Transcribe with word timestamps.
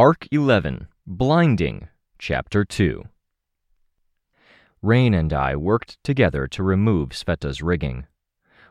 Arc 0.00 0.26
11 0.30 0.88
Blinding, 1.06 1.88
Chapter 2.18 2.64
2 2.64 3.04
Rain 4.80 5.12
and 5.12 5.30
I 5.30 5.54
worked 5.56 6.02
together 6.02 6.46
to 6.46 6.62
remove 6.62 7.10
Sveta's 7.10 7.60
rigging. 7.60 8.06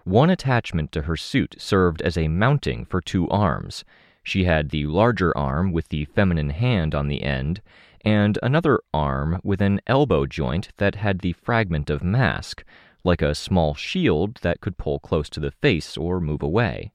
One 0.06 0.32
attachment 0.32 0.92
to 0.94 1.04
her 1.04 1.16
suit 1.16 1.54
served 1.60 2.02
as 2.02 2.18
a 2.18 2.30
mounting 2.30 2.84
for 2.84 3.00
two 3.00 3.30
arms. 3.30 3.86
She 4.24 4.46
had 4.46 4.72
the 4.72 4.88
larger 4.88 5.32
arm 5.38 5.72
with 5.72 5.90
the 5.90 6.06
feminine 6.06 6.50
hand 6.50 6.96
on 6.96 7.08
the 7.08 7.22
end, 7.22 7.62
and 8.04 8.40
another 8.42 8.80
arm 8.92 9.40
with 9.44 9.62
an 9.62 9.82
elbow 9.86 10.26
joint 10.26 10.70
that 10.78 10.96
had 10.96 11.20
the 11.20 11.34
fragment 11.34 11.92
of 11.92 12.02
mask, 12.02 12.64
like 13.04 13.22
a 13.22 13.36
small 13.36 13.76
shield 13.76 14.40
that 14.42 14.62
could 14.62 14.80
pull 14.80 14.98
close 14.98 15.30
to 15.30 15.40
the 15.40 15.52
face 15.52 15.96
or 15.96 16.20
move 16.20 16.42
away. 16.42 16.92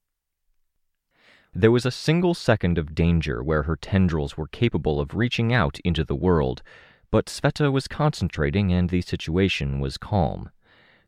There 1.57 1.71
was 1.71 1.87
a 1.87 1.93
single 1.93 2.35
second 2.35 2.79
of 2.79 2.97
danger 2.97 3.41
where 3.41 3.63
her 3.63 3.77
tendrils 3.77 4.37
were 4.37 4.49
capable 4.49 4.99
of 4.99 5.15
reaching 5.15 5.53
out 5.53 5.79
into 5.85 6.03
the 6.03 6.17
world, 6.17 6.65
but 7.13 7.27
Sveta 7.27 7.71
was 7.71 7.87
concentrating 7.87 8.73
and 8.73 8.91
the 8.91 9.03
situation 9.03 9.79
was 9.79 9.97
calm. 9.97 10.51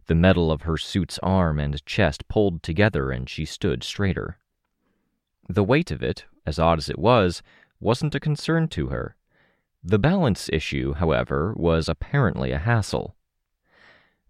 The 0.06 0.14
metal 0.14 0.52
of 0.52 0.62
her 0.62 0.76
suit's 0.76 1.18
arm 1.18 1.58
and 1.58 1.84
chest 1.84 2.28
pulled 2.28 2.62
together 2.62 3.10
and 3.10 3.28
she 3.28 3.44
stood 3.44 3.82
straighter. 3.82 4.38
The 5.48 5.64
weight 5.64 5.90
of 5.90 6.00
it, 6.00 6.26
as 6.46 6.60
odd 6.60 6.78
as 6.78 6.88
it 6.88 6.98
was, 6.98 7.42
wasn't 7.80 8.14
a 8.14 8.20
concern 8.20 8.68
to 8.68 8.86
her. 8.88 9.16
The 9.82 9.98
balance 9.98 10.48
issue, 10.52 10.94
however, 10.94 11.54
was 11.56 11.88
apparently 11.88 12.52
a 12.52 12.58
hassle. 12.58 13.16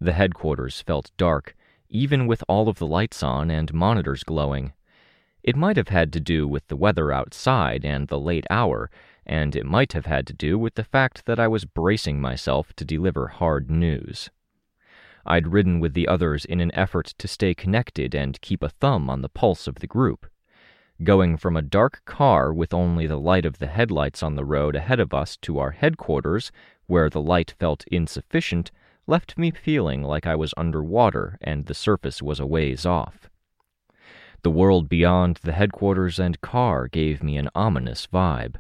The 0.01 0.15
headquarters 0.15 0.81
felt 0.81 1.11
dark, 1.19 1.55
even 1.91 2.27
with 2.27 2.43
all 2.49 2.71
of 2.71 2.79
the 2.79 2.87
lights 2.87 3.23
on 3.23 3.51
and 3.51 3.75
monitors 3.75 4.25
glowing. 4.25 4.73
It 5.47 5.55
might 5.55 5.77
have 5.77 5.91
had 5.91 6.13
to 6.13 6.19
do 6.19 6.49
with 6.49 6.67
the 6.67 6.77
weather 6.77 7.13
outside 7.13 7.85
and 7.85 8.09
the 8.09 8.19
late 8.19 8.45
hour, 8.51 8.91
and 9.25 9.55
it 9.55 9.65
might 9.65 9.93
have 9.93 10.07
had 10.07 10.27
to 10.27 10.33
do 10.33 10.59
with 10.59 10.75
the 10.75 10.83
fact 10.83 11.25
that 11.27 11.39
I 11.39 11.47
was 11.47 11.65
bracing 11.65 12.21
myself 12.21 12.73
to 12.75 12.85
deliver 12.85 13.29
hard 13.29 13.71
news. 13.71 14.29
I'd 15.25 15.47
ridden 15.47 15.79
with 15.79 15.95
the 15.95 16.09
others 16.09 16.45
in 16.45 16.59
an 16.61 16.75
effort 16.75 17.15
to 17.19 17.29
stay 17.29 17.55
connected 17.55 18.13
and 18.13 18.41
keep 18.41 18.61
a 18.61 18.71
thumb 18.71 19.09
on 19.09 19.23
the 19.23 19.29
pulse 19.29 19.69
of 19.69 19.77
the 19.77 19.87
group. 19.87 20.27
Going 21.05 21.37
from 21.37 21.57
a 21.57 21.63
dark 21.63 22.03
car 22.05 22.53
with 22.53 22.75
only 22.75 23.07
the 23.07 23.21
light 23.21 23.47
of 23.47 23.61
the 23.61 23.69
headlights 23.69 24.25
on 24.25 24.35
the 24.35 24.45
road 24.45 24.75
ahead 24.75 24.99
of 24.99 25.15
us 25.15 25.37
to 25.43 25.61
our 25.61 25.71
headquarters, 25.71 26.51
where 26.87 27.09
the 27.09 27.23
light 27.23 27.55
felt 27.61 27.85
insufficient, 27.87 28.73
left 29.07 29.39
me 29.39 29.53
feeling 29.53 30.03
like 30.03 30.27
I 30.27 30.35
was 30.35 30.55
underwater 30.57 31.39
and 31.41 31.67
the 31.67 31.75
surface 31.75 32.21
was 32.21 32.41
a 32.41 32.47
ways 32.47 32.85
off. 32.85 33.31
The 34.43 34.51
world 34.51 34.89
beyond 34.89 35.41
the 35.43 35.53
headquarters 35.53 36.19
and 36.19 36.41
car 36.41 36.89
gave 36.89 37.23
me 37.23 37.37
an 37.37 37.49
ominous 37.55 38.07
vibe. 38.07 38.57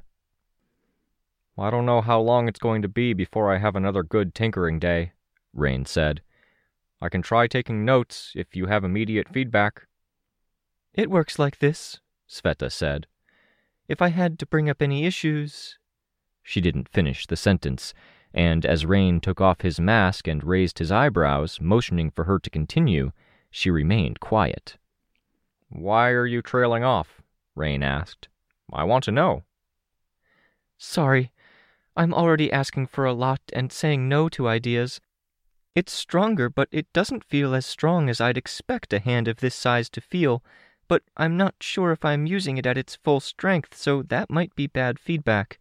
I 1.59 1.71
don't 1.71 1.87
know 1.87 2.01
how 2.01 2.21
long 2.21 2.49
it's 2.49 2.59
going 2.59 2.83
to 2.83 2.89
be 2.89 3.15
before 3.15 3.53
I 3.53 3.59
have 3.59 3.77
another 3.77 4.03
good 4.03 4.35
tinkering 4.35 4.79
day, 4.79 5.13
Rain 5.55 5.87
said. 5.87 6.23
I 7.01 7.09
can 7.09 7.23
try 7.23 7.47
taking 7.47 7.85
notes 7.85 8.33
if 8.35 8.55
you 8.55 8.67
have 8.67 8.85
immediate 8.85 9.29
feedback. 9.29 9.87
It 10.93 11.11
works 11.11 11.39
like 11.39 11.59
this, 11.59 12.01
Sveta 12.29 12.71
said. 12.71 13.07
If 13.89 14.03
I 14.03 14.09
had 14.09 14.39
to 14.41 14.47
bring 14.47 14.69
up 14.69 14.83
any 14.83 15.05
issues. 15.07 15.79
She 16.43 16.61
didn't 16.61 16.89
finish 16.89 17.27
the 17.27 17.37
sentence, 17.37 17.95
and 18.35 18.67
as 18.67 18.87
Rain 18.87 19.21
took 19.21 19.41
off 19.41 19.63
his 19.63 19.81
mask 19.81 20.29
and 20.29 20.45
raised 20.45 20.79
his 20.79 20.93
eyebrows, 20.93 21.61
motioning 21.61 22.11
for 22.11 22.25
her 22.25 22.39
to 22.39 22.51
continue, 22.51 23.13
she 23.51 23.71
remained 23.71 24.21
quiet. 24.21 24.77
Why 25.69 26.10
are 26.10 26.27
you 26.27 26.43
trailing 26.43 26.84
off? 26.84 27.22
Rain 27.54 27.82
asked. 27.82 28.28
I 28.72 28.84
want 28.84 29.04
to 29.04 29.12
know. 29.12 29.44
Sorry, 30.78 31.32
I'm 31.97 32.12
already 32.12 32.53
asking 32.53 32.88
for 32.88 33.04
a 33.04 33.12
lot 33.12 33.41
and 33.53 33.72
saying 33.72 34.09
no 34.09 34.28
to 34.31 34.49
ideas. 34.49 35.00
It's 35.75 35.93
stronger, 35.93 36.49
but 36.49 36.69
it 36.71 36.93
doesn't 36.93 37.25
feel 37.25 37.54
as 37.54 37.66
strong 37.66 38.09
as 38.09 38.21
I'd 38.21 38.37
expect 38.37 38.93
a 38.93 38.99
hand 38.99 39.28
of 39.28 39.38
this 39.38 39.54
size 39.54 39.88
to 39.91 40.00
feel, 40.00 40.43
but 40.88 41.03
I'm 41.16 41.37
not 41.37 41.54
sure 41.60 41.93
if 41.93 42.04
I'm 42.04 42.27
using 42.27 42.59
it 42.59 42.66
at 42.66 42.78
its 42.78 42.97
full 42.97 43.21
strength, 43.21 43.77
so 43.77 44.03
that 44.03 44.31
might 44.31 44.54
be 44.54 44.66
bad 44.66 44.98
feedback. 44.98 45.59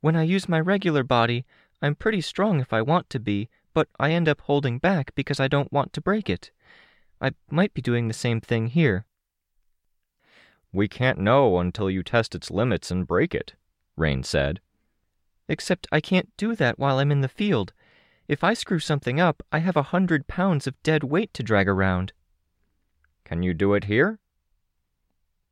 When 0.00 0.16
I 0.16 0.22
use 0.22 0.48
my 0.48 0.60
regular 0.60 1.04
body, 1.04 1.44
I'm 1.80 1.94
pretty 1.94 2.20
strong 2.20 2.60
if 2.60 2.72
I 2.72 2.82
want 2.82 3.08
to 3.10 3.20
be, 3.20 3.48
but 3.74 3.88
I 3.98 4.12
end 4.12 4.28
up 4.28 4.42
holding 4.42 4.78
back 4.78 5.14
because 5.14 5.40
I 5.40 5.48
don't 5.48 5.72
want 5.72 5.92
to 5.92 6.00
break 6.00 6.28
it. 6.28 6.50
I 7.20 7.32
might 7.50 7.72
be 7.72 7.82
doing 7.82 8.08
the 8.08 8.14
same 8.14 8.40
thing 8.40 8.68
here. 8.68 9.06
We 10.72 10.88
can't 10.88 11.18
know 11.18 11.58
until 11.58 11.90
you 11.90 12.02
test 12.02 12.34
its 12.34 12.50
limits 12.50 12.90
and 12.90 13.06
break 13.06 13.34
it, 13.34 13.54
Rain 13.96 14.22
said. 14.22 14.60
Except 15.48 15.86
I 15.92 16.00
can't 16.00 16.30
do 16.36 16.54
that 16.56 16.78
while 16.78 16.98
I'm 16.98 17.12
in 17.12 17.20
the 17.20 17.28
field. 17.28 17.72
If 18.26 18.42
I 18.42 18.54
screw 18.54 18.78
something 18.78 19.20
up, 19.20 19.42
I 19.52 19.58
have 19.58 19.76
a 19.76 19.82
hundred 19.82 20.26
pounds 20.26 20.66
of 20.66 20.82
dead 20.82 21.04
weight 21.04 21.34
to 21.34 21.42
drag 21.42 21.68
around. 21.68 22.14
Can 23.24 23.42
you 23.42 23.52
do 23.52 23.74
it 23.74 23.84
here? 23.84 24.18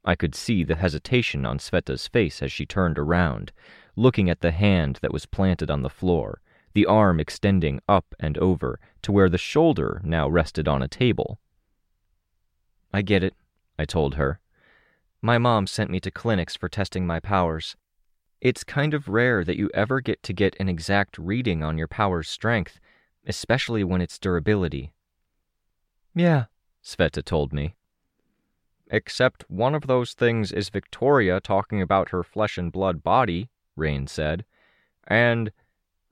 I 0.04 0.14
could 0.14 0.34
see 0.34 0.64
the 0.64 0.76
hesitation 0.76 1.44
on 1.44 1.58
Sveta's 1.58 2.08
face 2.08 2.42
as 2.42 2.50
she 2.50 2.64
turned 2.64 2.98
around, 2.98 3.52
looking 3.97 4.31
at 4.31 4.41
the 4.41 4.52
hand 4.52 4.98
that 5.02 5.12
was 5.12 5.26
planted 5.26 5.70
on 5.70 5.82
the 5.82 5.91
floor, 5.91 6.41
the 6.72 6.87
arm 6.87 7.20
extending 7.20 7.81
up 7.87 8.14
and 8.19 8.38
over 8.38 8.81
to 9.02 9.12
where 9.12 9.28
the 9.28 9.37
shoulder 9.37 10.00
now 10.02 10.28
rested 10.28 10.66
on 10.66 10.82
a 10.82 10.88
table. 10.88 11.38
I 12.94 13.02
get 13.02 13.22
it, 13.22 13.34
I 13.78 13.84
told 13.84 14.14
her. 14.14 14.41
My 15.22 15.36
mom 15.36 15.66
sent 15.66 15.91
me 15.91 16.00
to 16.00 16.10
clinics 16.10 16.56
for 16.56 16.69
testing 16.69 17.06
my 17.06 17.20
powers. 17.20 17.76
It's 18.41 18.64
kind 18.64 18.94
of 18.94 19.08
rare 19.08 19.44
that 19.44 19.58
you 19.58 19.70
ever 19.75 20.00
get 20.00 20.22
to 20.22 20.32
get 20.32 20.56
an 20.58 20.69
exact 20.69 21.19
reading 21.19 21.62
on 21.62 21.76
your 21.76 21.88
power's 21.88 22.28
strength, 22.28 22.81
especially 23.26 23.84
when 23.84 24.00
it's 24.00 24.19
durability. 24.19 24.92
Yeah, 26.14 26.47
Sveta 26.82 27.22
told 27.22 27.53
me. 27.53 27.76
Except 28.91 29.44
one 29.48 29.75
of 29.75 29.86
those 29.86 30.14
things 30.14 30.53
is 30.53 30.70
Victoria 30.70 31.38
talking 31.38 31.82
about 31.82 32.08
her 32.08 32.25
flesh 32.25 32.56
and 32.56 32.72
blood 32.72 33.02
body, 33.02 33.50
Rain 33.76 34.06
said. 34.06 34.44
And 35.06 35.52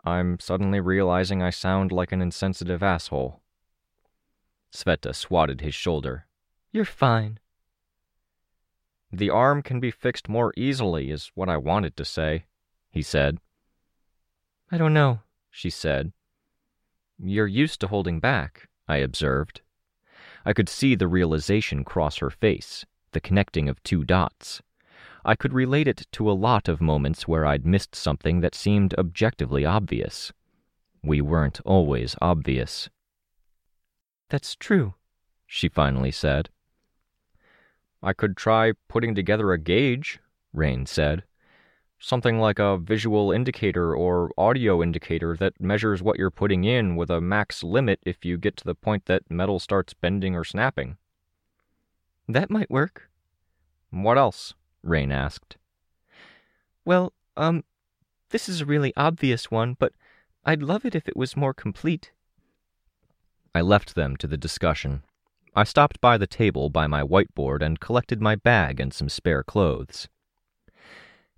I'm 0.05 0.39
suddenly 0.39 0.81
realizing 0.81 1.43
I 1.43 1.51
sound 1.51 1.93
like 1.93 2.13
an 2.13 2.21
insensitive 2.21 2.83
asshole. 2.83 3.41
Sveta 4.71 5.15
swatted 5.15 5.63
his 5.63 5.75
shoulder. 5.75 6.27
You're 6.73 6.85
fine. 6.85 7.41
The 9.13 9.31
arm 9.31 9.63
can 9.63 9.81
be 9.81 9.91
fixed 9.91 10.29
more 10.29 10.53
easily, 10.57 11.11
is 11.11 11.31
what 11.35 11.49
I 11.49 11.57
wanted 11.57 11.97
to 11.97 12.05
say, 12.05 12.45
he 12.91 13.03
said. 13.03 13.39
I 14.71 14.77
don't 14.77 14.93
know, 14.93 15.21
she 15.51 15.71
said. 15.71 16.13
You're 17.19 17.47
used 17.47 17.81
to 17.81 17.89
holding 17.89 18.21
back, 18.21 18.69
I 18.87 18.99
observed. 18.99 19.63
I 20.45 20.53
could 20.53 20.69
see 20.69 20.95
the 20.95 21.09
realization 21.09 21.85
cross 21.85 22.19
her 22.19 22.31
face, 22.31 22.85
the 23.13 23.21
connecting 23.21 23.69
of 23.69 23.83
two 23.83 24.05
dots. 24.05 24.63
I 25.25 25.35
could 25.35 25.53
relate 25.53 25.89
it 25.89 26.07
to 26.13 26.31
a 26.31 26.33
lot 26.33 26.69
of 26.69 26.81
moments 26.81 27.27
where 27.27 27.45
I'd 27.45 27.67
missed 27.67 27.95
something 27.95 28.41
that 28.41 28.55
seemed 28.55 28.95
objectively 28.95 29.65
obvious. 29.65 30.33
We 31.03 31.21
weren't 31.21 31.61
always 31.65 32.15
obvious. 32.21 32.89
That's 34.29 34.55
true, 34.55 34.95
she 35.47 35.69
finally 35.69 36.11
said. 36.11 36.51
I 38.03 38.13
could 38.13 38.37
try 38.37 38.73
putting 38.89 39.15
together 39.15 39.53
a 39.53 39.59
gauge, 39.59 40.21
Rain 40.53 40.87
said. 40.87 41.25
Something 41.99 42.39
like 42.39 42.61
a 42.61 42.79
visual 42.79 43.33
indicator 43.33 43.95
or 43.95 44.31
audio 44.39 44.83
indicator 44.83 45.37
that 45.39 45.61
measures 45.61 46.01
what 46.01 46.17
you're 46.17 46.31
putting 46.31 46.63
in 46.63 46.95
with 46.95 47.11
a 47.11 47.21
max 47.21 47.65
limit 47.65 47.99
if 48.07 48.25
you 48.25 48.39
get 48.39 48.57
to 48.59 48.65
the 48.65 48.77
point 48.77 49.07
that 49.07 49.29
metal 49.29 49.59
starts 49.59 49.95
bending 49.95 50.37
or 50.37 50.45
snapping. 50.45 50.97
That 52.29 52.51
might 52.51 52.71
work. 52.71 53.11
What 53.91 54.17
else? 54.17 54.55
Rain 54.85 55.11
asked. 55.11 55.57
Well, 56.85 57.13
um, 57.37 57.65
this 58.31 58.49
is 58.49 58.61
a 58.61 58.67
really 58.67 58.93
obvious 58.97 59.51
one, 59.51 59.75
but 59.79 59.93
I'd 60.45 60.63
love 60.63 60.85
it 60.85 60.95
if 60.95 61.09
it 61.09 61.17
was 61.17 61.37
more 61.37 61.53
complete. 61.53 62.13
I 63.55 63.61
left 63.61 63.95
them 63.95 64.17
to 64.19 64.27
the 64.29 64.37
discussion. 64.37 65.03
I 65.55 65.65
stopped 65.65 66.01
by 66.01 66.19
the 66.19 66.27
table 66.27 66.71
by 66.71 66.87
my 66.87 67.03
whiteboard 67.03 67.63
and 67.63 67.81
collected 67.81 68.21
my 68.21 68.37
bag 68.37 68.81
and 68.81 68.93
some 68.93 69.09
spare 69.09 69.43
clothes. 69.43 70.09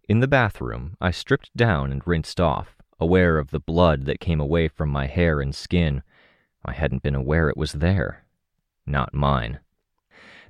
In 0.08 0.20
the 0.20 0.28
bathroom, 0.28 0.96
I 1.00 1.12
stripped 1.12 1.56
down 1.56 1.92
and 1.92 2.06
rinsed 2.06 2.40
off, 2.40 2.76
aware 2.98 3.38
of 3.38 3.50
the 3.50 3.60
blood 3.60 4.06
that 4.06 4.20
came 4.20 4.40
away 4.40 4.68
from 4.68 4.88
my 4.90 5.06
hair 5.06 5.40
and 5.40 5.54
skin. 5.54 6.02
I 6.64 6.72
hadn't 6.72 7.02
been 7.02 7.14
aware 7.14 7.48
it 7.48 7.56
was 7.56 7.74
there. 7.74 8.24
Not 8.84 9.14
mine. 9.14 9.60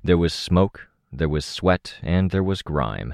There 0.03 0.17
was 0.17 0.33
smoke, 0.33 0.87
there 1.11 1.29
was 1.29 1.45
sweat, 1.45 1.99
and 2.01 2.31
there 2.31 2.43
was 2.43 2.63
grime. 2.63 3.13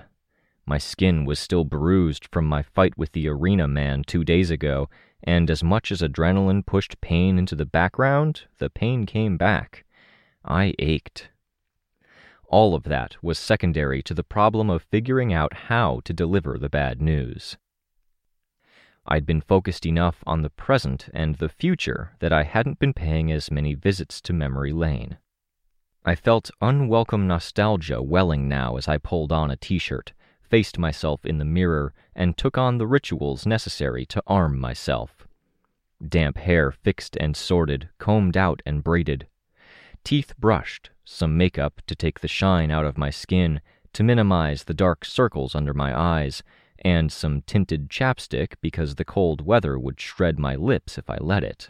My 0.65 0.77
skin 0.77 1.25
was 1.25 1.39
still 1.39 1.65
bruised 1.65 2.27
from 2.31 2.45
my 2.45 2.61
fight 2.61 2.97
with 2.97 3.11
the 3.11 3.27
arena 3.27 3.67
man 3.67 4.03
two 4.05 4.23
days 4.23 4.49
ago, 4.49 4.89
and 5.23 5.49
as 5.49 5.63
much 5.63 5.91
as 5.91 6.01
adrenaline 6.01 6.65
pushed 6.65 7.01
pain 7.01 7.37
into 7.37 7.55
the 7.55 7.65
background, 7.65 8.43
the 8.59 8.69
pain 8.69 9.05
came 9.05 9.37
back. 9.37 9.83
I 10.47 10.73
ached. 10.79 11.29
All 12.47 12.73
of 12.73 12.83
that 12.83 13.21
was 13.21 13.37
secondary 13.37 14.01
to 14.03 14.13
the 14.13 14.23
problem 14.23 14.69
of 14.69 14.83
figuring 14.83 15.33
out 15.33 15.53
how 15.53 16.01
to 16.05 16.13
deliver 16.13 16.57
the 16.57 16.69
bad 16.69 17.01
news. 17.01 17.57
I'd 19.05 19.25
been 19.25 19.41
focused 19.41 19.85
enough 19.85 20.23
on 20.25 20.41
the 20.41 20.49
present 20.49 21.09
and 21.13 21.35
the 21.35 21.49
future 21.49 22.15
that 22.19 22.33
I 22.33 22.43
hadn't 22.43 22.79
been 22.79 22.93
paying 22.93 23.31
as 23.31 23.51
many 23.51 23.73
visits 23.73 24.21
to 24.21 24.33
memory 24.33 24.73
lane. 24.73 25.17
I 26.05 26.15
felt 26.15 26.51
unwelcome 26.61 27.27
nostalgia 27.27 28.01
welling 28.01 28.47
now 28.47 28.77
as 28.77 28.87
I 28.87 28.97
pulled 28.97 29.31
on 29.31 29.51
a 29.51 29.57
t 29.57 29.77
shirt 29.77 30.13
faced 30.49 30.77
myself 30.77 31.25
in 31.25 31.37
the 31.37 31.45
mirror, 31.45 31.93
and 32.15 32.37
took 32.37 32.57
on 32.57 32.77
the 32.77 32.87
rituals 32.87 33.45
necessary 33.45 34.05
to 34.05 34.23
arm 34.27 34.59
myself. 34.59 35.27
Damp 36.07 36.37
hair 36.37 36.71
fixed 36.71 37.17
and 37.17 37.35
sorted, 37.35 37.89
combed 37.97 38.37
out 38.37 38.61
and 38.65 38.83
braided. 38.83 39.27
Teeth 40.07 40.39
brushed, 40.39 40.91
some 41.03 41.35
makeup 41.35 41.81
to 41.85 41.93
take 41.93 42.21
the 42.21 42.29
shine 42.29 42.71
out 42.71 42.85
of 42.85 42.97
my 42.97 43.09
skin, 43.09 43.59
to 43.91 44.03
minimize 44.05 44.63
the 44.63 44.73
dark 44.73 45.03
circles 45.03 45.53
under 45.53 45.73
my 45.73 45.93
eyes, 45.93 46.43
and 46.79 47.11
some 47.11 47.41
tinted 47.41 47.89
chapstick 47.89 48.55
because 48.61 48.95
the 48.95 49.03
cold 49.03 49.45
weather 49.45 49.77
would 49.77 49.99
shred 49.99 50.39
my 50.39 50.55
lips 50.55 50.97
if 50.97 51.09
I 51.09 51.17
let 51.19 51.43
it. 51.43 51.69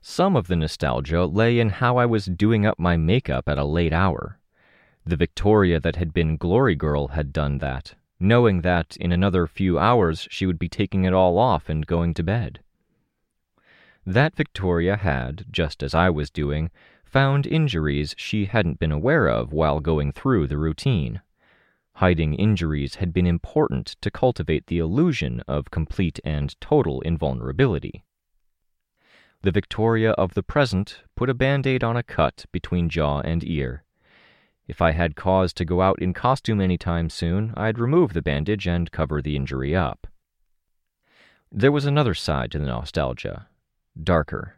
Some 0.00 0.36
of 0.36 0.46
the 0.46 0.56
nostalgia 0.56 1.26
lay 1.26 1.58
in 1.58 1.68
how 1.68 1.98
I 1.98 2.06
was 2.06 2.24
doing 2.24 2.64
up 2.64 2.78
my 2.78 2.96
makeup 2.96 3.46
at 3.46 3.58
a 3.58 3.64
late 3.66 3.92
hour. 3.92 4.38
The 5.04 5.18
Victoria 5.18 5.78
that 5.78 5.96
had 5.96 6.14
been 6.14 6.38
Glory 6.38 6.76
Girl 6.76 7.08
had 7.08 7.30
done 7.30 7.58
that, 7.58 7.94
knowing 8.18 8.62
that 8.62 8.96
in 8.96 9.12
another 9.12 9.46
few 9.46 9.78
hours 9.78 10.26
she 10.30 10.46
would 10.46 10.58
be 10.58 10.70
taking 10.70 11.04
it 11.04 11.12
all 11.12 11.36
off 11.36 11.68
and 11.68 11.86
going 11.86 12.14
to 12.14 12.22
bed. 12.22 12.60
That 14.06 14.36
Victoria 14.36 14.96
had, 14.96 15.46
just 15.50 15.82
as 15.82 15.92
I 15.92 16.10
was 16.10 16.30
doing, 16.30 16.70
found 17.04 17.44
injuries 17.44 18.14
she 18.16 18.44
hadn't 18.44 18.78
been 18.78 18.92
aware 18.92 19.26
of 19.26 19.52
while 19.52 19.80
going 19.80 20.12
through 20.12 20.46
the 20.46 20.58
routine. 20.58 21.22
Hiding 21.94 22.34
injuries 22.34 22.96
had 22.96 23.12
been 23.12 23.26
important 23.26 23.96
to 24.02 24.10
cultivate 24.10 24.68
the 24.68 24.78
illusion 24.78 25.42
of 25.48 25.72
complete 25.72 26.20
and 26.24 26.54
total 26.60 27.00
invulnerability. 27.00 28.04
The 29.42 29.50
Victoria 29.50 30.12
of 30.12 30.34
the 30.34 30.42
present 30.44 31.02
put 31.16 31.28
a 31.28 31.34
band 31.34 31.66
aid 31.66 31.82
on 31.82 31.96
a 31.96 32.04
cut 32.04 32.46
between 32.52 32.88
jaw 32.88 33.22
and 33.22 33.42
ear. 33.42 33.82
If 34.68 34.80
I 34.80 34.92
had 34.92 35.16
cause 35.16 35.52
to 35.54 35.64
go 35.64 35.82
out 35.82 36.00
in 36.00 36.12
costume 36.12 36.60
any 36.60 36.78
time 36.78 37.10
soon, 37.10 37.52
I'd 37.56 37.80
remove 37.80 38.12
the 38.12 38.22
bandage 38.22 38.68
and 38.68 38.92
cover 38.92 39.20
the 39.20 39.34
injury 39.34 39.74
up. 39.74 40.06
There 41.50 41.72
was 41.72 41.86
another 41.86 42.14
side 42.14 42.52
to 42.52 42.58
the 42.60 42.66
nostalgia, 42.66 43.48
darker. 44.02 44.56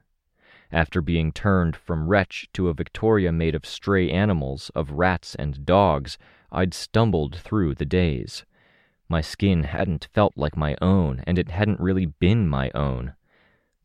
After 0.70 1.00
being 1.00 1.32
turned 1.32 1.76
from 1.76 2.08
wretch 2.08 2.48
to 2.52 2.68
a 2.68 2.74
Victoria 2.74 3.32
made 3.32 3.54
of 3.54 3.64
stray 3.64 4.10
animals, 4.10 4.70
of 4.74 4.92
rats 4.92 5.34
and 5.34 5.64
dogs, 5.64 6.18
I'd 6.52 6.74
stumbled 6.74 7.36
through 7.36 7.74
the 7.74 7.86
days. 7.86 8.44
My 9.08 9.22
skin 9.22 9.64
hadn't 9.64 10.08
felt 10.12 10.34
like 10.36 10.56
my 10.56 10.76
own, 10.82 11.24
and 11.26 11.38
it 11.38 11.50
hadn't 11.50 11.80
really 11.80 12.06
been 12.06 12.46
my 12.46 12.70
own. 12.74 13.14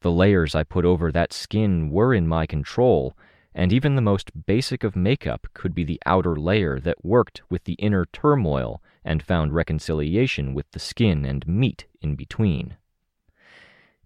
The 0.01 0.11
layers 0.11 0.53
I 0.53 0.63
put 0.63 0.83
over 0.83 1.11
that 1.11 1.31
skin 1.31 1.89
were 1.89 2.13
in 2.13 2.27
my 2.27 2.45
control, 2.45 3.17
and 3.56 3.71
even 3.71 3.95
the 3.95 4.01
most 4.01 4.45
basic 4.45 4.83
of 4.83 4.97
makeup 4.97 5.47
could 5.53 5.73
be 5.73 5.85
the 5.85 6.01
outer 6.06 6.35
layer 6.35 6.79
that 6.79 7.06
worked 7.06 7.41
with 7.49 7.63
the 7.63 7.73
inner 7.73 8.06
turmoil 8.11 8.81
and 9.06 9.23
found 9.23 9.53
reconciliation 9.53 10.53
with 10.53 10.69
the 10.71 10.79
skin 10.79 11.23
and 11.23 11.47
meat 11.47 11.85
in 12.01 12.15
between. 12.15 12.75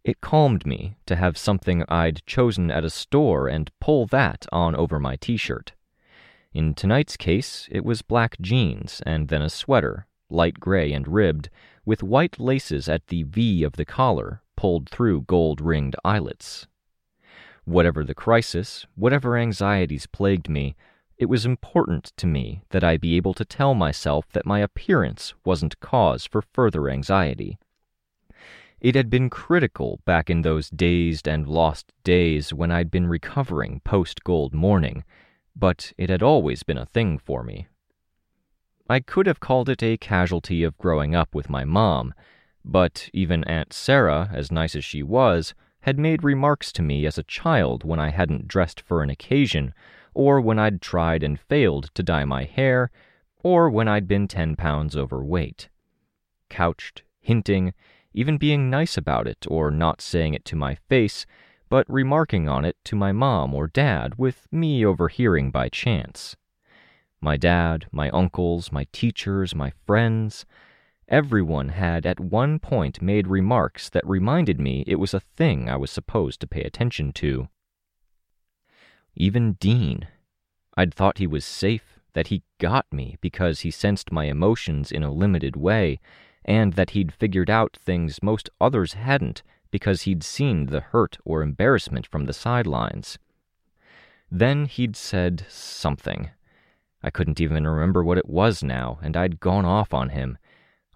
It 0.08 0.22
calmed 0.22 0.66
me 0.66 0.96
to 1.06 1.18
have 1.18 1.38
something 1.38 1.84
I'd 1.90 2.26
chosen 2.26 2.72
at 2.72 2.86
a 2.86 2.90
store 2.90 3.50
and 3.50 3.70
pull 3.82 4.06
that 4.06 4.46
on 4.54 4.74
over 4.74 5.02
my 5.02 5.18
t 5.18 5.36
shirt. 5.36 5.74
In 6.54 6.74
tonight's 6.76 7.18
case, 7.18 7.68
it 7.70 7.84
was 7.84 8.04
black 8.04 8.38
jeans 8.40 9.02
and 9.06 9.28
then 9.28 9.42
a 9.42 9.50
sweater, 9.50 10.08
light 10.30 10.62
gray 10.62 10.94
and 10.94 11.06
ribbed, 11.10 11.50
with 11.86 12.04
white 12.04 12.40
laces 12.40 12.88
at 12.88 13.08
the 13.08 13.24
V 13.24 13.64
of 13.64 13.74
the 13.74 13.84
collar 13.84 14.42
pulled 14.56 14.88
through 14.88 15.24
gold 15.24 15.60
ringed 15.60 15.98
eyelets. 16.06 16.68
Whatever 17.66 18.06
the 18.06 18.16
crisis, 18.16 18.86
whatever 18.96 19.36
anxieties 19.36 20.08
plagued 20.08 20.48
me, 20.48 20.78
it 21.18 21.26
was 21.26 21.46
important 21.46 22.14
to 22.16 22.28
me 22.28 22.62
that 22.70 22.82
I 22.82 22.96
be 22.96 23.18
able 23.18 23.34
to 23.34 23.44
tell 23.44 23.74
myself 23.74 24.30
that 24.32 24.46
my 24.46 24.60
appearance 24.60 25.34
wasn't 25.44 25.82
cause 25.82 26.26
for 26.26 26.42
further 26.42 26.90
anxiety. 26.90 27.60
It 28.80 28.94
had 28.94 29.10
been 29.10 29.30
critical 29.30 30.00
back 30.06 30.30
in 30.30 30.44
those 30.44 30.70
dazed 30.70 31.28
and 31.28 31.48
lost 31.48 31.92
days 32.04 32.54
when 32.54 32.70
I'd 32.70 32.92
been 32.92 33.08
recovering 33.08 33.82
post 33.84 34.24
gold 34.24 34.54
morning, 34.54 35.04
but 35.56 35.94
it 35.98 36.12
had 36.12 36.22
always 36.22 36.62
been 36.62 36.78
a 36.78 36.86
thing 36.86 37.18
for 37.18 37.42
me. 37.42 37.68
I 38.88 39.00
could 39.00 39.26
have 39.26 39.40
called 39.40 39.68
it 39.68 39.82
a 39.82 39.98
casualty 39.98 40.64
of 40.64 40.78
growing 40.78 41.16
up 41.16 41.34
with 41.34 41.50
my 41.50 41.66
mom, 41.66 42.14
but 42.64 43.10
even 43.14 43.44
Aunt 43.46 43.74
Sarah, 43.74 44.30
as 44.32 44.52
nice 44.52 44.76
as 44.76 44.86
she 44.86 45.02
was, 45.02 45.56
had 45.82 45.98
made 45.98 46.24
remarks 46.24 46.72
to 46.74 46.84
me 46.84 47.06
as 47.06 47.18
a 47.18 47.24
child 47.24 47.84
when 47.84 48.00
I 48.00 48.10
hadn't 48.10 48.48
dressed 48.48 48.80
for 48.80 49.02
an 49.02 49.10
occasion, 49.10 49.74
or 50.14 50.40
when 50.40 50.60
I'd 50.60 50.82
tried 50.82 51.24
and 51.24 51.40
failed 51.40 51.90
to 51.96 52.04
dye 52.04 52.26
my 52.26 52.44
hair, 52.44 52.92
or 53.44 53.70
when 53.70 53.88
I'd 53.88 54.08
been 54.08 54.28
10 54.28 54.56
pounds 54.56 54.96
overweight. 54.96 55.70
Couched, 56.50 57.04
hinting, 57.20 57.74
even 58.14 58.38
being 58.38 58.70
nice 58.70 58.98
about 58.98 59.28
it 59.28 59.46
or 59.50 59.72
not 59.72 60.02
saying 60.02 60.34
it 60.34 60.46
to 60.46 60.56
my 60.56 60.76
face, 60.76 61.26
but 61.70 61.90
remarking 61.90 62.48
on 62.48 62.66
it 62.66 62.78
to 62.86 62.96
my 62.96 63.12
mom 63.12 63.54
or 63.54 63.68
dad 63.68 64.16
with 64.18 64.48
me 64.52 64.86
overhearing 64.86 65.52
by 65.52 65.70
chance. 65.70 66.36
My 67.20 67.38
dad, 67.38 67.88
my 67.92 68.10
uncles, 68.12 68.72
my 68.72 68.86
teachers, 68.92 69.54
my 69.54 69.72
friends, 69.86 70.46
Everyone 71.10 71.70
had 71.70 72.06
at 72.06 72.20
one 72.20 72.60
point 72.60 73.02
made 73.02 73.28
remarks 73.28 73.90
that 73.90 74.06
reminded 74.06 74.60
me 74.60 74.84
it 74.86 75.00
was 75.00 75.14
a 75.14 75.22
thing 75.22 75.70
I 75.70 75.78
was 75.78 75.90
supposed 75.90 76.42
to 76.42 76.48
pay 76.48 76.64
attention 76.64 77.14
to. 77.14 77.48
Even 79.16 79.54
Dean. 79.54 80.10
I'd 80.76 80.94
thought 80.94 81.18
he 81.18 81.26
was 81.26 81.46
safe, 81.46 81.98
that 82.12 82.28
he 82.28 82.44
got 82.60 82.92
me 82.92 83.16
because 83.22 83.62
he 83.62 83.72
sensed 83.72 84.12
my 84.12 84.26
emotions 84.26 84.92
in 84.92 85.02
a 85.02 85.12
limited 85.12 85.56
way, 85.56 86.02
and 86.48 86.74
that 86.74 86.92
he'd 86.92 87.14
figured 87.14 87.50
out 87.50 87.76
things 87.76 88.24
most 88.24 88.50
others 88.62 88.94
hadn't 88.94 89.44
because 89.70 90.04
he'd 90.04 90.24
seen 90.24 90.68
the 90.68 90.80
hurt 90.80 91.18
or 91.26 91.42
embarrassment 91.42 92.08
from 92.08 92.26
the 92.26 92.34
sidelines. 92.34 93.20
Then 94.32 94.66
he'd 94.66 94.96
said 94.96 95.46
something. 95.50 96.32
I 97.04 97.10
couldn't 97.10 97.42
even 97.42 97.68
remember 97.68 98.04
what 98.04 98.18
it 98.18 98.28
was 98.28 98.64
now, 98.64 99.00
and 99.02 99.16
I'd 99.16 99.40
gone 99.40 99.66
off 99.66 99.94
on 99.94 100.10
him 100.10 100.38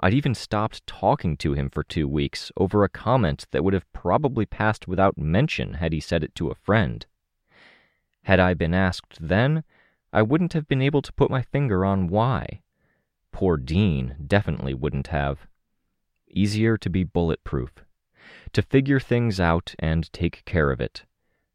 I'd 0.03 0.15
even 0.15 0.33
stopped 0.33 0.87
talking 0.87 1.37
to 1.37 1.53
him 1.53 1.69
for 1.69 1.83
two 1.83 2.07
weeks 2.07 2.51
over 2.57 2.83
a 2.83 2.89
comment 2.89 3.45
that 3.51 3.63
would 3.63 3.75
have 3.75 3.91
probably 3.93 4.47
passed 4.47 4.87
without 4.87 5.15
mention 5.15 5.75
had 5.75 5.93
he 5.93 5.99
said 5.99 6.23
it 6.23 6.33
to 6.35 6.49
a 6.49 6.55
friend. 6.55 7.05
Had 8.23 8.39
I 8.39 8.55
been 8.55 8.73
asked 8.73 9.19
then, 9.21 9.63
I 10.11 10.23
wouldn't 10.23 10.53
have 10.53 10.67
been 10.67 10.81
able 10.81 11.03
to 11.03 11.13
put 11.13 11.29
my 11.29 11.43
finger 11.43 11.85
on 11.85 12.07
why. 12.07 12.61
Poor 13.31 13.57
Dean 13.57 14.15
definitely 14.27 14.73
wouldn't 14.73 15.07
have. 15.07 15.47
Easier 16.29 16.77
to 16.77 16.89
be 16.89 17.03
bulletproof. 17.03 17.71
To 18.53 18.61
figure 18.61 18.99
things 18.99 19.39
out 19.39 19.73
and 19.79 20.11
take 20.13 20.43
care 20.45 20.71
of 20.71 20.81
it. 20.81 21.05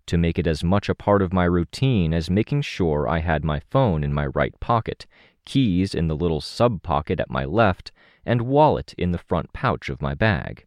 To 0.06 0.18
make 0.18 0.38
it 0.38 0.47
as 0.47 0.62
much 0.62 0.88
a 0.88 0.95
part 0.95 1.23
of 1.23 1.33
my 1.33 1.45
routine 1.45 2.12
as 2.12 2.30
making 2.30 2.62
sure 2.62 3.09
I 3.09 3.18
had 3.18 3.45
my 3.45 3.61
phone 3.61 4.04
in 4.04 4.12
my 4.12 4.26
right 4.26 4.59
pocket, 4.61 5.06
keys 5.45 5.95
in 5.95 6.09
the 6.09 6.16
little 6.16 6.40
sub 6.40 6.83
pocket 6.83 7.21
at 7.21 7.30
my 7.30 7.45
left, 7.45 7.92
and 8.25 8.42
wallet 8.42 8.95
in 8.99 9.12
the 9.12 9.18
front 9.18 9.52
pouch 9.52 9.88
of 9.88 10.02
my 10.02 10.14
bag. 10.14 10.66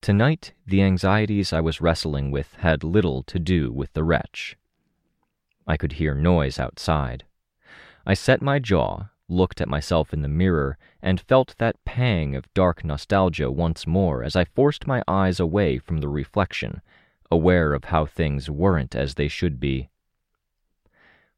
Tonight, 0.00 0.52
the 0.66 0.82
anxieties 0.82 1.52
I 1.52 1.60
was 1.60 1.80
wrestling 1.80 2.30
with 2.30 2.54
had 2.56 2.82
little 2.82 3.22
to 3.24 3.38
do 3.38 3.70
with 3.70 3.92
the 3.92 4.02
wretch. 4.02 4.56
I 5.66 5.76
could 5.76 5.92
hear 5.92 6.14
noise 6.14 6.58
outside. 6.58 7.24
I 8.04 8.14
set 8.14 8.42
my 8.42 8.58
jaw, 8.58 9.10
looked 9.32 9.60
at 9.60 9.68
myself 9.68 10.12
in 10.12 10.22
the 10.22 10.28
mirror, 10.28 10.78
and 11.00 11.20
felt 11.20 11.56
that 11.58 11.84
pang 11.84 12.36
of 12.36 12.52
dark 12.54 12.84
nostalgia 12.84 13.50
once 13.50 13.86
more 13.86 14.22
as 14.22 14.36
I 14.36 14.44
forced 14.44 14.86
my 14.86 15.02
eyes 15.08 15.40
away 15.40 15.78
from 15.78 15.98
the 15.98 16.08
reflection, 16.08 16.82
aware 17.30 17.72
of 17.72 17.84
how 17.84 18.06
things 18.06 18.50
weren't 18.50 18.94
as 18.94 19.14
they 19.14 19.28
should 19.28 19.58
be. 19.58 19.88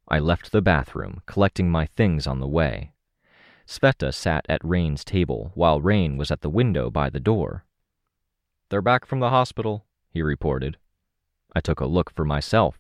I 0.09 0.19
left 0.19 0.53
the 0.53 0.61
bathroom, 0.61 1.23
collecting 1.25 1.71
my 1.71 1.87
things 1.87 2.27
on 2.27 2.41
the 2.41 2.49
way. 2.49 2.93
Sveta 3.67 4.13
sat 4.13 4.45
at 4.49 4.65
Rain's 4.65 5.05
table 5.05 5.53
while 5.55 5.81
Rain 5.81 6.17
was 6.19 6.31
at 6.31 6.43
the 6.43 6.51
window 6.51 6.91
by 6.91 7.09
the 7.09 7.21
door. 7.21 7.65
They're 8.69 8.83
back 8.83 9.07
from 9.07 9.21
the 9.21 9.31
hospital, 9.31 9.87
he 10.11 10.21
reported. 10.21 10.77
I 11.55 11.61
took 11.61 11.81
a 11.81 11.87
look 11.87 12.11
for 12.11 12.25
myself. 12.25 12.77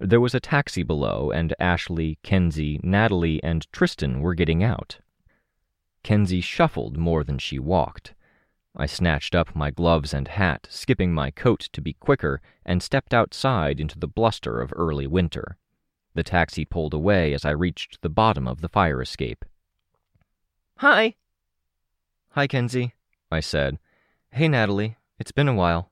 There 0.00 0.20
was 0.20 0.34
a 0.34 0.40
taxi 0.40 0.82
below, 0.82 1.32
and 1.32 1.54
Ashley, 1.58 2.18
Kenzie, 2.22 2.80
Natalie, 2.82 3.42
and 3.42 3.70
Tristan 3.72 4.20
were 4.20 4.34
getting 4.34 4.62
out. 4.62 4.98
Kenzie 6.04 6.40
shuffled 6.40 6.96
more 6.96 7.24
than 7.24 7.38
she 7.38 7.58
walked. 7.58 8.14
I 8.76 8.86
snatched 8.86 9.34
up 9.34 9.56
my 9.56 9.72
gloves 9.72 10.14
and 10.14 10.28
hat, 10.28 10.68
skipping 10.70 11.12
my 11.12 11.32
coat 11.32 11.68
to 11.72 11.80
be 11.80 11.94
quicker, 11.94 12.40
and 12.64 12.80
stepped 12.80 13.12
outside 13.12 13.80
into 13.80 13.98
the 13.98 14.06
bluster 14.06 14.60
of 14.60 14.72
early 14.76 15.08
winter. 15.08 15.56
The 16.14 16.22
taxi 16.22 16.64
pulled 16.64 16.94
away 16.94 17.34
as 17.34 17.44
I 17.44 17.50
reached 17.50 18.00
the 18.00 18.08
bottom 18.08 18.46
of 18.46 18.60
the 18.60 18.68
fire 18.68 19.02
escape. 19.02 19.44
Hi. 20.76 21.16
Hi, 22.30 22.46
Kenzie, 22.46 22.94
I 23.32 23.40
said. 23.40 23.80
Hey, 24.30 24.46
Natalie. 24.46 24.96
It's 25.18 25.32
been 25.32 25.48
a 25.48 25.54
while. 25.54 25.90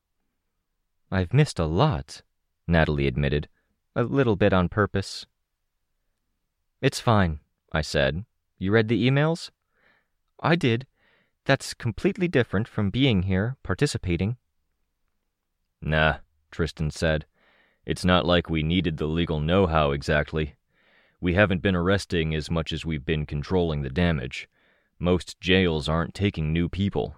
I've 1.11 1.35
missed 1.35 1.59
a 1.59 1.65
lot, 1.65 2.23
Natalie 2.69 3.09
admitted, 3.09 3.49
a 3.97 4.05
little 4.05 4.37
bit 4.37 4.53
on 4.53 4.69
purpose. 4.69 5.25
It's 6.83 7.01
fine, 7.01 7.41
I 7.73 7.81
said. 7.81 8.27
You 8.59 8.71
read 8.71 8.89
the 8.89 9.11
emails? 9.11 9.51
I 10.39 10.55
did. 10.55 10.87
That's 11.47 11.73
completely 11.73 12.29
different 12.29 12.69
from 12.69 12.91
being 12.91 13.23
here, 13.23 13.57
participating. 13.63 14.37
Nah, 15.81 16.17
Tristan 16.51 16.91
said. 16.91 17.25
It's 17.87 18.05
not 18.05 18.27
like 18.27 18.51
we 18.51 18.63
needed 18.63 18.99
the 18.99 19.07
legal 19.07 19.41
know 19.41 19.67
how 19.67 19.93
exactly. 19.93 20.57
We 21.19 21.33
haven't 21.33 21.63
been 21.63 21.77
arresting 21.77 22.35
as 22.35 22.51
much 22.51 22.75
as 22.75 22.85
we've 22.85 23.05
been 23.05 23.25
controlling 23.25 23.81
the 23.81 23.89
damage. 23.89 24.47
Most 24.99 25.41
jails 25.41 25.89
aren't 25.89 26.15
taking 26.15 26.53
new 26.53 26.69
people. 26.69 27.17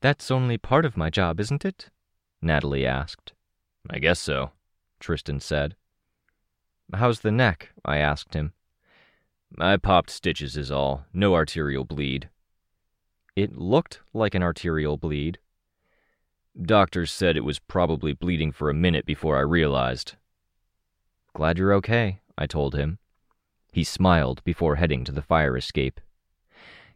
That's 0.00 0.30
only 0.30 0.58
part 0.58 0.84
of 0.84 0.96
my 0.96 1.08
job, 1.08 1.38
isn't 1.38 1.64
it? 1.64 1.90
Natalie 2.42 2.84
asked. 2.84 3.32
I 3.88 4.00
guess 4.00 4.18
so, 4.18 4.50
Tristan 5.04 5.38
said. 5.38 5.76
How's 6.94 7.20
the 7.20 7.30
neck? 7.30 7.74
I 7.84 7.98
asked 7.98 8.32
him. 8.32 8.54
I 9.58 9.76
popped 9.76 10.08
stitches, 10.08 10.56
is 10.56 10.70
all. 10.70 11.04
No 11.12 11.34
arterial 11.34 11.84
bleed. 11.84 12.30
It 13.36 13.54
looked 13.54 14.00
like 14.14 14.34
an 14.34 14.42
arterial 14.42 14.96
bleed. 14.96 15.38
Doctors 16.60 17.12
said 17.12 17.36
it 17.36 17.44
was 17.44 17.58
probably 17.58 18.14
bleeding 18.14 18.50
for 18.50 18.70
a 18.70 18.74
minute 18.74 19.04
before 19.04 19.36
I 19.36 19.42
realized. 19.42 20.14
Glad 21.34 21.58
you're 21.58 21.74
okay, 21.74 22.20
I 22.38 22.46
told 22.46 22.74
him. 22.74 22.98
He 23.72 23.84
smiled 23.84 24.42
before 24.42 24.76
heading 24.76 25.04
to 25.04 25.12
the 25.12 25.20
fire 25.20 25.54
escape. 25.54 26.00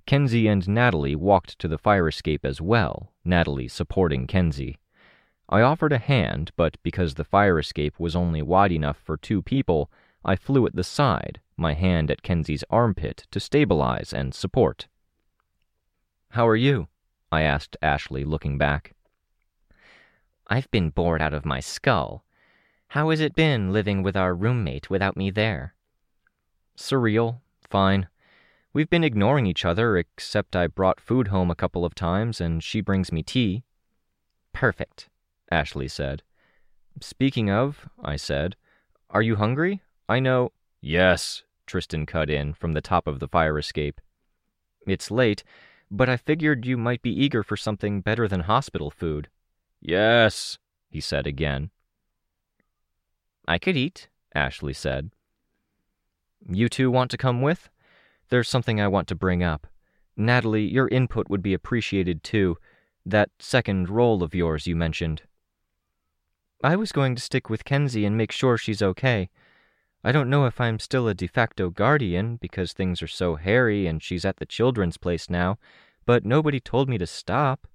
Kenzie 0.07 0.49
and 0.49 0.67
Natalie 0.67 1.15
walked 1.15 1.59
to 1.59 1.69
the 1.69 1.77
fire 1.77 2.09
escape 2.09 2.47
as 2.47 2.59
well, 2.59 3.13
Natalie 3.23 3.69
supporting 3.69 4.27
Kenzie. 4.27 4.79
I 5.49 5.63
offered 5.63 5.93
a 5.93 5.99
hand, 5.99 6.51
but 6.57 6.77
because 6.83 7.15
the 7.15 7.25
fire 7.25 7.59
escape 7.59 7.99
was 7.99 8.15
only 8.15 8.43
wide 8.43 8.73
enough 8.73 8.99
for 8.99 9.17
two 9.17 9.41
people, 9.41 9.91
I 10.25 10.37
flew 10.37 10.67
at 10.67 10.77
the 10.77 10.85
side, 10.85 11.41
my 11.57 11.73
hand 11.73 12.11
at 12.11 12.23
Kenzie's 12.23 12.65
armpit 12.69 13.27
to 13.31 13.41
stabilize 13.41 14.13
and 14.13 14.35
support. 14.35 14.89
How 16.31 16.47
are 16.47 16.57
you? 16.57 16.89
I 17.33 17.43
asked 17.43 17.77
Ashley, 17.81 18.25
looking 18.25 18.59
back. 18.59 18.95
I've 20.47 20.71
been 20.71 20.91
bored 20.91 21.23
out 21.23 21.35
of 21.35 21.47
my 21.47 21.61
skull. 21.61 22.25
How 22.89 23.11
has 23.11 23.21
it 23.21 23.35
been 23.35 23.73
living 23.73 24.03
with 24.03 24.17
our 24.17 24.35
roommate 24.35 24.91
without 24.91 25.17
me 25.17 25.31
there? 25.31 25.75
Surreal. 26.77 27.41
Fine. 27.69 28.09
We've 28.73 28.89
been 28.89 29.05
ignoring 29.05 29.47
each 29.47 29.65
other, 29.65 29.97
except 29.97 30.55
I 30.55 30.67
brought 30.67 31.01
food 31.01 31.29
home 31.29 31.51
a 31.51 31.55
couple 31.55 31.85
of 31.85 31.95
times, 31.95 32.41
and 32.41 32.63
she 32.63 32.81
brings 32.81 33.13
me 33.13 33.23
tea. 33.23 33.63
Perfect, 34.53 35.09
Ashley 35.51 35.89
said. 35.89 36.23
Speaking 37.01 37.51
of, 37.51 37.89
I 38.03 38.17
said, 38.17 38.57
are 39.11 39.23
you 39.23 39.37
hungry? 39.37 39.81
I 40.09 40.21
know. 40.21 40.53
Yes, 40.81 41.43
Tristan 41.67 42.05
cut 42.07 42.29
in 42.29 42.53
from 42.53 42.73
the 42.73 42.81
top 42.81 43.07
of 43.07 43.21
the 43.21 43.29
fire 43.29 43.59
escape. 43.59 44.01
It's 44.87 45.11
late, 45.11 45.45
but 45.91 46.09
I 46.09 46.17
figured 46.17 46.67
you 46.67 46.77
might 46.77 47.03
be 47.03 47.11
eager 47.11 47.43
for 47.43 47.57
something 47.57 48.01
better 48.01 48.29
than 48.29 48.41
hospital 48.41 48.91
food. 48.91 49.29
Yes, 49.81 50.59
he 50.91 51.01
said 51.01 51.27
again. 51.27 51.71
I 53.47 53.59
could 53.59 53.77
eat, 53.77 54.09
Ashley 54.35 54.75
said. 54.75 55.11
You 56.47 56.69
two 56.69 56.91
want 56.91 57.11
to 57.13 57.17
come 57.17 57.41
with? 57.41 57.71
There's 58.29 58.49
something 58.49 58.81
I 58.81 58.89
want 58.89 59.09
to 59.09 59.15
bring 59.15 59.43
up. 59.43 59.67
Natalie, 60.17 60.67
your 60.67 60.89
input 60.89 61.31
would 61.31 61.43
be 61.43 61.55
appreciated 61.55 62.23
too. 62.23 62.59
That 63.07 63.31
second 63.39 63.89
role 63.89 64.23
of 64.23 64.35
yours 64.35 64.67
you 64.67 64.77
mentioned. 64.77 65.23
I 66.63 66.75
was 66.75 66.91
going 66.91 67.15
to 67.15 67.23
stick 67.23 67.49
with 67.49 67.65
Kenzie 67.65 68.05
and 68.05 68.17
make 68.17 68.33
sure 68.33 68.59
she's 68.59 68.83
okay. 68.83 69.31
I 70.03 70.11
don't 70.11 70.31
know 70.31 70.47
if 70.47 70.61
I'm 70.61 70.81
still 70.81 71.07
a 71.07 71.15
de 71.15 71.29
facto 71.29 71.71
guardian 71.71 72.37
because 72.37 72.73
things 72.73 73.01
are 73.01 73.07
so 73.09 73.37
hairy 73.37 73.87
and 73.87 74.03
she's 74.03 74.25
at 74.25 74.39
the 74.39 74.47
children's 74.47 74.97
place 74.97 75.31
now, 75.31 75.59
but 76.05 76.25
nobody 76.25 76.59
told 76.59 76.89
me 76.89 76.99
to 76.99 77.07
stop. 77.07 77.69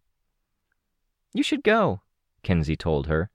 You 1.33 1.43
should 1.43 1.63
go, 1.63 2.01
Kenzie 2.43 2.75
told 2.75 3.07
her. 3.07 3.29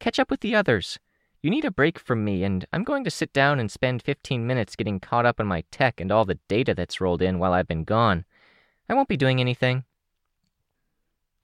Catch 0.00 0.18
up 0.18 0.30
with 0.30 0.40
the 0.40 0.54
others. 0.54 0.98
You 1.42 1.50
need 1.50 1.66
a 1.66 1.70
break 1.70 1.98
from 1.98 2.24
me, 2.24 2.42
and 2.42 2.66
I'm 2.72 2.82
going 2.82 3.04
to 3.04 3.10
sit 3.10 3.32
down 3.32 3.60
and 3.60 3.70
spend 3.70 4.02
15 4.02 4.46
minutes 4.46 4.76
getting 4.76 4.98
caught 4.98 5.26
up 5.26 5.40
on 5.40 5.46
my 5.46 5.62
tech 5.70 6.00
and 6.00 6.10
all 6.10 6.24
the 6.24 6.38
data 6.48 6.74
that's 6.74 7.00
rolled 7.00 7.22
in 7.22 7.38
while 7.38 7.52
I've 7.52 7.68
been 7.68 7.84
gone. 7.84 8.24
I 8.88 8.94
won't 8.94 9.08
be 9.08 9.16
doing 9.16 9.40
anything. 9.40 9.84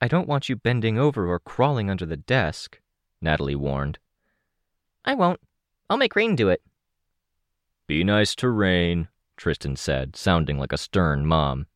I 0.01 0.07
don't 0.07 0.27
want 0.27 0.49
you 0.49 0.55
bending 0.55 0.97
over 0.97 1.31
or 1.31 1.39
crawling 1.39 1.89
under 1.89 2.05
the 2.05 2.17
desk, 2.17 2.79
Natalie 3.23 3.55
warned. 3.55 3.97
I 5.05 5.15
won't. 5.15 5.39
I'll 5.89 5.97
make 5.97 6.15
Rain 6.15 6.35
do 6.35 6.49
it. 6.49 6.61
Be 7.87 8.03
nice 8.03 8.35
to 8.35 8.49
Rain, 8.49 9.07
Tristan 9.37 9.75
said, 9.75 10.15
sounding 10.15 10.57
like 10.57 10.71
a 10.71 10.77
stern 10.77 11.25
mom. 11.25 11.67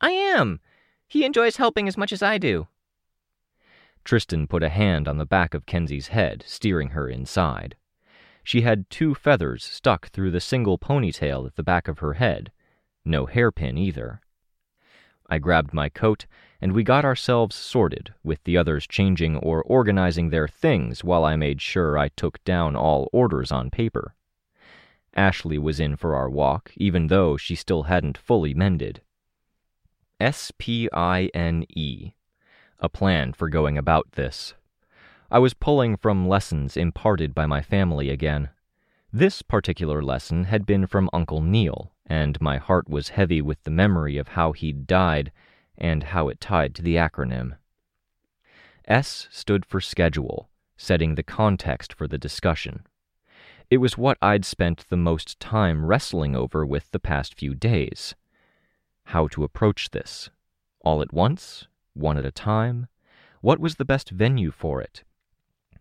I 0.00 0.10
am. 0.10 0.60
He 1.06 1.24
enjoys 1.24 1.56
helping 1.56 1.88
as 1.88 1.96
much 1.96 2.12
as 2.12 2.22
I 2.22 2.38
do. 2.38 2.68
Tristan 4.04 4.46
put 4.46 4.62
a 4.62 4.68
hand 4.68 5.08
on 5.08 5.16
the 5.16 5.24
back 5.24 5.54
of 5.54 5.64
Kenzie's 5.64 6.08
head, 6.08 6.44
steering 6.46 6.90
her 6.90 7.08
inside. 7.08 7.76
She 8.42 8.60
had 8.60 8.90
two 8.90 9.14
feathers 9.14 9.64
stuck 9.64 10.08
through 10.08 10.30
the 10.30 10.40
single 10.40 10.78
ponytail 10.78 11.46
at 11.46 11.56
the 11.56 11.62
back 11.62 11.88
of 11.88 12.00
her 12.00 12.14
head. 12.14 12.52
No 13.04 13.24
hairpin 13.24 13.78
either. 13.78 14.20
I 15.30 15.38
grabbed 15.38 15.72
my 15.72 15.88
coat, 15.88 16.26
and 16.64 16.72
we 16.72 16.82
got 16.82 17.04
ourselves 17.04 17.54
sorted, 17.54 18.14
with 18.24 18.42
the 18.44 18.56
others 18.56 18.86
changing 18.86 19.36
or 19.36 19.62
organizing 19.64 20.30
their 20.30 20.48
things 20.48 21.04
while 21.04 21.22
I 21.22 21.36
made 21.36 21.60
sure 21.60 21.98
I 21.98 22.08
took 22.08 22.42
down 22.42 22.74
all 22.74 23.10
orders 23.12 23.52
on 23.52 23.68
paper. 23.68 24.14
Ashley 25.14 25.58
was 25.58 25.78
in 25.78 25.94
for 25.94 26.14
our 26.14 26.30
walk, 26.30 26.72
even 26.78 27.08
though 27.08 27.36
she 27.36 27.54
still 27.54 27.82
hadn't 27.82 28.16
fully 28.16 28.54
mended. 28.54 29.02
S 30.18 30.52
P 30.56 30.88
I 30.90 31.28
N 31.34 31.66
E 31.68 32.12
a 32.78 32.88
plan 32.88 33.34
for 33.34 33.50
going 33.50 33.76
about 33.76 34.12
this. 34.12 34.54
I 35.30 35.40
was 35.40 35.52
pulling 35.52 35.98
from 35.98 36.26
lessons 36.26 36.78
imparted 36.78 37.34
by 37.34 37.44
my 37.44 37.60
family 37.60 38.08
again. 38.08 38.48
This 39.12 39.42
particular 39.42 40.02
lesson 40.02 40.44
had 40.44 40.64
been 40.64 40.86
from 40.86 41.10
Uncle 41.12 41.42
Neil, 41.42 41.92
and 42.06 42.40
my 42.40 42.56
heart 42.56 42.88
was 42.88 43.10
heavy 43.10 43.42
with 43.42 43.62
the 43.64 43.70
memory 43.70 44.16
of 44.16 44.28
how 44.28 44.52
he'd 44.52 44.86
died 44.86 45.30
and 45.76 46.04
how 46.04 46.28
it 46.28 46.40
tied 46.40 46.74
to 46.74 46.82
the 46.82 46.96
acronym. 46.96 47.56
S 48.86 49.28
stood 49.30 49.64
for 49.64 49.80
schedule, 49.80 50.48
setting 50.76 51.14
the 51.14 51.22
context 51.22 51.92
for 51.92 52.06
the 52.06 52.18
discussion. 52.18 52.86
It 53.70 53.78
was 53.78 53.98
what 53.98 54.18
I'd 54.20 54.44
spent 54.44 54.88
the 54.88 54.96
most 54.96 55.40
time 55.40 55.86
wrestling 55.86 56.36
over 56.36 56.66
with 56.66 56.90
the 56.90 57.00
past 57.00 57.34
few 57.34 57.54
days. 57.54 58.14
How 59.04 59.26
to 59.28 59.44
approach 59.44 59.90
this? 59.90 60.30
All 60.80 61.00
at 61.00 61.12
once 61.12 61.66
one 61.94 62.18
at 62.18 62.26
a 62.26 62.32
time? 62.32 62.88
What 63.40 63.60
was 63.60 63.76
the 63.76 63.84
best 63.84 64.10
venue 64.10 64.50
for 64.50 64.82
it? 64.82 65.04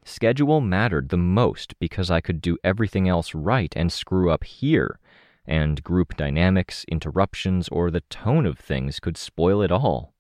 Schedule 0.06 0.62
mattered 0.62 1.10
the 1.10 1.18
most 1.18 1.78
because 1.80 2.12
I 2.12 2.22
could 2.22 2.42
do 2.42 2.58
everything 2.64 3.08
else 3.08 3.34
right 3.34 3.74
and 3.76 3.92
screw 3.92 4.30
up 4.30 4.44
here, 4.44 5.00
and 5.46 5.84
group 5.84 6.16
dynamics, 6.16 6.86
interruptions, 6.88 7.68
or 7.70 7.92
the 7.92 8.02
tone 8.02 8.46
of 8.46 8.58
things 8.58 9.00
could 9.00 9.18
spoil 9.18 9.62
it 9.62 9.72
all. 9.72 10.14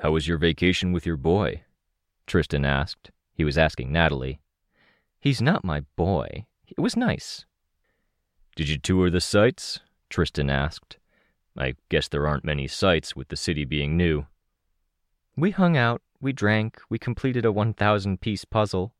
How 0.00 0.12
was 0.12 0.28
your 0.28 0.38
vacation 0.38 0.92
with 0.92 1.04
your 1.04 1.16
boy? 1.16 1.62
Tristan 2.26 2.64
asked. 2.64 3.10
He 3.34 3.44
was 3.44 3.58
asking 3.58 3.92
Natalie. 3.92 4.40
He's 5.20 5.42
not 5.42 5.64
my 5.64 5.80
boy. 5.96 6.46
It 6.66 6.80
was 6.80 6.96
nice. 6.96 7.46
Did 8.54 8.68
you 8.68 8.78
tour 8.78 9.10
the 9.10 9.20
sights? 9.20 9.80
Tristan 10.10 10.50
asked. 10.50 10.98
I 11.56 11.74
guess 11.88 12.08
there 12.08 12.26
aren't 12.26 12.44
many 12.44 12.68
sights 12.68 13.16
with 13.16 13.28
the 13.28 13.36
city 13.36 13.64
being 13.64 13.96
new. 13.96 14.26
We 15.36 15.50
hung 15.50 15.76
out, 15.76 16.02
we 16.20 16.32
drank, 16.32 16.80
we 16.88 16.98
completed 16.98 17.44
a 17.44 17.52
1,000 17.52 18.20
piece 18.20 18.44
puzzle. 18.44 18.94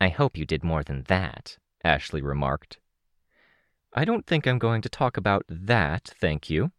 I 0.00 0.08
hope 0.08 0.36
you 0.36 0.46
did 0.46 0.64
more 0.64 0.82
than 0.82 1.04
that, 1.08 1.58
Ashley 1.84 2.22
remarked. 2.22 2.78
I 3.92 4.04
don't 4.04 4.26
think 4.26 4.46
I'm 4.46 4.58
going 4.58 4.82
to 4.82 4.88
talk 4.88 5.16
about 5.16 5.44
that, 5.48 6.12
thank 6.20 6.48
you. 6.48 6.70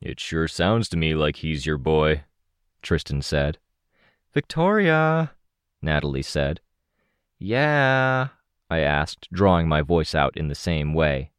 It 0.00 0.20
sure 0.20 0.46
sounds 0.46 0.88
to 0.90 0.96
me 0.96 1.14
like 1.14 1.36
he's 1.36 1.66
your 1.66 1.78
boy, 1.78 2.24
Tristan 2.82 3.22
said. 3.22 3.58
Victoria, 4.32 5.32
Natalie 5.82 6.22
said. 6.22 6.60
Yeah, 7.38 8.28
I 8.70 8.80
asked, 8.80 9.28
drawing 9.32 9.68
my 9.68 9.82
voice 9.82 10.14
out 10.14 10.36
in 10.36 10.48
the 10.48 10.54
same 10.54 10.94
way. 10.94 11.32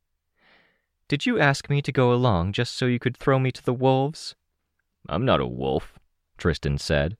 Did 1.07 1.25
you 1.25 1.39
ask 1.39 1.69
me 1.69 1.81
to 1.81 1.91
go 1.91 2.11
along 2.11 2.53
just 2.53 2.73
so 2.73 2.87
you 2.87 2.99
could 2.99 3.15
throw 3.15 3.39
me 3.39 3.51
to 3.51 3.63
the 3.63 3.73
wolves? 3.73 4.35
I'm 5.07 5.23
not 5.23 5.39
a 5.39 5.47
wolf, 5.47 5.99
Tristan 6.37 6.77
said. 6.77 7.15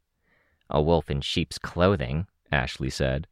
A 0.70 0.82
wolf 0.82 1.10
in 1.12 1.22
sheep's 1.22 1.60
clothing, 1.60 2.28
Ashley 2.52 2.90
said. 2.90 3.28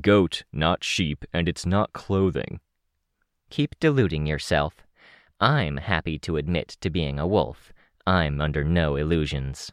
Goat, 0.00 0.44
not 0.52 0.82
sheep, 0.82 1.24
and 1.32 1.48
it's 1.48 1.66
not 1.66 1.92
clothing. 1.92 2.60
Keep 3.50 3.78
deluding 3.80 4.26
yourself. 4.26 4.86
I'm 5.40 5.76
happy 5.76 6.18
to 6.20 6.36
admit 6.36 6.76
to 6.80 6.90
being 6.90 7.18
a 7.18 7.26
wolf. 7.26 7.72
I'm 8.06 8.40
under 8.40 8.64
no 8.64 8.96
illusions. 8.96 9.72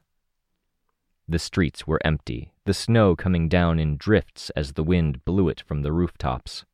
The 1.27 1.39
streets 1.39 1.87
were 1.87 2.01
empty, 2.05 2.53
the 2.65 2.73
snow 2.73 3.15
coming 3.15 3.47
down 3.47 3.79
in 3.79 3.97
drifts 3.97 4.49
as 4.51 4.73
the 4.73 4.83
wind 4.83 5.23
blew 5.25 5.49
it 5.49 5.61
from 5.61 5.81
the 5.81 5.91
rooftops. 5.91 6.65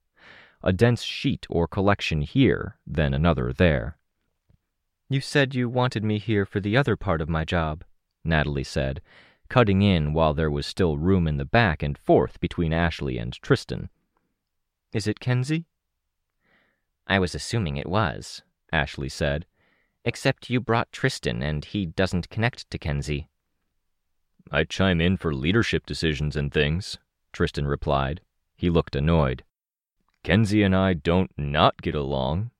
A 0.63 0.73
dense 0.73 1.03
sheet 1.03 1.45
or 1.49 1.67
collection 1.67 2.21
here, 2.21 2.77
then 2.85 3.13
another 3.13 3.53
there. 3.53 3.97
You 5.07 5.21
said 5.21 5.55
you 5.55 5.69
wanted 5.69 6.03
me 6.03 6.17
here 6.17 6.45
for 6.45 6.59
the 6.59 6.75
other 6.75 6.95
part 6.95 7.21
of 7.21 7.29
my 7.29 7.45
job, 7.45 7.83
Natalie 8.23 8.63
said, 8.63 9.01
cutting 9.49 9.81
in 9.81 10.13
while 10.13 10.33
there 10.33 10.51
was 10.51 10.65
still 10.65 10.97
room 10.97 11.27
in 11.27 11.37
the 11.37 11.45
back 11.45 11.81
and 11.81 11.97
forth 11.97 12.39
between 12.39 12.73
Ashley 12.73 13.17
and 13.17 13.33
Tristan. 13.33 13.89
Is 14.93 15.07
it 15.07 15.19
Kenzie? 15.19 15.65
I 17.09 17.17
was 17.17 17.33
assuming 17.33 17.75
it 17.75 17.89
was, 17.89 18.43
Ashley 18.71 19.09
said. 19.09 19.47
Except 20.05 20.49
you 20.49 20.61
brought 20.61 20.91
Tristan, 20.91 21.41
and 21.41 21.65
he 21.65 21.87
doesn't 21.87 22.29
connect 22.29 22.69
to 22.69 22.77
Kenzie. 22.77 23.27
I 24.51 24.63
chime 24.63 25.01
in 25.01 25.17
for 25.17 25.33
leadership 25.33 25.87
decisions 25.87 26.35
and 26.35 26.53
things, 26.53 26.99
Tristan 27.33 27.67
replied. 27.67 28.21
He 28.55 28.69
looked 28.69 28.95
annoyed. 28.95 29.43
Kenzie 30.23 30.63
and 30.63 30.75
I 30.75 30.93
don't 30.93 31.31
not 31.35 31.81
get 31.81 31.95
along. 31.95 32.51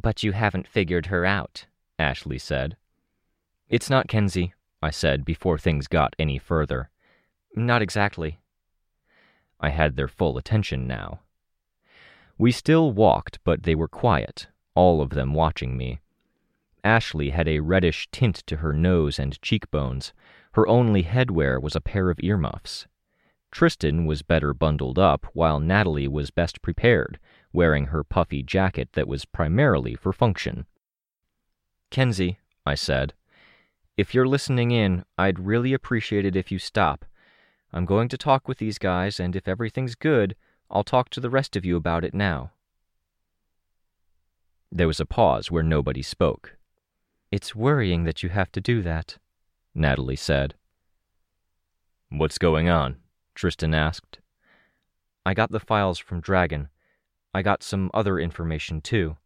But 0.00 0.22
you 0.22 0.32
haven't 0.32 0.68
figured 0.68 1.06
her 1.06 1.24
out, 1.24 1.66
Ashley 1.98 2.38
said. 2.38 2.76
It's 3.68 3.90
not 3.90 4.08
Kenzie, 4.08 4.54
I 4.80 4.90
said 4.90 5.24
before 5.24 5.58
things 5.58 5.88
got 5.88 6.14
any 6.18 6.38
further. 6.38 6.90
Not 7.56 7.82
exactly. 7.82 8.38
I 9.58 9.70
had 9.70 9.96
their 9.96 10.08
full 10.08 10.38
attention 10.38 10.86
now. 10.86 11.20
We 12.38 12.52
still 12.52 12.92
walked, 12.92 13.38
but 13.44 13.62
they 13.62 13.74
were 13.74 13.88
quiet, 13.88 14.48
all 14.74 15.00
of 15.00 15.10
them 15.10 15.32
watching 15.32 15.76
me. 15.76 16.00
Ashley 16.84 17.30
had 17.30 17.48
a 17.48 17.60
reddish 17.60 18.08
tint 18.12 18.36
to 18.46 18.58
her 18.58 18.72
nose 18.72 19.18
and 19.18 19.40
cheekbones. 19.42 20.12
Her 20.52 20.68
only 20.68 21.02
headwear 21.02 21.60
was 21.60 21.74
a 21.74 21.80
pair 21.80 22.10
of 22.10 22.20
earmuffs. 22.22 22.86
Tristan 23.50 24.04
was 24.04 24.22
better 24.22 24.52
bundled 24.52 24.98
up, 24.98 25.26
while 25.32 25.60
Natalie 25.60 26.08
was 26.08 26.30
best 26.30 26.60
prepared, 26.62 27.18
wearing 27.52 27.86
her 27.86 28.04
puffy 28.04 28.42
jacket 28.42 28.90
that 28.92 29.08
was 29.08 29.24
primarily 29.24 29.94
for 29.94 30.12
function. 30.12 30.66
Kenzie, 31.90 32.38
I 32.66 32.74
said, 32.74 33.14
if 33.96 34.14
you're 34.14 34.28
listening 34.28 34.72
in, 34.72 35.04
I'd 35.16 35.38
really 35.38 35.72
appreciate 35.72 36.26
it 36.26 36.36
if 36.36 36.52
you 36.52 36.58
stop. 36.58 37.06
I'm 37.72 37.86
going 37.86 38.08
to 38.10 38.18
talk 38.18 38.46
with 38.46 38.58
these 38.58 38.78
guys, 38.78 39.18
and 39.18 39.34
if 39.34 39.48
everything's 39.48 39.94
good, 39.94 40.36
I'll 40.70 40.84
talk 40.84 41.10
to 41.10 41.20
the 41.20 41.30
rest 41.30 41.56
of 41.56 41.64
you 41.64 41.76
about 41.76 42.04
it 42.04 42.14
now. 42.14 42.50
There 44.72 44.86
was 44.86 45.00
a 45.00 45.06
pause 45.06 45.50
where 45.50 45.62
nobody 45.62 46.02
spoke. 46.02 46.56
It's 47.30 47.54
worrying 47.54 48.04
that 48.04 48.22
you 48.22 48.28
have 48.28 48.50
to 48.52 48.60
do 48.60 48.82
that, 48.82 49.18
Natalie 49.74 50.16
said. 50.16 50.54
What's 52.08 52.38
going 52.38 52.68
on? 52.68 52.96
Tristan 53.34 53.74
asked. 53.74 54.18
I 55.24 55.34
got 55.34 55.50
the 55.50 55.60
files 55.60 55.98
from 55.98 56.20
Dragon. 56.20 56.68
I 57.34 57.42
got 57.42 57.62
some 57.62 57.90
other 57.92 58.18
information 58.18 58.80
too. 58.80 59.16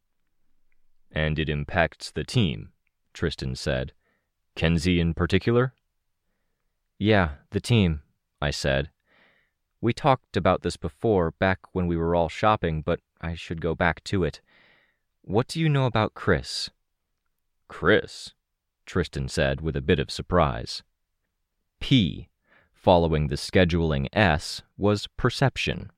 And 1.12 1.38
it 1.38 1.48
impacts 1.48 2.10
the 2.10 2.24
team, 2.24 2.70
Tristan 3.12 3.54
said. 3.54 3.92
Kenzie 4.56 5.00
in 5.00 5.14
particular? 5.14 5.74
Yeah, 6.98 7.30
the 7.50 7.60
team, 7.60 8.02
I 8.40 8.50
said. 8.50 8.90
We 9.82 9.92
talked 9.94 10.36
about 10.36 10.62
this 10.62 10.76
before, 10.76 11.30
back 11.30 11.60
when 11.72 11.86
we 11.86 11.96
were 11.96 12.14
all 12.14 12.28
shopping, 12.28 12.82
but 12.82 13.00
I 13.20 13.34
should 13.34 13.62
go 13.62 13.74
back 13.74 14.04
to 14.04 14.24
it. 14.24 14.42
What 15.22 15.48
do 15.48 15.58
you 15.58 15.68
know 15.68 15.86
about 15.86 16.14
Chris? 16.14 16.68
Chris? 17.68 18.34
Tristan 18.84 19.28
said 19.28 19.60
with 19.60 19.76
a 19.76 19.80
bit 19.80 19.98
of 19.98 20.10
surprise. 20.10 20.82
P, 21.78 22.28
following 22.72 23.28
the 23.28 23.36
scheduling 23.36 24.08
S, 24.12 24.62
was 24.76 25.06
perception. 25.16 25.90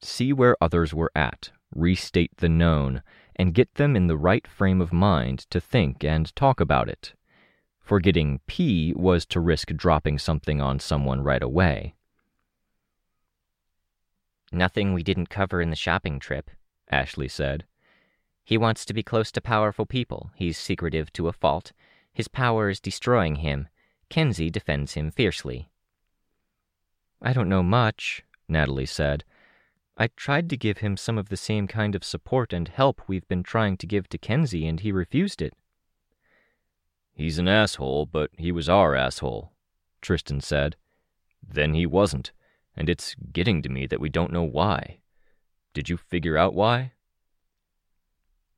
See 0.00 0.32
where 0.32 0.56
others 0.60 0.94
were 0.94 1.12
at, 1.14 1.50
restate 1.74 2.36
the 2.38 2.48
known, 2.48 3.02
and 3.36 3.54
get 3.54 3.74
them 3.74 3.94
in 3.94 4.06
the 4.06 4.16
right 4.16 4.46
frame 4.46 4.80
of 4.80 4.92
mind 4.92 5.40
to 5.50 5.60
think 5.60 6.02
and 6.02 6.34
talk 6.34 6.60
about 6.60 6.88
it. 6.88 7.12
Forgetting 7.80 8.40
P 8.46 8.94
was 8.96 9.26
to 9.26 9.40
risk 9.40 9.68
dropping 9.74 10.18
something 10.18 10.60
on 10.60 10.78
someone 10.78 11.22
right 11.22 11.42
away. 11.42 11.94
Nothing 14.52 14.92
we 14.92 15.02
didn't 15.02 15.30
cover 15.30 15.62
in 15.62 15.70
the 15.70 15.76
shopping 15.76 16.20
trip, 16.20 16.50
Ashley 16.90 17.28
said. 17.28 17.64
He 18.44 18.58
wants 18.58 18.84
to 18.84 18.92
be 18.92 19.02
close 19.02 19.32
to 19.32 19.40
powerful 19.40 19.86
people. 19.86 20.30
He's 20.34 20.58
secretive 20.58 21.10
to 21.14 21.28
a 21.28 21.32
fault. 21.32 21.72
His 22.12 22.28
power 22.28 22.68
is 22.68 22.78
destroying 22.78 23.36
him. 23.36 23.68
Kenzie 24.10 24.50
defends 24.50 24.92
him 24.92 25.10
fiercely. 25.10 25.70
I 27.22 27.32
don't 27.32 27.48
know 27.48 27.62
much, 27.62 28.22
Natalie 28.46 28.84
said. 28.84 29.24
I 29.96 30.08
tried 30.08 30.50
to 30.50 30.56
give 30.56 30.78
him 30.78 30.98
some 30.98 31.16
of 31.16 31.30
the 31.30 31.36
same 31.36 31.66
kind 31.66 31.94
of 31.94 32.04
support 32.04 32.52
and 32.52 32.68
help 32.68 33.02
we've 33.06 33.28
been 33.28 33.42
trying 33.42 33.78
to 33.78 33.86
give 33.86 34.08
to 34.10 34.18
Kenzie, 34.18 34.66
and 34.66 34.80
he 34.80 34.92
refused 34.92 35.40
it. 35.40 35.54
He's 37.14 37.38
an 37.38 37.48
asshole, 37.48 38.06
but 38.06 38.30
he 38.36 38.52
was 38.52 38.68
our 38.68 38.94
asshole, 38.94 39.52
Tristan 40.00 40.40
said. 40.40 40.76
Then 41.46 41.74
he 41.74 41.86
wasn't, 41.86 42.32
and 42.76 42.88
it's 42.88 43.14
getting 43.32 43.62
to 43.62 43.68
me 43.68 43.86
that 43.86 44.00
we 44.00 44.08
don't 44.08 44.32
know 44.32 44.42
why. 44.42 44.98
Did 45.74 45.88
you 45.88 45.96
figure 45.96 46.36
out 46.36 46.54
why? 46.54 46.92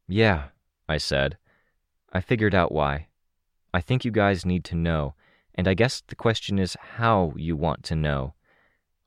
Yeah, 0.07 0.48
I 0.88 0.98
said. 0.98 1.38
I 2.12 2.20
figured 2.20 2.55
out 2.55 2.72
why. 2.72 3.09
I 3.72 3.81
think 3.81 4.05
you 4.05 4.11
guys 4.11 4.46
need 4.46 4.64
to 4.66 4.77
know, 4.77 5.14
and 5.55 5.66
I 5.66 5.74
guess 5.74 6.03
the 6.07 6.14
question 6.14 6.59
is 6.59 6.77
how 6.96 7.33
you 7.37 7.57
want 7.57 7.83
to 7.85 7.96
know. 7.96 8.35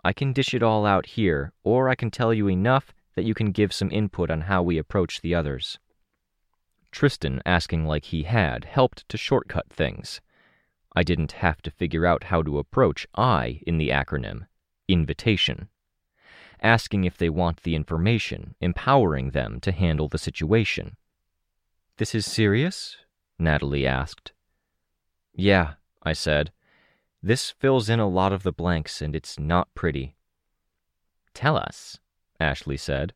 I 0.03 0.13
can 0.13 0.33
dish 0.33 0.53
it 0.53 0.63
all 0.63 0.85
out 0.85 1.05
here, 1.05 1.53
or 1.63 1.89
I 1.89 1.95
can 1.95 2.11
tell 2.11 2.33
you 2.33 2.49
enough 2.49 2.93
that 3.15 3.25
you 3.25 3.33
can 3.33 3.51
give 3.51 3.73
some 3.73 3.91
input 3.91 4.29
on 4.29 4.41
how 4.41 4.61
we 4.61 4.77
approach 4.77 5.21
the 5.21 5.35
others. 5.35 5.79
Tristan 6.91 7.41
asking 7.45 7.85
like 7.85 8.05
he 8.05 8.23
had 8.23 8.65
helped 8.65 9.07
to 9.09 9.17
shortcut 9.17 9.69
things. 9.69 10.21
I 10.95 11.03
didn't 11.03 11.33
have 11.33 11.61
to 11.61 11.71
figure 11.71 12.05
out 12.05 12.25
how 12.25 12.41
to 12.41 12.59
approach 12.59 13.07
I 13.15 13.61
in 13.67 13.77
the 13.77 13.89
acronym 13.89 14.47
invitation. 14.87 15.69
Asking 16.61 17.03
if 17.03 17.17
they 17.17 17.29
want 17.29 17.63
the 17.63 17.75
information, 17.75 18.55
empowering 18.59 19.31
them 19.31 19.59
to 19.61 19.71
handle 19.71 20.07
the 20.07 20.17
situation. 20.17 20.97
This 21.97 22.15
is 22.15 22.25
serious? 22.25 22.97
Natalie 23.37 23.85
asked. 23.85 24.31
Yeah, 25.33 25.73
I 26.03 26.13
said. 26.13 26.51
This 27.21 27.51
fills 27.51 27.89
in 27.89 27.99
a 27.99 28.07
lot 28.07 28.33
of 28.33 28.43
the 28.43 28.51
blanks, 28.51 29.01
and 29.01 29.15
it's 29.15 29.37
not 29.37 29.73
pretty. 29.75 30.15
Tell 31.33 31.57
us, 31.57 31.99
Ashley 32.39 32.77
said. 32.77 33.13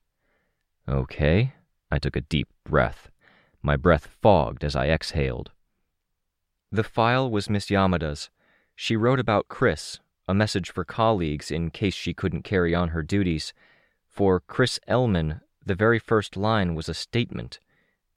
Okay. 0.88 1.54
I 1.92 2.00
took 2.00 2.16
a 2.16 2.22
deep 2.22 2.48
breath. 2.64 3.10
My 3.62 3.76
breath 3.76 4.08
fogged 4.22 4.64
as 4.64 4.76
I 4.76 4.88
exhaled. 4.88 5.52
The 6.72 6.84
file 6.84 7.30
was 7.30 7.50
Miss 7.50 7.68
Yamada's. 7.68 8.30
She 8.76 8.96
wrote 8.96 9.20
about 9.20 9.48
Chris, 9.48 10.00
a 10.28 10.34
message 10.34 10.72
for 10.72 10.84
colleagues 10.84 11.52
in 11.52 11.70
case 11.72 11.94
she 11.94 12.14
couldn't 12.14 12.44
carry 12.44 12.74
on 12.76 12.90
her 12.90 13.04
duties. 13.04 13.54
For 14.08 14.40
Chris 14.40 14.80
Elman, 14.88 15.42
the 15.66 15.76
very 15.76 16.00
first 16.00 16.38
line 16.38 16.76
was 16.76 16.90
a 16.90 16.94
statement 16.94 17.60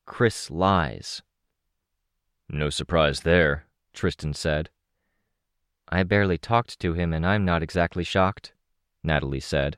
Chris 0.06 0.50
lies. 0.50 1.22
No 2.48 2.70
surprise 2.70 3.20
there, 3.20 3.64
Tristan 3.92 4.34
said. 4.34 4.70
I 5.88 6.02
barely 6.02 6.38
talked 6.38 6.78
to 6.80 6.92
him, 6.94 7.12
and 7.12 7.26
I'm 7.26 7.44
not 7.44 7.62
exactly 7.62 8.04
shocked, 8.04 8.52
Natalie 9.02 9.40
said. 9.40 9.76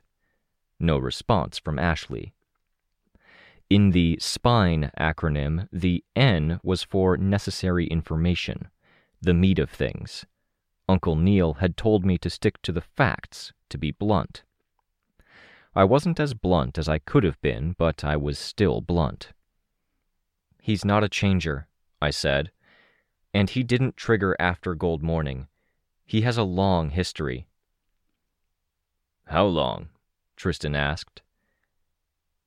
No 0.79 0.97
response 0.97 1.57
from 1.57 1.79
Ashley. 1.79 2.33
In 3.69 3.91
the 3.91 4.17
SPINE 4.21 4.91
acronym, 4.99 5.67
the 5.73 6.03
N 6.15 6.59
was 6.63 6.83
for 6.83 7.17
necessary 7.17 7.85
information, 7.87 8.69
the 9.21 9.33
meat 9.33 9.59
of 9.59 9.69
things. 9.69 10.25
Uncle 10.89 11.15
Neil 11.15 11.55
had 11.55 11.75
told 11.75 12.05
me 12.05 12.17
to 12.17 12.29
stick 12.29 12.61
to 12.61 12.71
the 12.71 12.81
facts, 12.81 13.51
to 13.69 13.77
be 13.77 13.91
blunt. 13.91 14.43
I 15.75 15.83
wasn't 15.83 16.19
as 16.19 16.33
blunt 16.33 16.77
as 16.77 16.87
I 16.87 16.99
could 16.99 17.23
have 17.23 17.39
been, 17.41 17.75
but 17.77 18.03
I 18.03 18.15
was 18.15 18.39
still 18.39 18.81
blunt. 18.81 19.33
He's 20.61 20.85
not 20.85 21.03
a 21.03 21.09
changer, 21.09 21.67
I 22.01 22.09
said. 22.09 22.51
And 23.33 23.49
he 23.49 23.63
didn't 23.63 23.97
trigger 23.97 24.35
after 24.39 24.73
Gold 24.73 25.03
Morning. 25.03 25.47
He 26.05 26.21
has 26.21 26.37
a 26.37 26.43
long 26.43 26.89
history. 26.89 27.47
How 29.25 29.45
long? 29.45 29.89
Tristan 30.35 30.75
asked. 30.75 31.21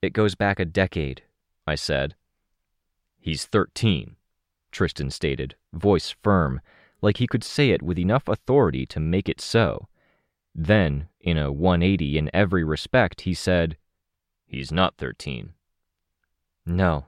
It 0.01 0.15
goes 0.15 0.35
back 0.35 0.59
a 0.59 0.65
decade, 0.65 1.23
I 1.67 1.75
said. 1.75 2.15
He's 3.19 3.45
thirteen, 3.45 4.17
Tristan 4.73 5.11
stated, 5.11 5.57
voice 5.75 6.15
firm, 6.23 6.63
like 7.03 7.17
he 7.19 7.27
could 7.27 7.45
say 7.45 7.71
it 7.71 7.83
with 7.83 7.99
enough 7.99 8.29
authority 8.29 8.87
to 8.87 9.01
make 9.01 9.29
it 9.29 9.41
so. 9.41 9.89
Then, 10.55 11.09
in 11.21 11.39
a 11.39 11.53
180 11.53 12.19
in 12.19 12.31
every 12.35 12.65
respect, 12.65 13.23
he 13.23 13.35
said, 13.35 13.77
He's 14.47 14.73
not 14.73 14.97
13. 14.97 15.55
No. 16.67 17.07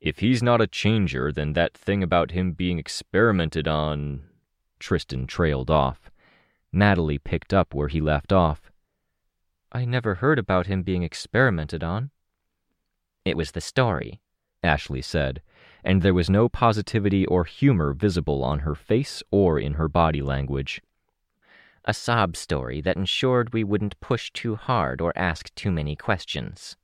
If 0.00 0.20
he's 0.20 0.42
not 0.42 0.60
a 0.60 0.66
changer, 0.66 1.32
then 1.32 1.54
that 1.54 1.76
thing 1.76 2.02
about 2.02 2.30
him 2.30 2.52
being 2.52 2.78
experimented 2.78 3.66
on. 3.66 4.22
Tristan 4.78 5.26
trailed 5.26 5.70
off. 5.70 6.10
Natalie 6.72 7.18
picked 7.18 7.52
up 7.54 7.74
where 7.74 7.88
he 7.88 8.00
left 8.00 8.32
off. 8.32 8.70
I 9.72 9.84
never 9.84 10.16
heard 10.16 10.38
about 10.38 10.66
him 10.66 10.82
being 10.82 11.02
experimented 11.02 11.82
on. 11.82 12.10
It 13.24 13.36
was 13.36 13.50
the 13.50 13.60
story, 13.60 14.20
Ashley 14.62 15.02
said, 15.02 15.42
and 15.86 16.02
there 16.02 16.12
was 16.12 16.28
no 16.28 16.48
positivity 16.48 17.24
or 17.26 17.44
humor 17.44 17.92
visible 17.92 18.42
on 18.42 18.58
her 18.58 18.74
face 18.74 19.22
or 19.30 19.56
in 19.60 19.74
her 19.74 19.88
body 19.88 20.20
language. 20.20 20.82
A 21.84 21.94
sob 21.94 22.36
story 22.36 22.80
that 22.80 22.96
ensured 22.96 23.54
we 23.54 23.62
wouldn't 23.62 24.00
push 24.00 24.32
too 24.32 24.56
hard 24.56 25.00
or 25.00 25.16
ask 25.16 25.54
too 25.54 25.70
many 25.70 25.94
questions. 25.94 26.76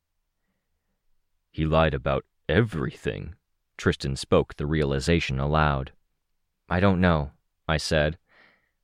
He 1.51 1.67
lied 1.67 1.95
about 1.95 2.25
everything. 2.49 3.35
Tristan 3.77 4.15
spoke 4.15 4.55
the 4.55 4.67
realization 4.67 5.41
aloud. 5.41 5.91
I 6.69 6.79
don't 6.79 7.01
know, 7.01 7.33
I 7.67 7.79
said. 7.79 8.19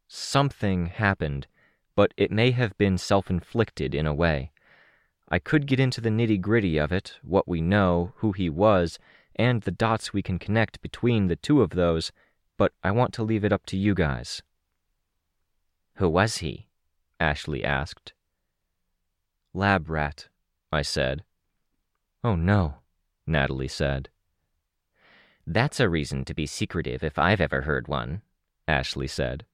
Something 0.08 0.86
happened, 0.86 1.46
but 1.94 2.12
it 2.16 2.32
may 2.32 2.50
have 2.50 2.76
been 2.76 2.98
self 2.98 3.30
inflicted 3.30 3.94
in 3.94 4.04
a 4.04 4.14
way. 4.14 4.50
I 5.28 5.38
could 5.38 5.68
get 5.68 5.78
into 5.78 6.00
the 6.00 6.10
nitty 6.10 6.40
gritty 6.40 6.76
of 6.76 6.90
it, 6.90 7.18
what 7.22 7.46
we 7.46 7.60
know, 7.60 8.14
who 8.16 8.32
he 8.32 8.50
was, 8.50 8.98
and 9.38 9.62
the 9.62 9.70
dots 9.70 10.12
we 10.12 10.22
can 10.22 10.38
connect 10.38 10.80
between 10.80 11.28
the 11.28 11.36
two 11.36 11.62
of 11.62 11.70
those, 11.70 12.10
but 12.56 12.72
I 12.82 12.90
want 12.90 13.14
to 13.14 13.22
leave 13.22 13.44
it 13.44 13.52
up 13.52 13.64
to 13.66 13.76
you 13.76 13.94
guys. 13.94 14.42
Who 15.94 16.08
was 16.08 16.38
he? 16.38 16.66
Ashley 17.20 17.64
asked. 17.64 18.12
Labrat, 19.54 20.28
I 20.72 20.82
said. 20.82 21.24
Oh 22.22 22.34
no, 22.34 22.76
Natalie 23.26 23.68
said. 23.68 24.08
That's 25.46 25.80
a 25.80 25.88
reason 25.88 26.24
to 26.26 26.34
be 26.34 26.46
secretive 26.46 27.02
if 27.02 27.18
I've 27.18 27.40
ever 27.40 27.62
heard 27.62 27.88
one, 27.88 28.22
Ashley 28.66 29.06
said. 29.06 29.46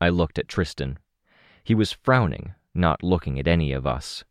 I 0.00 0.08
looked 0.10 0.38
at 0.38 0.48
Tristan. 0.48 0.98
He 1.64 1.74
was 1.74 1.92
frowning, 1.92 2.54
not 2.74 3.02
looking 3.02 3.38
at 3.38 3.48
any 3.48 3.72
of 3.72 3.86
us. 3.86 4.24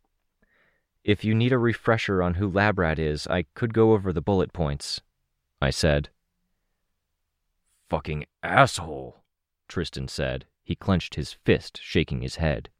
If 1.04 1.22
you 1.22 1.34
need 1.34 1.52
a 1.52 1.58
refresher 1.58 2.22
on 2.22 2.34
who 2.34 2.50
Labrat 2.50 2.98
is, 2.98 3.26
I 3.26 3.44
could 3.54 3.74
go 3.74 3.92
over 3.92 4.10
the 4.10 4.22
bullet 4.22 4.54
points, 4.54 5.02
I 5.60 5.68
said. 5.68 6.08
Fucking 7.90 8.24
asshole, 8.42 9.22
Tristan 9.68 10.08
said. 10.08 10.46
He 10.64 10.74
clenched 10.74 11.16
his 11.16 11.34
fist, 11.34 11.78
shaking 11.82 12.22
his 12.22 12.36
head. 12.36 12.70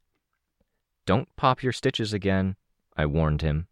Don't 1.05 1.33
pop 1.35 1.61
your 1.61 1.71
stitches 1.71 2.13
again, 2.13 2.55
I 2.97 3.05
warned 3.05 3.43
him. 3.43 3.67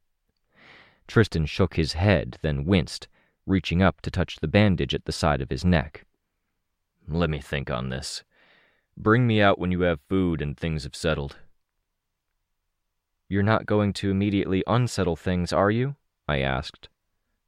Tristan 1.08 1.48
shook 1.48 1.74
his 1.76 1.94
head, 1.94 2.38
then 2.44 2.66
winced, 2.66 3.08
reaching 3.48 3.82
up 3.82 4.02
to 4.02 4.12
touch 4.12 4.36
the 4.40 4.48
bandage 4.48 4.94
at 4.94 5.06
the 5.06 5.12
side 5.12 5.42
of 5.42 5.50
his 5.50 5.66
neck. 5.66 6.06
Let 7.08 7.32
me 7.32 7.40
think 7.40 7.72
on 7.72 7.90
this. 7.90 8.24
Bring 8.96 9.26
me 9.26 9.42
out 9.42 9.58
when 9.58 9.72
you 9.72 9.82
have 9.82 10.00
food 10.08 10.44
and 10.44 10.56
things 10.56 10.84
have 10.84 10.96
settled. 10.96 11.38
You're 13.34 13.42
not 13.42 13.66
going 13.66 13.94
to 13.94 14.12
immediately 14.12 14.64
unsettle 14.68 15.16
things, 15.16 15.52
are 15.52 15.72
you? 15.72 15.96
I 16.28 16.42
asked. 16.42 16.88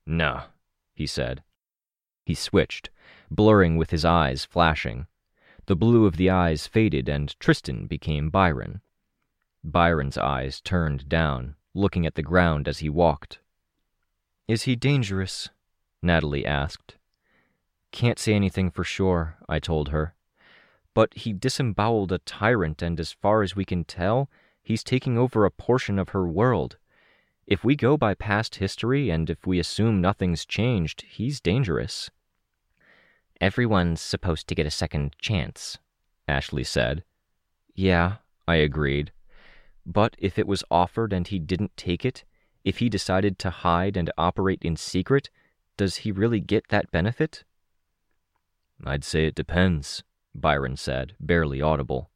No, 0.03 0.45
he 0.95 1.05
said. 1.05 1.43
He 2.25 2.33
switched, 2.33 2.89
blurring 3.29 3.77
with 3.77 3.91
his 3.91 4.03
eyes 4.03 4.45
flashing. 4.45 5.05
The 5.67 5.75
blue 5.75 6.07
of 6.07 6.17
the 6.17 6.31
eyes 6.31 6.65
faded, 6.65 7.07
and 7.07 7.39
Tristan 7.39 7.85
became 7.85 8.31
Byron. 8.31 8.81
Byron's 9.63 10.17
eyes 10.17 10.59
turned 10.59 11.07
down, 11.07 11.53
looking 11.75 12.07
at 12.07 12.15
the 12.15 12.23
ground 12.23 12.67
as 12.67 12.79
he 12.79 12.89
walked. 12.89 13.37
Is 14.47 14.63
he 14.63 14.75
dangerous? 14.75 15.49
Natalie 16.01 16.47
asked. 16.47 16.95
Can't 17.91 18.17
say 18.17 18.33
anything 18.33 18.71
for 18.71 18.83
sure, 18.83 19.37
I 19.47 19.59
told 19.59 19.89
her. 19.89 20.15
But 20.95 21.13
he 21.13 21.31
disemboweled 21.31 22.11
a 22.11 22.17
tyrant, 22.17 22.81
and 22.81 22.99
as 22.99 23.11
far 23.11 23.43
as 23.43 23.55
we 23.55 23.65
can 23.65 23.83
tell, 23.83 24.31
He's 24.65 24.83
taking 24.83 25.15
over 25.15 25.45
a 25.45 25.51
portion 25.51 25.99
of 25.99 26.09
her 26.09 26.27
world. 26.27 26.77
If 27.45 27.63
we 27.63 27.75
go 27.75 27.97
by 27.97 28.15
past 28.15 28.55
history 28.55 29.11
and 29.11 29.29
if 29.29 29.45
we 29.45 29.59
assume 29.59 30.01
nothing's 30.01 30.43
changed, 30.43 31.03
he's 31.03 31.39
dangerous. 31.39 32.09
Everyone's 33.39 34.01
supposed 34.01 34.47
to 34.47 34.55
get 34.55 34.65
a 34.65 34.71
second 34.71 35.15
chance, 35.19 35.77
Ashley 36.27 36.63
said. 36.63 37.03
Yeah, 37.75 38.15
I 38.47 38.55
agreed. 38.55 39.11
But 39.85 40.15
if 40.17 40.39
it 40.39 40.47
was 40.47 40.63
offered 40.71 41.13
and 41.13 41.27
he 41.27 41.37
didn't 41.37 41.77
take 41.77 42.03
it, 42.03 42.25
if 42.63 42.79
he 42.79 42.89
decided 42.89 43.37
to 43.37 43.51
hide 43.51 43.95
and 43.95 44.11
operate 44.17 44.63
in 44.63 44.77
secret, 44.77 45.29
does 45.77 45.97
he 45.97 46.11
really 46.11 46.39
get 46.39 46.69
that 46.69 46.89
benefit? 46.89 47.43
I'd 48.83 49.03
say 49.03 49.27
it 49.27 49.35
depends, 49.35 50.03
Byron 50.33 50.75
said, 50.75 51.15
barely 51.19 51.61
audible. 51.61 52.09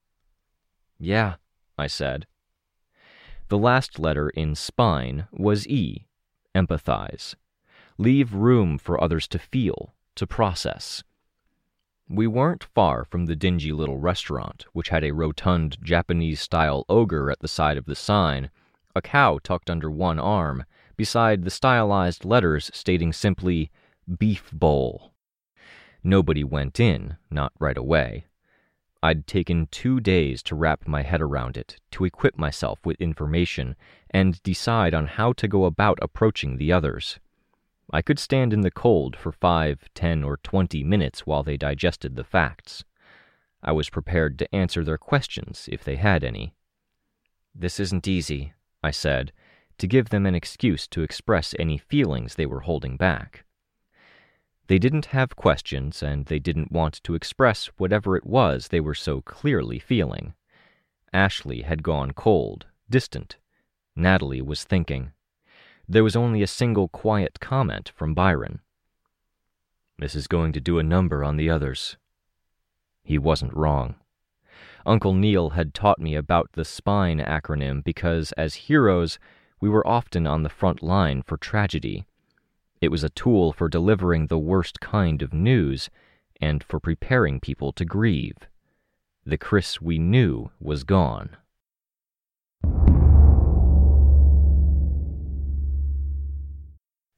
Yeah, 0.97 1.35
I 1.77 1.85
said. 1.85 2.25
The 3.49 3.57
last 3.57 3.97
letter 3.97 4.29
in 4.29 4.53
spine 4.53 5.27
was 5.31 5.67
E, 5.67 6.05
empathize. 6.53 7.33
Leave 7.97 8.35
room 8.35 8.77
for 8.77 9.03
others 9.03 9.27
to 9.29 9.39
feel, 9.39 9.95
to 10.15 10.27
process. 10.27 11.03
We 12.07 12.27
weren't 12.27 12.63
far 12.75 13.03
from 13.03 13.25
the 13.25 13.35
dingy 13.35 13.71
little 13.71 13.97
restaurant, 13.97 14.65
which 14.73 14.89
had 14.89 15.03
a 15.03 15.13
rotund 15.13 15.77
Japanese 15.81 16.39
style 16.39 16.85
ogre 16.87 17.31
at 17.31 17.39
the 17.39 17.47
side 17.47 17.77
of 17.77 17.85
the 17.85 17.95
sign, 17.95 18.51
a 18.95 19.01
cow 19.01 19.39
tucked 19.43 19.71
under 19.71 19.89
one 19.89 20.19
arm, 20.19 20.65
beside 20.95 21.43
the 21.43 21.49
stylized 21.49 22.25
letters 22.25 22.69
stating 22.71 23.11
simply, 23.11 23.71
Beef 24.19 24.51
Bowl. 24.51 25.11
Nobody 26.03 26.43
went 26.43 26.79
in, 26.79 27.17
not 27.31 27.53
right 27.59 27.77
away. 27.77 28.25
I'd 29.01 29.27
taken 29.27 29.67
two 29.71 29.99
days 29.99 30.43
to 30.43 30.55
wrap 30.55 30.87
my 30.87 31.03
head 31.03 31.21
around 31.21 31.55
it, 31.55 31.77
to 31.91 32.03
equip 32.03 32.37
myself 32.37 32.79
with 32.85 32.99
information, 32.99 33.75
and 34.09 34.43
decide 34.43 34.93
on 34.93 35.07
how 35.07 35.31
to 35.33 35.47
go 35.47 35.65
about 35.65 35.99
approaching 36.01 36.57
the 36.57 36.73
others. 36.73 37.19
I 37.91 38.01
could 38.01 38.19
stand 38.19 38.53
in 38.53 38.61
the 38.61 38.71
cold 38.71 39.15
for 39.15 39.31
five, 39.31 39.89
ten, 39.95 40.23
or 40.23 40.37
twenty 40.37 40.83
minutes 40.83 41.25
while 41.25 41.43
they 41.43 41.57
digested 41.57 42.15
the 42.15 42.23
facts. 42.23 42.83
I 43.63 43.71
was 43.71 43.89
prepared 43.89 44.37
to 44.39 44.55
answer 44.55 44.83
their 44.83 44.97
questions 44.97 45.67
if 45.71 45.83
they 45.83 45.95
had 45.95 46.23
any. 46.23 46.53
This 47.55 47.79
isn't 47.79 48.07
easy, 48.07 48.53
I 48.83 48.91
said, 48.91 49.31
to 49.79 49.87
give 49.87 50.09
them 50.09 50.25
an 50.25 50.35
excuse 50.35 50.87
to 50.89 51.03
express 51.03 51.55
any 51.57 51.77
feelings 51.77 52.35
they 52.35 52.45
were 52.45 52.61
holding 52.61 52.97
back. 52.97 53.45
They 54.69 54.77
didn't 54.77 55.07
have 55.07 55.35
questions, 55.35 56.03
and 56.03 56.27
they 56.27 56.37
didn't 56.37 56.71
want 56.71 57.01
to 57.03 57.15
express 57.15 57.71
whatever 57.77 58.15
it 58.15 58.23
was 58.23 58.67
they 58.67 58.79
were 58.79 58.93
so 58.93 59.19
clearly 59.19 59.79
feeling. 59.79 60.35
Ashley 61.11 61.63
had 61.63 61.81
gone 61.81 62.11
cold, 62.11 62.67
distant. 62.87 63.37
Natalie 63.95 64.43
was 64.43 64.63
thinking. 64.63 65.11
There 65.87 66.03
was 66.03 66.15
only 66.15 66.43
a 66.43 66.47
single 66.47 66.87
quiet 66.87 67.39
comment 67.39 67.91
from 67.95 68.13
Byron. 68.13 68.59
This 69.97 70.13
is 70.13 70.27
going 70.27 70.53
to 70.53 70.61
do 70.61 70.77
a 70.77 70.83
number 70.83 71.23
on 71.23 71.35
the 71.35 71.49
others. 71.49 71.97
He 73.03 73.17
wasn't 73.17 73.55
wrong. 73.55 73.95
Uncle 74.85 75.15
Neil 75.15 75.49
had 75.49 75.73
taught 75.73 75.99
me 75.99 76.13
about 76.13 76.51
the 76.51 76.63
SPINE 76.63 77.17
acronym 77.17 77.83
because, 77.83 78.33
as 78.33 78.69
heroes, 78.69 79.17
we 79.59 79.67
were 79.67 79.87
often 79.87 80.27
on 80.27 80.43
the 80.43 80.47
front 80.47 80.83
line 80.83 81.23
for 81.23 81.37
tragedy. 81.37 82.05
It 82.81 82.89
was 82.89 83.03
a 83.03 83.09
tool 83.09 83.51
for 83.51 83.67
delivering 83.67 84.27
the 84.27 84.37
worst 84.37 84.79
kind 84.79 85.21
of 85.21 85.33
news 85.33 85.89
and 86.39 86.63
for 86.63 86.79
preparing 86.79 87.39
people 87.39 87.71
to 87.73 87.85
grieve. 87.85 88.37
The 89.25 89.37
Chris 89.37 89.81
we 89.81 89.99
knew 89.99 90.51
was 90.59 90.83
gone. 90.83 91.37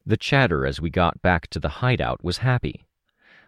The 0.05 0.17
chatter 0.17 0.65
as 0.65 0.81
we 0.81 0.89
got 0.89 1.21
back 1.21 1.47
to 1.49 1.59
the 1.59 1.69
hideout 1.69 2.23
was 2.23 2.39
happy. 2.39 2.85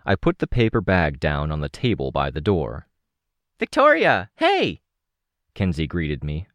I 0.06 0.16
put 0.16 0.40
the 0.40 0.48
paper 0.48 0.82
bag 0.82 1.20
down 1.20 1.52
on 1.52 1.62
the 1.62 1.70
table 1.70 2.12
by 2.12 2.30
the 2.30 2.42
door, 2.42 2.88
Victoria, 3.60 4.30
hey! 4.36 4.82
Kenzie 5.54 5.88
greeted 5.88 6.24
me. 6.24 6.48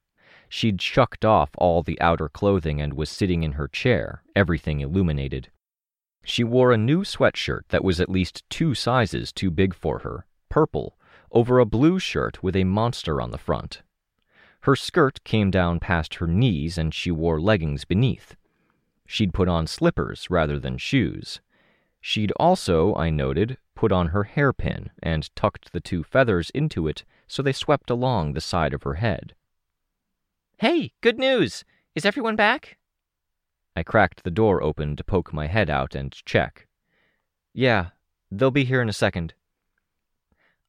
She'd 0.48 0.80
shucked 0.80 1.24
off 1.24 1.50
all 1.58 1.82
the 1.82 2.00
outer 2.00 2.28
clothing 2.28 2.80
and 2.80 2.94
was 2.94 3.10
sitting 3.10 3.42
in 3.42 3.52
her 3.52 3.68
chair, 3.68 4.22
everything 4.34 4.80
illuminated. 4.80 5.50
She 6.24 6.44
wore 6.44 6.72
a 6.72 6.78
new 6.78 7.04
sweatshirt 7.04 7.68
that 7.68 7.84
was 7.84 8.00
at 8.00 8.10
least 8.10 8.48
two 8.50 8.74
sizes 8.74 9.32
too 9.32 9.50
big 9.50 9.74
for 9.74 10.00
her, 10.00 10.26
purple, 10.48 10.98
over 11.30 11.58
a 11.58 11.66
blue 11.66 11.98
shirt 11.98 12.42
with 12.42 12.56
a 12.56 12.64
monster 12.64 13.20
on 13.20 13.30
the 13.30 13.38
front. 13.38 13.82
Her 14.62 14.74
skirt 14.74 15.22
came 15.24 15.50
down 15.50 15.80
past 15.80 16.16
her 16.16 16.26
knees 16.26 16.78
and 16.78 16.92
she 16.92 17.10
wore 17.10 17.40
leggings 17.40 17.84
beneath. 17.84 18.34
She'd 19.06 19.32
put 19.32 19.48
on 19.48 19.66
slippers 19.66 20.28
rather 20.30 20.58
than 20.58 20.76
shoes. 20.78 21.40
She'd 22.00 22.32
also, 22.32 22.94
I 22.94 23.10
noted, 23.10 23.58
put 23.74 23.92
on 23.92 24.08
her 24.08 24.24
hairpin 24.24 24.90
and 25.02 25.34
tucked 25.36 25.72
the 25.72 25.80
two 25.80 26.02
feathers 26.02 26.50
into 26.50 26.88
it 26.88 27.04
so 27.26 27.42
they 27.42 27.52
swept 27.52 27.90
along 27.90 28.32
the 28.32 28.40
side 28.40 28.74
of 28.74 28.82
her 28.82 28.94
head. 28.94 29.34
Hey, 30.60 30.90
good 31.02 31.20
news! 31.20 31.62
Is 31.94 32.04
everyone 32.04 32.34
back? 32.34 32.78
I 33.76 33.84
cracked 33.84 34.24
the 34.24 34.30
door 34.32 34.60
open 34.60 34.96
to 34.96 35.04
poke 35.04 35.32
my 35.32 35.46
head 35.46 35.70
out 35.70 35.94
and 35.94 36.12
check. 36.24 36.66
Yeah, 37.54 37.90
they'll 38.28 38.50
be 38.50 38.64
here 38.64 38.82
in 38.82 38.88
a 38.88 38.92
second. 38.92 39.34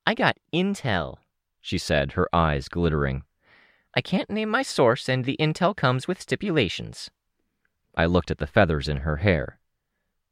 I 0.05 0.13
got 0.13 0.37
intel, 0.53 1.17
she 1.59 1.79
said, 1.79 2.11
her 2.11 2.29
eyes 2.31 2.67
glittering. 2.67 3.23
I 3.95 4.01
can't 4.01 4.29
name 4.29 4.49
my 4.49 4.61
source, 4.61 5.09
and 5.09 5.25
the 5.25 5.37
intel 5.39 5.75
comes 5.75 6.07
with 6.07 6.21
stipulations. 6.21 7.09
I 7.95 8.05
looked 8.05 8.29
at 8.29 8.37
the 8.37 8.45
feathers 8.45 8.87
in 8.87 8.97
her 8.97 9.17
hair. 9.17 9.57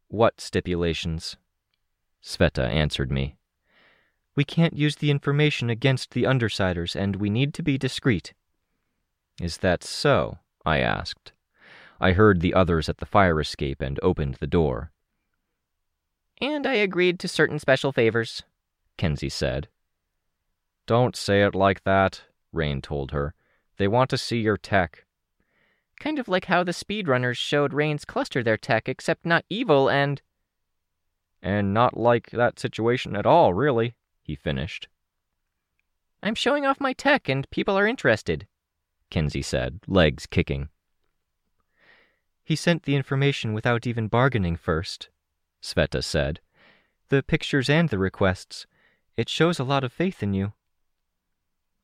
What 0.08 0.40
stipulations? 0.40 1.36
Sveta 2.22 2.70
answered 2.70 3.12
me. 3.12 3.38
We 4.36 4.44
can't 4.44 4.78
use 4.78 4.98
the 4.98 5.10
information 5.10 5.72
against 5.72 6.12
the 6.12 6.26
Undersiders, 6.26 6.96
and 6.96 7.16
we 7.16 7.32
need 7.32 7.56
to 7.56 7.64
be 7.64 7.80
discreet. 7.80 8.36
Is 9.42 9.58
that 9.58 9.84
so? 9.84 10.40
I 10.66 10.80
asked. 10.80 11.32
I 12.00 12.12
heard 12.12 12.42
the 12.42 12.54
others 12.54 12.90
at 12.90 12.98
the 12.98 13.06
fire 13.06 13.40
escape 13.40 13.82
and 13.82 14.00
opened 14.02 14.36
the 14.36 14.48
door. 14.48 14.92
And 16.40 16.68
I 16.68 16.74
agreed 16.74 17.20
to 17.20 17.28
certain 17.28 17.60
special 17.60 17.92
favors, 17.92 18.44
Kenzie 18.98 19.30
said. 19.30 19.70
Don't 20.86 21.16
say 21.16 21.44
it 21.44 21.56
like 21.56 21.84
that, 21.84 22.22
Rain 22.54 22.82
told 22.82 23.12
her. 23.12 23.34
They 23.78 23.88
want 23.88 24.10
to 24.12 24.18
see 24.18 24.40
your 24.40 24.58
tech. 24.58 25.06
Kind 26.00 26.20
of 26.20 26.28
like 26.28 26.46
how 26.46 26.64
the 26.64 26.72
speedrunners 26.72 27.38
showed 27.38 27.74
Rain's 27.74 28.06
cluster 28.06 28.44
their 28.44 28.58
tech, 28.58 28.88
except 28.88 29.26
not 29.26 29.46
evil 29.50 29.90
and. 29.90 30.22
And 31.42 31.74
not 31.74 31.98
like 31.98 32.30
that 32.32 32.60
situation 32.60 33.16
at 33.16 33.26
all, 33.26 33.54
really, 33.54 33.96
he 34.22 34.36
finished. 34.36 34.88
I'm 36.22 36.36
showing 36.36 36.66
off 36.66 36.80
my 36.80 36.94
tech 36.94 37.30
and 37.30 37.50
people 37.50 37.78
are 37.78 37.88
interested, 37.88 38.48
Kenzie 39.10 39.42
said, 39.42 39.80
legs 39.88 40.26
kicking. 40.26 40.70
He 42.44 42.56
sent 42.56 42.84
the 42.84 42.96
information 42.96 43.54
without 43.54 43.86
even 43.86 44.08
bargaining 44.08 44.56
first, 44.56 45.10
Sveta 45.62 46.04
said. 46.04 46.40
The 47.10 47.24
pictures 47.24 47.70
and 47.70 47.90
the 47.90 47.98
requests. 47.98 48.66
It 49.16 49.30
shows 49.30 49.60
a 49.60 49.64
lot 49.64 49.84
of 49.84 49.92
faith 49.92 50.22
in 50.22 50.34
you. 50.34 50.54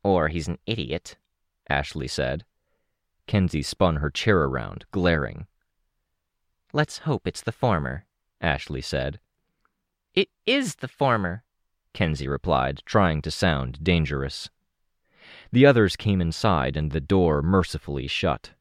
Or 0.03 0.27
he's 0.27 0.47
an 0.47 0.59
idiot, 0.65 1.17
Ashley 1.69 2.07
said. 2.07 2.45
Kenzie 3.27 3.61
spun 3.61 3.97
her 3.97 4.09
chair 4.09 4.43
around, 4.43 4.85
glaring. 4.91 5.47
Let's 6.73 6.99
hope 6.99 7.27
it's 7.27 7.41
the 7.41 7.51
former, 7.51 8.05
Ashley 8.41 8.81
said. 8.81 9.19
It 10.13 10.29
is 10.45 10.75
the 10.75 10.87
former, 10.87 11.43
Kenzie 11.93 12.27
replied, 12.27 12.81
trying 12.85 13.21
to 13.21 13.31
sound 13.31 13.83
dangerous. 13.83 14.49
The 15.51 15.65
others 15.65 15.95
came 15.95 16.21
inside 16.21 16.77
and 16.77 16.91
the 16.91 17.01
door 17.01 17.41
mercifully 17.41 18.07
shut. 18.07 18.51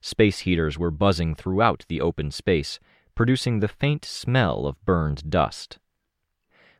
Space 0.00 0.40
heaters 0.40 0.78
were 0.78 0.90
buzzing 0.90 1.34
throughout 1.34 1.84
the 1.88 2.00
open 2.00 2.30
space, 2.30 2.78
producing 3.14 3.60
the 3.60 3.68
faint 3.68 4.04
smell 4.04 4.66
of 4.66 4.84
burned 4.84 5.28
dust. 5.28 5.78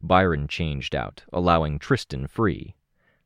Byron 0.01 0.47
changed 0.47 0.95
out, 0.95 1.25
allowing 1.33 1.79
Tristan 1.79 2.27
free. 2.29 2.77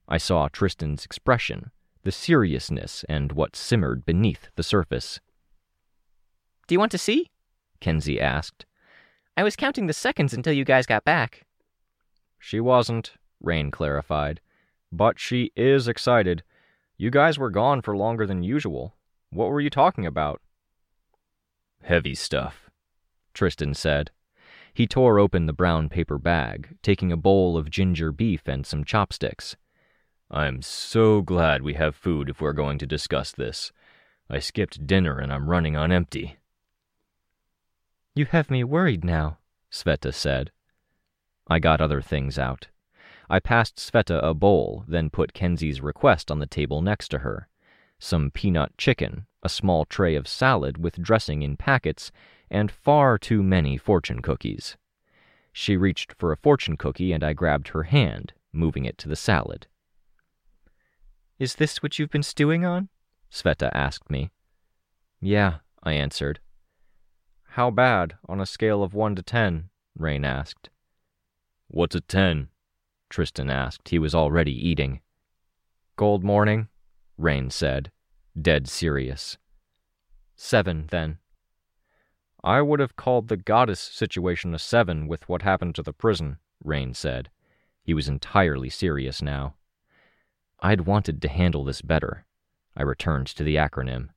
I 0.09 0.19
saw 0.19 0.49
Tristan's 0.49 1.05
expression, 1.05 1.71
the 2.03 2.13
seriousness, 2.13 3.05
and 3.09 3.33
what 3.33 3.55
simmered 3.55 4.07
beneath 4.07 4.49
the 4.57 4.63
surface. 4.63 5.21
Do 6.67 6.75
you 6.75 6.79
want 6.79 6.93
to 6.93 6.99
see? 6.99 7.31
Kenzie 7.81 8.21
asked. 8.21 8.65
I 9.37 9.43
was 9.43 9.57
counting 9.57 9.87
the 9.87 9.93
seconds 9.93 10.33
until 10.33 10.53
you 10.53 10.65
guys 10.65 10.87
got 10.87 11.05
back. 11.05 11.45
She 12.39 12.61
wasn't, 12.61 13.13
Rain 13.41 13.71
clarified. 13.71 14.41
But 14.93 15.19
she 15.19 15.51
is 15.57 15.89
excited. 15.89 16.43
You 16.99 17.11
guys 17.11 17.39
were 17.39 17.51
gone 17.51 17.81
for 17.81 17.97
longer 17.97 18.27
than 18.27 18.43
usual. 18.43 18.95
What 19.31 19.49
were 19.49 19.61
you 19.61 19.71
talking 19.71 20.05
about? 20.05 20.43
Heavy 21.83 22.15
stuff, 22.15 22.71
Tristan 23.33 23.75
said. 23.75 24.11
He 24.75 24.87
tore 24.87 25.19
open 25.19 25.47
the 25.47 25.53
brown 25.53 25.89
paper 25.89 26.19
bag, 26.19 26.77
taking 26.83 27.11
a 27.11 27.17
bowl 27.17 27.57
of 27.57 27.71
ginger 27.71 28.13
beef 28.13 28.47
and 28.47 28.67
some 28.67 28.85
chopsticks. 28.85 29.57
I'm 30.31 30.63
so 30.63 31.21
glad 31.23 31.63
we 31.63 31.75
have 31.75 31.95
food 31.95 32.31
if 32.31 32.41
we're 32.41 32.53
going 32.53 32.79
to 32.79 32.87
discuss 32.87 33.33
this. 33.33 33.73
I 34.31 34.39
skipped 34.39 34.87
dinner 34.87 35.19
and 35.19 35.33
I'm 35.33 35.51
running 35.51 35.77
on 35.77 35.93
empty. 35.93 36.39
You 38.15 38.27
have 38.27 38.51
me 38.51 38.65
worried 38.65 39.05
now, 39.05 39.39
Sveta 39.71 40.13
said. 40.13 40.51
I 41.49 41.59
got 41.59 41.81
other 41.81 42.01
things 42.01 42.39
out. 42.39 42.69
I 43.29 43.41
passed 43.41 43.77
Sveta 43.77 44.21
a 44.23 44.35
bowl, 44.35 44.85
then 44.89 45.11
put 45.11 45.33
Kenzie's 45.33 45.81
request 45.81 46.31
on 46.31 46.39
the 46.39 46.47
table 46.47 46.83
next 46.83 47.09
to 47.09 47.19
her 47.19 47.49
some 48.03 48.33
peanut 48.33 48.77
chicken, 48.77 49.27
a 49.45 49.49
small 49.49 49.85
tray 49.85 50.17
of 50.17 50.27
salad 50.27 50.77
with 50.77 51.01
dressing 51.01 51.43
in 51.43 51.57
packets, 51.57 52.11
and 52.51 52.71
far 52.71 53.17
too 53.17 53.43
many 53.43 53.79
fortune 53.79 54.21
cookies. 54.21 54.77
She 55.53 55.77
reached 55.77 56.13
for 56.19 56.33
a 56.33 56.37
fortune 56.37 56.77
cookie 56.77 57.13
and 57.13 57.23
I 57.23 57.33
grabbed 57.33 57.69
her 57.69 57.85
hand, 57.85 58.33
moving 58.53 58.85
it 58.85 58.99
to 58.99 59.09
the 59.09 59.17
salad. 59.17 59.69
Is 61.39 61.55
this 61.55 61.83
what 61.83 61.99
you've 61.99 62.11
been 62.11 62.25
stewing 62.25 62.65
on? 62.65 62.89
Sveta 63.31 63.71
asked 63.73 64.11
me. 64.11 64.33
Yeah, 65.21 65.59
I 65.83 65.93
answered. 65.93 66.41
How 67.51 67.71
bad, 67.71 68.15
on 68.29 68.41
a 68.41 68.47
scale 68.47 68.83
of 68.83 68.95
one 68.95 69.15
to 69.15 69.23
ten? 69.23 69.71
Rain 69.97 70.25
asked. 70.25 70.71
What's 71.69 71.95
a 71.95 72.01
ten? 72.01 72.49
Tristan 73.13 73.51
asked. 73.51 73.91
He 73.91 73.99
was 73.99 74.15
already 74.15 74.53
eating. 74.53 75.03
Gold 75.97 76.25
morning, 76.25 76.69
Rain 77.19 77.51
said, 77.51 77.93
dead 78.41 78.67
serious. 78.67 79.37
Seven, 80.35 80.87
then. 80.91 81.19
I 82.43 82.63
would 82.63 82.81
have 82.81 82.97
called 82.97 83.29
the 83.29 83.37
goddess 83.37 83.81
situation 83.81 84.55
a 84.55 84.59
seven 84.59 85.07
with 85.07 85.29
what 85.29 85.43
happened 85.43 85.75
to 85.75 85.83
the 85.83 85.93
prison, 85.93 86.39
Rain 86.65 86.95
said. 86.95 87.31
He 87.85 87.93
was 87.93 88.09
entirely 88.09 88.71
serious 88.71 89.21
now. 89.21 89.57
I'd 90.61 90.87
wanted 90.87 91.21
to 91.21 91.29
handle 91.29 91.65
this 91.65 91.83
better. 91.83 92.25
I 92.75 92.83
returned 92.83 93.27
to 93.27 93.45
the 93.45 93.57
acronym. 93.57 94.09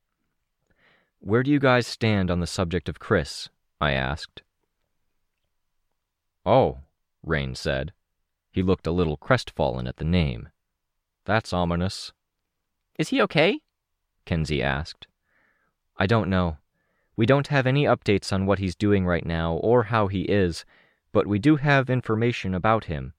Where 1.20 1.44
do 1.44 1.52
you 1.52 1.60
guys 1.60 1.86
stand 1.86 2.32
on 2.32 2.40
the 2.40 2.48
subject 2.48 2.88
of 2.88 3.00
Chris? 3.00 3.50
I 3.82 3.92
asked. 3.92 4.42
Oh, 6.46 6.80
Rain 7.22 7.56
said. 7.56 7.92
He 8.56 8.64
looked 8.64 8.88
a 8.88 8.92
little 8.92 9.18
crestfallen 9.18 9.86
at 9.86 9.98
the 9.98 10.06
name. 10.06 10.48
That's 11.26 11.52
ominous. 11.52 12.14
Is 12.98 13.10
he 13.10 13.22
okay? 13.24 13.60
Kenzie 14.24 14.64
asked. 14.64 15.08
I 15.98 16.08
don't 16.08 16.30
know. 16.30 16.56
We 17.18 17.26
don't 17.26 17.48
have 17.48 17.68
any 17.68 17.84
updates 17.84 18.32
on 18.32 18.46
what 18.46 18.60
he's 18.60 18.74
doing 18.74 19.06
right 19.06 19.26
now 19.26 19.56
or 19.56 19.84
how 19.84 20.08
he 20.08 20.22
is, 20.22 20.64
but 21.12 21.28
we 21.28 21.38
do 21.38 21.58
have 21.58 21.90
information 21.90 22.56
about 22.56 22.86
him. 22.86 23.14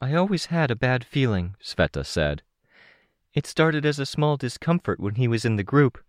I 0.00 0.14
always 0.14 0.46
had 0.46 0.72
a 0.72 0.82
bad 0.88 1.04
feeling, 1.04 1.54
Sveta 1.62 2.04
said. 2.04 2.42
It 3.34 3.46
started 3.46 3.86
as 3.86 4.00
a 4.00 4.04
small 4.04 4.36
discomfort 4.36 4.98
when 4.98 5.14
he 5.14 5.28
was 5.28 5.44
in 5.44 5.54
the 5.54 5.62
group. 5.62 6.02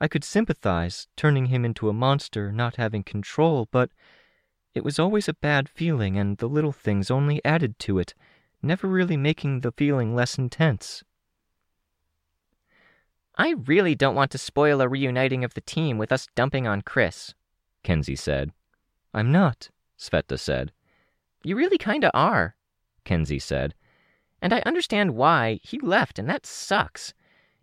I 0.00 0.06
could 0.06 0.22
sympathize, 0.22 1.08
turning 1.16 1.46
him 1.46 1.64
into 1.64 1.88
a 1.88 1.92
monster, 1.92 2.52
not 2.52 2.76
having 2.76 3.02
control, 3.02 3.66
but 3.72 3.90
it 4.74 4.84
was 4.84 4.98
always 4.98 5.28
a 5.28 5.34
bad 5.34 5.68
feeling, 5.68 6.16
and 6.16 6.38
the 6.38 6.48
little 6.48 6.72
things 6.72 7.10
only 7.10 7.44
added 7.44 7.78
to 7.80 7.98
it, 7.98 8.14
never 8.62 8.86
really 8.86 9.16
making 9.16 9.60
the 9.60 9.72
feeling 9.72 10.14
less 10.14 10.38
intense. 10.38 11.04
I 13.36 13.54
really 13.66 13.94
don't 13.94 14.14
want 14.14 14.30
to 14.32 14.38
spoil 14.38 14.80
a 14.80 14.88
reuniting 14.88 15.42
of 15.44 15.54
the 15.54 15.60
team 15.60 15.98
with 15.98 16.12
us 16.12 16.28
dumping 16.34 16.66
on 16.66 16.82
Chris, 16.82 17.34
Kenzie 17.82 18.16
said. 18.16 18.52
I'm 19.14 19.32
not, 19.32 19.70
Sveta 19.98 20.38
said. 20.38 20.72
You 21.42 21.56
really 21.56 21.78
kinda 21.78 22.10
are, 22.14 22.56
Kenzie 23.04 23.38
said. 23.38 23.74
And 24.40 24.52
I 24.52 24.62
understand 24.66 25.14
why. 25.14 25.60
He 25.62 25.78
left, 25.78 26.18
and 26.18 26.28
that 26.28 26.46
sucks. 26.46 27.14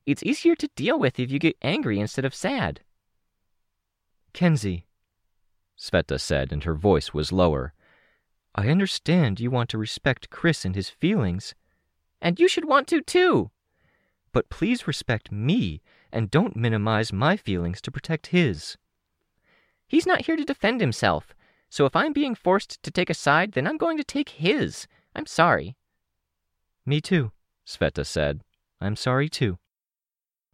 It's 0.05 0.23
easier 0.23 0.55
to 0.55 0.69
deal 0.75 0.97
with 0.97 1.19
if 1.19 1.29
you 1.31 1.39
get 1.39 1.57
angry 1.61 1.99
instead 1.99 2.25
of 2.25 2.33
sad. 2.33 2.81
Kenzie, 4.33 4.85
Sveta 5.79 6.19
said, 6.19 6.51
and 6.51 6.65
her 6.65 6.73
voice 6.75 7.13
was 7.13 7.31
lower. 7.31 7.73
I 8.53 8.67
understand 8.67 9.39
you 9.39 9.49
want 9.49 9.69
to 9.69 9.77
respect 9.77 10.29
Chris 10.29 10.65
and 10.65 10.75
his 10.75 10.89
feelings, 10.89 11.55
And 12.21 12.37
you 12.37 12.49
should 12.49 12.65
want 12.65 12.87
to 12.89 13.01
too. 13.01 13.51
But 14.33 14.49
please 14.49 14.87
respect 14.87 15.31
me 15.31 15.81
and 16.11 16.29
don't 16.29 16.55
minimize 16.55 17.13
my 17.13 17.37
feelings 17.37 17.81
to 17.81 17.91
protect 17.91 18.27
his. 18.27 18.77
He's 19.87 20.05
not 20.05 20.25
here 20.25 20.35
to 20.35 20.43
defend 20.43 20.81
himself, 20.81 21.33
so 21.69 21.85
if 21.85 21.95
I'm 21.95 22.11
being 22.11 22.35
forced 22.35 22.83
to 22.83 22.91
take 22.91 23.09
a 23.09 23.13
side, 23.13 23.53
then 23.53 23.65
I'm 23.65 23.77
going 23.77 23.97
to 23.97 24.03
take 24.03 24.29
his. 24.29 24.85
I'm 25.15 25.25
sorry. 25.25 25.77
Me 26.85 26.99
too, 26.99 27.31
Sveta 27.65 28.05
said. 28.05 28.43
I'm 28.81 28.95
sorry 28.95 29.29
too. 29.29 29.59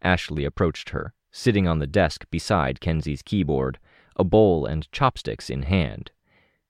Ashley 0.02 0.46
approached 0.46 0.90
her, 0.90 1.14
sitting 1.32 1.68
on 1.68 1.80
the 1.80 1.88
desk 1.88 2.26
beside 2.30 2.80
Kenzie's 2.80 3.22
keyboard, 3.22 3.80
a 4.16 4.24
bowl 4.24 4.66
and 4.66 4.92
chopsticks 4.92 5.50
in 5.50 5.64
hand. 5.64 6.12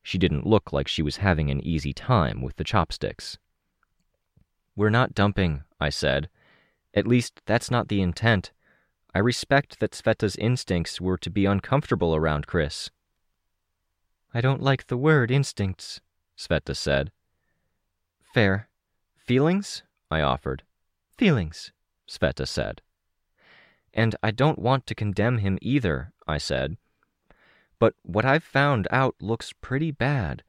She 0.03 0.17
didn't 0.17 0.45
look 0.45 0.71
like 0.71 0.87
she 0.87 1.01
was 1.01 1.17
having 1.17 1.49
an 1.49 1.65
easy 1.65 1.93
time 1.93 2.41
with 2.41 2.55
the 2.57 2.63
chopsticks. 2.63 3.37
We're 4.75 4.89
not 4.89 5.15
dumping, 5.15 5.63
I 5.79 5.89
said. 5.89 6.29
At 6.93 7.07
least 7.07 7.41
that's 7.45 7.71
not 7.71 7.87
the 7.87 8.01
intent. 8.01 8.51
I 9.13 9.19
respect 9.19 9.79
that 9.79 9.91
Sveta's 9.91 10.35
instincts 10.35 10.99
were 10.99 11.17
to 11.17 11.29
be 11.29 11.45
uncomfortable 11.45 12.15
around 12.15 12.47
Chris. 12.47 12.89
I 14.33 14.41
don't 14.41 14.61
like 14.61 14.87
the 14.87 14.97
word 14.97 15.31
instincts, 15.31 16.01
Sveta 16.37 16.75
said. 16.75 17.11
Fair. 18.33 18.67
Feelings? 19.15 19.83
I 20.11 20.21
offered. 20.21 20.63
Feelings, 21.17 21.71
Sveta 22.09 22.45
said. 22.45 22.81
And 23.93 24.15
I 24.21 24.31
don't 24.31 24.59
want 24.59 24.85
to 24.87 24.95
condemn 24.95 25.37
him 25.37 25.57
either, 25.61 26.11
I 26.27 26.37
said. 26.37 26.75
But 27.79 27.93
what 28.03 28.25
I've 28.25 28.43
found 28.43 28.87
out 28.91 29.15
looks 29.19 29.53
pretty 29.61 29.91
bad. 29.91 30.43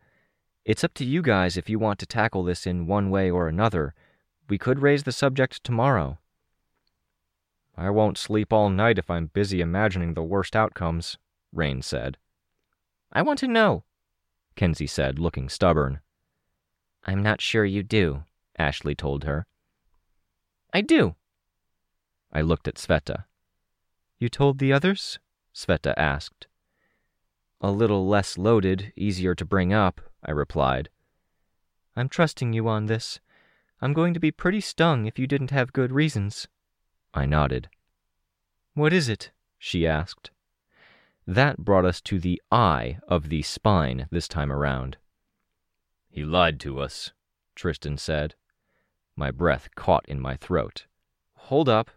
It's 0.65 0.85
up 0.85 0.95
to 0.95 1.05
you 1.05 1.23
guys 1.23 1.57
if 1.57 1.69
you 1.69 1.79
want 1.79 1.99
to 2.01 2.07
tackle 2.07 2.45
this 2.45 2.67
in 2.67 2.87
one 2.87 3.11
way 3.11 3.31
or 3.31 3.49
another. 3.49 3.95
We 4.49 4.59
could 4.59 4.81
raise 4.81 5.03
the 5.03 5.13
subject 5.13 5.63
tomorrow. 5.63 6.19
I 7.77 7.91
won't 7.91 8.17
sleep 8.17 8.53
all 8.53 8.71
night 8.71 8.99
if 8.99 9.11
I'm 9.11 9.27
busy 9.27 9.61
imagining 9.61 10.15
the 10.15 10.23
worst 10.23 10.57
outcomes, 10.57 11.19
Rain 11.53 11.83
said. 11.83 12.17
I 13.13 13.23
want 13.23 13.39
to 13.41 13.49
know, 13.49 13.85
Kenzie 14.57 14.87
said, 14.87 15.19
looking 15.19 15.49
stubborn. 15.49 16.01
I'm 17.05 17.23
not 17.23 17.41
sure 17.41 17.65
you 17.65 17.83
do, 17.83 18.25
Ashley 18.59 18.95
told 18.95 19.25
her. 19.25 19.47
I 20.73 20.81
do. 20.81 21.15
I 22.33 22.41
looked 22.41 22.67
at 22.67 22.77
Sveta. 22.77 23.25
You 24.19 24.29
told 24.29 24.59
the 24.59 24.73
others? 24.73 25.19
Sveta 25.55 25.95
asked. 25.97 26.47
A 27.61 27.71
little 27.71 28.07
less 28.07 28.37
loaded, 28.37 28.93
easier 28.97 29.35
to 29.35 29.45
bring 29.45 29.73
up, 29.73 30.01
I 30.23 30.31
replied. 30.31 30.91
I'm 31.97 32.09
trusting 32.09 32.53
you 32.53 32.69
on 32.69 32.87
this. 32.87 33.19
I'm 33.81 33.95
going 33.95 34.13
to 34.15 34.21
be 34.21 34.31
pretty 34.31 34.61
stung 34.61 35.07
if 35.07 35.19
you 35.19 35.27
didn't 35.27 35.51
have 35.51 35.73
good 35.73 35.91
reasons. 35.91 36.49
I 37.15 37.25
nodded. 37.25 37.69
What 38.75 38.93
is 38.93 39.09
it? 39.09 39.31
she 39.59 39.87
asked. 39.87 40.31
That 41.27 41.59
brought 41.59 41.87
us 41.87 42.01
to 42.03 42.19
the 42.19 42.41
eye 42.53 42.99
of 43.09 43.31
the 43.31 43.43
spine 43.43 44.07
this 44.11 44.29
time 44.29 44.53
around. 44.53 44.99
He 46.11 46.25
lied 46.25 46.61
to 46.61 46.81
us, 46.81 47.13
Tristan 47.55 47.97
said. 47.97 48.35
My 49.17 49.31
breath 49.31 49.71
caught 49.75 50.07
in 50.07 50.21
my 50.21 50.37
throat. 50.37 50.87
Hold 51.35 51.69
up. 51.69 51.91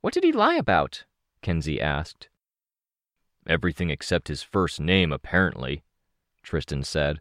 What 0.00 0.12
did 0.12 0.24
he 0.24 0.32
lie 0.32 0.56
about? 0.56 1.04
Kenzie 1.42 1.80
asked. 1.80 2.28
Everything 3.46 3.90
except 3.90 4.28
his 4.28 4.42
first 4.42 4.80
name, 4.80 5.12
apparently, 5.12 5.82
Tristan 6.42 6.84
said. 6.84 7.20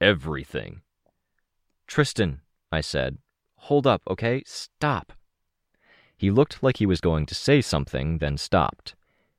Everything. 0.00 0.82
Tristan, 1.86 2.40
I 2.70 2.80
said. 2.80 3.18
Hold 3.56 3.86
up, 3.86 4.02
okay? 4.08 4.42
Stop. 4.46 5.12
He 6.16 6.30
looked 6.30 6.62
like 6.62 6.78
he 6.78 6.86
was 6.86 7.00
going 7.00 7.26
to 7.26 7.34
say 7.34 7.60
something, 7.60 8.18
then 8.18 8.36
stopped. 8.36 8.94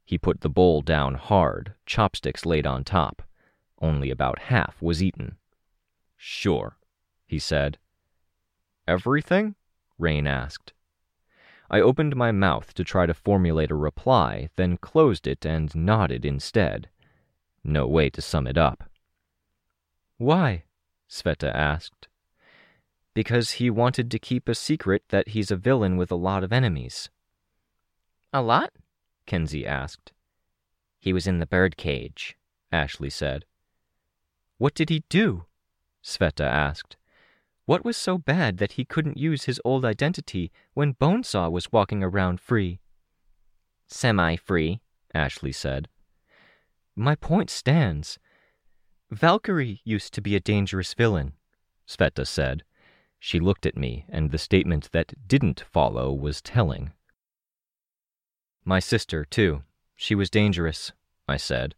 He 0.06 0.18
put 0.18 0.42
the 0.42 0.50
bowl 0.50 0.82
down 0.82 1.16
hard, 1.16 1.74
chopsticks 1.86 2.46
laid 2.46 2.66
on 2.66 2.84
top. 2.84 3.22
Only 3.82 4.10
about 4.10 4.40
half 4.40 4.82
was 4.82 5.04
eaten. 5.04 5.38
Sure, 6.18 6.78
he 7.28 7.40
said. 7.40 7.78
Everything? 8.88 9.56
Rain 9.98 10.26
asked. 10.26 10.74
I 11.70 11.82
opened 11.82 12.16
my 12.16 12.32
mouth 12.32 12.74
to 12.74 12.84
try 12.84 13.06
to 13.06 13.14
formulate 13.14 13.70
a 13.70 13.76
reply, 13.76 14.50
then 14.56 14.78
closed 14.78 15.28
it 15.28 15.46
and 15.46 15.74
nodded 15.76 16.26
instead. 16.26 16.90
No 17.64 17.88
way 17.88 18.10
to 18.10 18.22
sum 18.22 18.48
it 18.48 18.58
up. 18.58 18.86
Why? 20.18 20.64
Sveta 21.08 21.54
asked. 21.54 22.08
Because 23.14 23.52
he 23.52 23.70
wanted 23.70 24.10
to 24.12 24.20
keep 24.20 24.48
a 24.48 24.56
secret 24.56 25.04
that 25.10 25.30
he's 25.30 25.52
a 25.52 25.56
villain 25.56 25.98
with 25.98 26.12
a 26.12 26.16
lot 26.16 26.44
of 26.44 26.54
enemies. 26.54 27.10
A 28.34 28.42
lot? 28.42 28.72
Kenzie 29.26 29.66
asked. 29.66 30.12
He 31.00 31.14
was 31.14 31.28
in 31.28 31.40
the 31.40 31.46
birdcage, 31.46 32.38
Ashley 32.72 33.10
said. 33.10 33.46
What 34.58 34.74
did 34.74 34.90
he 34.90 35.04
do? 35.10 35.46
Sveta 36.04 36.46
asked. 36.46 36.98
What 37.70 37.86
was 37.86 37.98
so 37.98 38.18
bad 38.18 38.58
that 38.58 38.72
he 38.72 38.84
couldn't 38.84 39.20
use 39.20 39.44
his 39.44 39.62
old 39.64 39.86
identity 39.86 40.52
when 40.74 40.96
Bonesaw 40.96 41.52
was 41.52 41.72
walking 41.72 42.02
around 42.02 42.42
free? 42.42 42.80
Semi 43.86 44.38
free, 44.38 44.82
Ashley 45.14 45.52
said. 45.52 45.88
My 46.96 47.14
point 47.14 47.52
stands. 47.52 48.18
Valkyrie 49.12 49.82
used 49.84 50.16
to 50.16 50.20
be 50.20 50.36
a 50.36 50.40
dangerous 50.40 50.96
villain, 50.96 51.34
Sveta 51.88 52.26
said. 52.26 52.64
She 53.20 53.40
looked 53.40 53.68
at 53.68 53.78
me, 53.78 54.04
and 54.10 54.32
the 54.32 54.40
statement 54.40 54.90
that 54.92 55.28
didn't 55.28 55.60
follow 55.72 56.12
was 56.12 56.42
telling. 56.42 56.94
My 58.66 58.80
sister, 58.80 59.24
too. 59.24 59.62
She 59.96 60.16
was 60.16 60.32
dangerous, 60.32 60.92
I 61.28 61.38
said. 61.38 61.76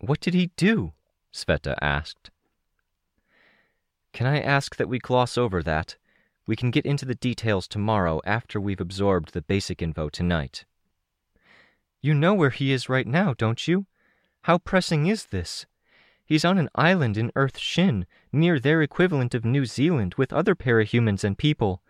What 0.00 0.18
did 0.18 0.34
he 0.34 0.50
do? 0.56 0.92
Sveta 1.32 1.76
asked. 1.80 2.31
Can 4.12 4.26
I 4.26 4.40
ask 4.40 4.76
that 4.76 4.88
we 4.88 4.98
gloss 4.98 5.38
over 5.38 5.62
that? 5.62 5.96
We 6.46 6.56
can 6.56 6.70
get 6.70 6.84
into 6.84 7.06
the 7.06 7.14
details 7.14 7.66
tomorrow 7.66 8.20
after 8.24 8.60
we've 8.60 8.80
absorbed 8.80 9.32
the 9.32 9.42
basic 9.42 9.80
info 9.80 10.08
tonight. 10.08 10.64
You 12.02 12.14
know 12.14 12.34
where 12.34 12.50
he 12.50 12.72
is 12.72 12.88
right 12.88 13.06
now, 13.06 13.32
don't 13.32 13.66
you? 13.66 13.86
How 14.42 14.58
pressing 14.58 15.06
is 15.06 15.26
this? 15.26 15.66
He's 16.26 16.44
on 16.44 16.58
an 16.58 16.68
island 16.74 17.16
in 17.16 17.32
Earth 17.36 17.58
Shin, 17.58 18.06
near 18.32 18.58
their 18.58 18.82
equivalent 18.82 19.34
of 19.34 19.44
New 19.44 19.64
Zealand, 19.64 20.14
with 20.16 20.32
other 20.32 20.54
parahumans 20.54 21.24
and 21.24 21.38
people. 21.38 21.82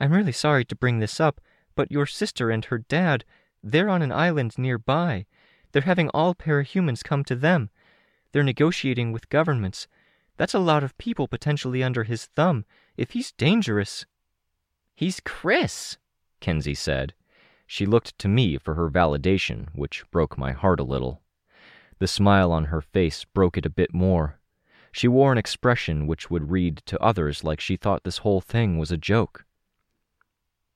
I'm 0.00 0.12
really 0.12 0.32
sorry 0.32 0.64
to 0.64 0.76
bring 0.76 0.98
this 0.98 1.20
up, 1.20 1.40
but 1.74 1.92
your 1.92 2.06
sister 2.06 2.50
and 2.50 2.64
her 2.66 2.78
dad, 2.78 3.24
they're 3.62 3.88
on 3.88 4.02
an 4.02 4.12
island 4.12 4.56
nearby. 4.58 5.26
They're 5.72 5.82
having 5.82 6.08
all 6.10 6.34
parahumans 6.34 7.04
come 7.04 7.24
to 7.24 7.34
them. 7.34 7.70
They're 8.32 8.42
negotiating 8.42 9.12
with 9.12 9.28
governments. 9.28 9.86
That's 10.36 10.54
a 10.54 10.58
lot 10.58 10.84
of 10.84 10.98
people 10.98 11.28
potentially 11.28 11.82
under 11.82 12.04
his 12.04 12.26
thumb. 12.26 12.64
If 12.96 13.12
he's 13.12 13.32
dangerous. 13.32 14.06
He's 14.94 15.20
Chris, 15.20 15.98
Kenzie 16.40 16.74
said. 16.74 17.14
She 17.66 17.86
looked 17.86 18.18
to 18.18 18.28
me 18.28 18.58
for 18.58 18.74
her 18.74 18.90
validation, 18.90 19.68
which 19.74 20.04
broke 20.10 20.38
my 20.38 20.52
heart 20.52 20.80
a 20.80 20.84
little. 20.84 21.22
The 21.98 22.06
smile 22.06 22.52
on 22.52 22.66
her 22.66 22.80
face 22.80 23.24
broke 23.24 23.56
it 23.56 23.66
a 23.66 23.70
bit 23.70 23.92
more. 23.92 24.38
She 24.92 25.08
wore 25.08 25.32
an 25.32 25.38
expression 25.38 26.06
which 26.06 26.30
would 26.30 26.50
read 26.50 26.78
to 26.86 27.02
others 27.02 27.44
like 27.44 27.60
she 27.60 27.76
thought 27.76 28.04
this 28.04 28.18
whole 28.18 28.40
thing 28.40 28.78
was 28.78 28.90
a 28.90 28.96
joke. 28.96 29.44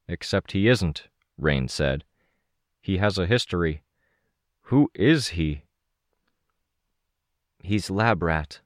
Except 0.08 0.52
he 0.52 0.68
isn't, 0.68 1.08
Rain 1.38 1.68
said. 1.68 2.04
He 2.82 2.98
has 2.98 3.16
a 3.16 3.26
history. 3.26 3.82
Who 4.64 4.90
is 4.94 5.28
he? 5.28 5.62
He's 7.60 7.88
Labrat, 7.88 8.60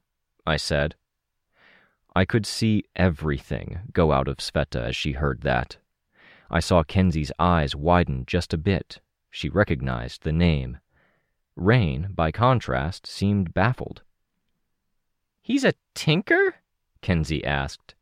I 0.45 0.57
said. 0.57 0.95
I 2.15 2.23
could 2.25 2.45
see 2.45 2.85
everything 2.95 3.79
go 3.91 4.11
out 4.11 4.27
of 4.27 4.37
Sveta 4.37 4.81
as 4.81 4.95
she 4.95 5.13
heard 5.13 5.41
that. 5.41 5.77
I 6.49 6.59
saw 6.59 6.83
Kenzie's 6.83 7.31
eyes 7.39 7.75
widen 7.75 8.23
just 8.25 8.53
a 8.53 8.57
bit. 8.57 9.01
She 9.29 9.49
recognized 9.49 10.23
the 10.23 10.31
name. 10.31 10.77
Rain, 11.55 12.09
by 12.13 12.31
contrast, 12.31 13.07
seemed 13.07 13.53
baffled. 13.53 14.01
He's 15.41 15.63
a 15.63 15.73
tinker? 15.93 16.55
Kenzie 17.01 17.43
asked. 17.43 17.95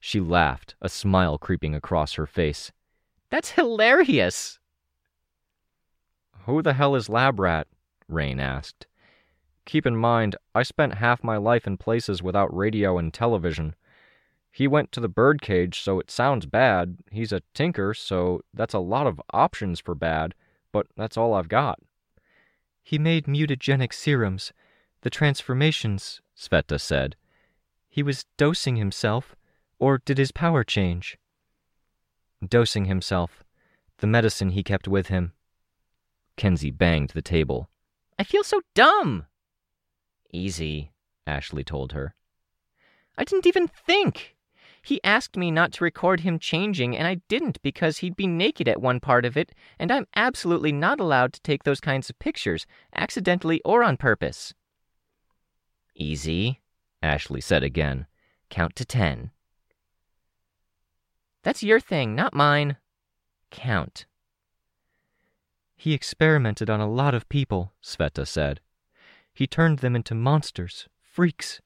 She 0.00 0.20
laughed, 0.20 0.74
a 0.80 0.88
smile 0.88 1.38
creeping 1.38 1.74
across 1.74 2.14
her 2.14 2.26
face. 2.26 2.72
That's 3.30 3.52
hilarious. 3.52 4.58
Who 6.46 6.62
the 6.62 6.72
hell 6.72 6.96
is 6.96 7.08
Labrat? 7.08 7.64
Rain 8.08 8.40
asked. 8.40 8.86
Keep 9.64 9.86
in 9.86 9.96
mind, 9.96 10.36
I 10.54 10.62
spent 10.62 10.94
half 10.94 11.22
my 11.22 11.36
life 11.36 11.66
in 11.66 11.76
places 11.76 12.22
without 12.22 12.54
radio 12.54 12.98
and 12.98 13.12
television. 13.14 13.74
He 14.50 14.66
went 14.68 14.92
to 14.92 15.00
the 15.00 15.08
birdcage, 15.08 15.80
so 15.80 15.98
it 15.98 16.10
sounds 16.10 16.46
bad. 16.46 16.98
He's 17.10 17.32
a 17.32 17.42
tinker, 17.54 17.94
so 17.94 18.42
that's 18.52 18.74
a 18.74 18.78
lot 18.78 19.06
of 19.06 19.20
options 19.32 19.80
for 19.80 19.94
bad, 19.94 20.34
but 20.72 20.86
that's 20.96 21.16
all 21.16 21.32
I've 21.34 21.48
got. 21.48 21.78
He 22.82 22.98
made 22.98 23.26
mutagenic 23.26 23.92
serums, 23.92 24.52
the 25.02 25.10
transformations, 25.10 26.20
Sveta 26.36 26.80
said. 26.80 27.16
He 27.88 28.02
was 28.02 28.26
dosing 28.36 28.76
himself, 28.76 29.36
Or 29.78 29.98
did 29.98 30.18
his 30.18 30.32
power 30.32 30.64
change? 30.64 31.18
Dosing 32.46 32.86
himself, 32.86 33.44
the 33.98 34.06
medicine 34.06 34.50
he 34.50 34.62
kept 34.62 34.88
with 34.88 35.06
him. 35.06 35.32
Kenzie 36.36 36.70
banged 36.70 37.10
the 37.10 37.22
table. 37.22 37.68
I 38.18 38.24
feel 38.24 38.44
so 38.44 38.60
dumb. 38.74 39.26
Easy, 40.32 40.92
Ashley 41.26 41.62
told 41.62 41.92
her. 41.92 42.14
I 43.16 43.24
didn't 43.24 43.46
even 43.46 43.68
think. 43.68 44.34
He 44.82 45.00
asked 45.04 45.36
me 45.36 45.50
not 45.50 45.72
to 45.74 45.84
record 45.84 46.20
him 46.20 46.38
changing, 46.38 46.96
and 46.96 47.06
I 47.06 47.16
didn't 47.28 47.62
because 47.62 47.98
he'd 47.98 48.16
be 48.16 48.26
naked 48.26 48.66
at 48.66 48.80
one 48.80 48.98
part 48.98 49.24
of 49.24 49.36
it, 49.36 49.52
and 49.78 49.92
I'm 49.92 50.08
absolutely 50.16 50.72
not 50.72 50.98
allowed 50.98 51.32
to 51.34 51.42
take 51.42 51.62
those 51.62 51.80
kinds 51.80 52.10
of 52.10 52.18
pictures, 52.18 52.66
accidentally 52.94 53.60
or 53.64 53.84
on 53.84 53.96
purpose. 53.96 54.54
Easy, 55.94 56.62
Ashley 57.02 57.40
said 57.40 57.62
again. 57.62 58.06
Count 58.50 58.74
to 58.76 58.84
ten. 58.84 59.30
That's 61.42 61.62
your 61.62 61.78
thing, 61.78 62.14
not 62.14 62.34
mine. 62.34 62.76
Count. 63.50 64.06
He 65.76 65.92
experimented 65.92 66.70
on 66.70 66.80
a 66.80 66.90
lot 66.90 67.14
of 67.14 67.28
people, 67.28 67.72
Sveta 67.82 68.26
said. 68.26 68.60
He 69.34 69.46
turned 69.46 69.78
them 69.78 69.96
into 69.96 70.14
monsters, 70.14 70.88
freaks. 71.00 71.60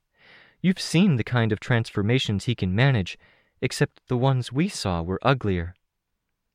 You've 0.60 0.80
seen 0.80 1.16
the 1.16 1.24
kind 1.24 1.52
of 1.52 1.60
transformations 1.60 2.44
he 2.44 2.54
can 2.54 2.74
manage, 2.74 3.18
except 3.60 4.06
the 4.08 4.16
ones 4.16 4.52
we 4.52 4.68
saw 4.68 5.02
were 5.02 5.18
uglier. 5.22 5.74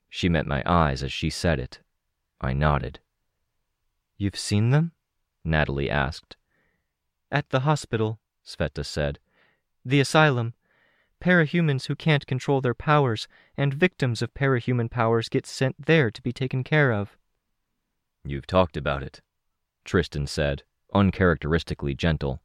She 0.10 0.30
met 0.30 0.46
my 0.46 0.64
eyes 0.66 1.04
as 1.04 1.12
she 1.12 1.30
said 1.30 1.60
it. 1.60 1.80
I 2.40 2.54
nodded. 2.54 3.00
You've 4.18 4.38
seen 4.38 4.72
them? 4.72 4.92
Natalie 5.44 5.90
asked. 5.90 6.38
At 7.32 7.50
the 7.50 7.62
hospital, 7.62 8.20
Sveta 8.46 8.86
said. 8.86 9.20
The 9.86 10.00
asylum. 10.00 10.54
Parahumans 11.22 11.86
who 11.86 11.96
can't 11.96 12.28
control 12.28 12.62
their 12.62 12.74
powers 12.74 13.28
and 13.56 13.74
victims 13.74 14.22
of 14.22 14.34
parahuman 14.34 14.90
powers 14.90 15.30
get 15.30 15.46
sent 15.46 15.86
there 15.86 16.12
to 16.12 16.22
be 16.22 16.34
taken 16.34 16.64
care 16.64 16.92
of. 16.92 17.18
You've 18.24 18.48
talked 18.48 18.76
about 18.76 19.04
it, 19.04 19.22
Tristan 19.86 20.28
said, 20.28 20.64
uncharacteristically 20.94 21.96
gentle. 21.96 22.42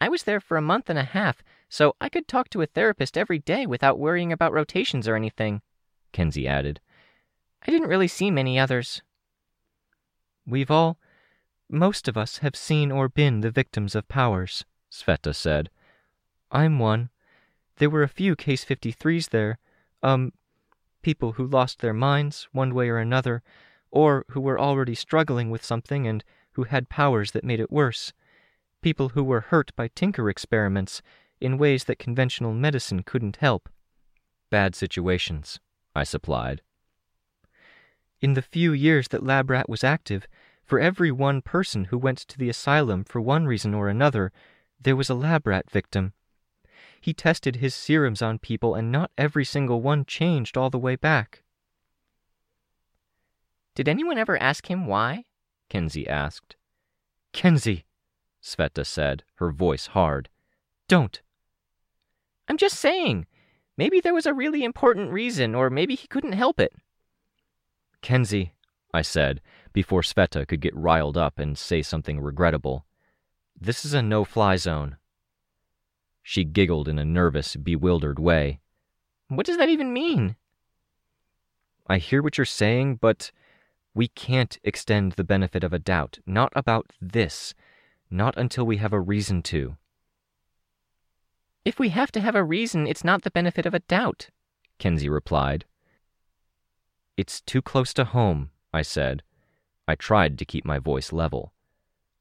I 0.00 0.08
was 0.08 0.22
there 0.22 0.40
for 0.40 0.56
a 0.56 0.62
month 0.62 0.88
and 0.88 0.98
a 0.98 1.04
half, 1.04 1.42
so 1.68 1.94
I 2.00 2.08
could 2.08 2.26
talk 2.26 2.48
to 2.50 2.62
a 2.62 2.66
therapist 2.66 3.18
every 3.18 3.38
day 3.38 3.66
without 3.66 3.98
worrying 3.98 4.32
about 4.32 4.52
rotations 4.52 5.06
or 5.06 5.14
anything, 5.14 5.62
Kenzie 6.12 6.48
added. 6.48 6.80
I 7.66 7.70
didn't 7.70 7.88
really 7.88 8.08
see 8.08 8.30
many 8.30 8.58
others. 8.58 9.02
We've 10.46 10.70
all, 10.70 10.98
most 11.68 12.08
of 12.08 12.16
us, 12.16 12.38
have 12.38 12.56
seen 12.56 12.90
or 12.90 13.08
been 13.08 13.40
the 13.40 13.50
victims 13.50 13.94
of 13.94 14.08
powers, 14.08 14.64
Sveta 14.90 15.34
said. 15.34 15.70
I'm 16.50 16.78
one. 16.78 17.10
There 17.76 17.90
were 17.90 18.02
a 18.02 18.08
few 18.08 18.34
Case 18.34 18.64
53s 18.64 19.28
there, 19.28 19.58
um, 20.02 20.32
people 21.02 21.32
who 21.32 21.46
lost 21.46 21.80
their 21.80 21.94
minds, 21.94 22.48
one 22.52 22.74
way 22.74 22.88
or 22.88 22.98
another, 22.98 23.42
or 23.90 24.24
who 24.30 24.40
were 24.40 24.58
already 24.58 24.94
struggling 24.94 25.50
with 25.50 25.64
something 25.64 26.06
and 26.06 26.24
who 26.52 26.64
had 26.64 26.88
powers 26.88 27.30
that 27.32 27.44
made 27.44 27.60
it 27.60 27.70
worse 27.70 28.12
people 28.82 29.10
who 29.10 29.24
were 29.24 29.42
hurt 29.42 29.74
by 29.76 29.88
Tinker 29.88 30.28
experiments 30.28 31.02
in 31.40 31.58
ways 31.58 31.84
that 31.84 31.98
conventional 31.98 32.52
medicine 32.52 33.02
couldn't 33.02 33.36
help. 33.36 33.68
Bad 34.50 34.74
situations, 34.74 35.60
I 35.94 36.04
supplied. 36.04 36.62
In 38.20 38.34
the 38.34 38.42
few 38.42 38.72
years 38.72 39.08
that 39.08 39.22
Labrat 39.22 39.68
was 39.68 39.84
active, 39.84 40.26
for 40.64 40.78
every 40.78 41.10
one 41.10 41.42
person 41.42 41.86
who 41.86 41.98
went 41.98 42.18
to 42.18 42.38
the 42.38 42.50
asylum 42.50 43.04
for 43.04 43.20
one 43.20 43.46
reason 43.46 43.74
or 43.74 43.88
another, 43.88 44.32
there 44.80 44.96
was 44.96 45.10
a 45.10 45.14
Labrat 45.14 45.70
victim. 45.70 46.12
He 47.00 47.14
tested 47.14 47.56
his 47.56 47.74
serums 47.74 48.20
on 48.20 48.38
people, 48.38 48.74
and 48.74 48.92
not 48.92 49.10
every 49.16 49.44
single 49.44 49.80
one 49.80 50.04
changed 50.04 50.56
all 50.56 50.68
the 50.68 50.78
way 50.78 50.96
back. 50.96 51.42
Did 53.74 53.88
anyone 53.88 54.18
ever 54.18 54.40
ask 54.40 54.70
him 54.70 54.86
why? 54.86 55.24
Kenzie 55.70 56.08
asked. 56.08 56.56
Kenzie, 57.32 57.86
Sveta 58.42 58.84
said, 58.84 59.22
her 59.36 59.50
voice 59.50 59.86
hard. 59.86 60.28
Don't. 60.88 61.22
I'm 62.48 62.58
just 62.58 62.78
saying. 62.78 63.26
Maybe 63.78 64.00
there 64.00 64.12
was 64.12 64.26
a 64.26 64.34
really 64.34 64.64
important 64.64 65.12
reason, 65.12 65.54
or 65.54 65.70
maybe 65.70 65.94
he 65.94 66.08
couldn't 66.08 66.32
help 66.32 66.60
it. 66.60 66.74
Kenzie, 68.02 68.52
I 68.92 69.02
said, 69.02 69.40
before 69.72 70.02
Sveta 70.02 70.46
could 70.46 70.60
get 70.60 70.76
riled 70.76 71.16
up 71.16 71.38
and 71.38 71.56
say 71.56 71.80
something 71.80 72.20
regrettable. 72.20 72.84
This 73.58 73.84
is 73.84 73.94
a 73.94 74.02
no 74.02 74.24
fly 74.24 74.56
zone. 74.56 74.96
She 76.22 76.44
giggled 76.44 76.88
in 76.88 76.98
a 76.98 77.04
nervous, 77.04 77.56
bewildered 77.56 78.18
way. 78.18 78.60
What 79.28 79.46
does 79.46 79.56
that 79.58 79.68
even 79.68 79.92
mean? 79.92 80.36
I 81.86 81.98
hear 81.98 82.22
what 82.22 82.36
you're 82.36 82.44
saying, 82.44 82.96
but 82.96 83.30
we 83.94 84.08
can't 84.08 84.58
extend 84.62 85.12
the 85.12 85.24
benefit 85.24 85.64
of 85.64 85.72
a 85.72 85.78
doubt. 85.78 86.18
Not 86.26 86.52
about 86.54 86.92
this. 87.00 87.54
Not 88.10 88.36
until 88.36 88.64
we 88.64 88.78
have 88.78 88.92
a 88.92 89.00
reason 89.00 89.42
to. 89.44 89.76
If 91.64 91.78
we 91.78 91.90
have 91.90 92.10
to 92.12 92.20
have 92.20 92.34
a 92.34 92.44
reason, 92.44 92.86
it's 92.86 93.04
not 93.04 93.22
the 93.22 93.30
benefit 93.30 93.66
of 93.66 93.74
a 93.74 93.80
doubt, 93.80 94.30
Kenzie 94.78 95.08
replied. 95.08 95.66
It's 97.16 97.40
too 97.40 97.60
close 97.60 97.92
to 97.94 98.04
home, 98.04 98.50
I 98.72 98.82
said. 98.82 99.22
I 99.86 99.94
tried 99.94 100.38
to 100.38 100.44
keep 100.44 100.64
my 100.64 100.78
voice 100.78 101.12
level. 101.12 101.52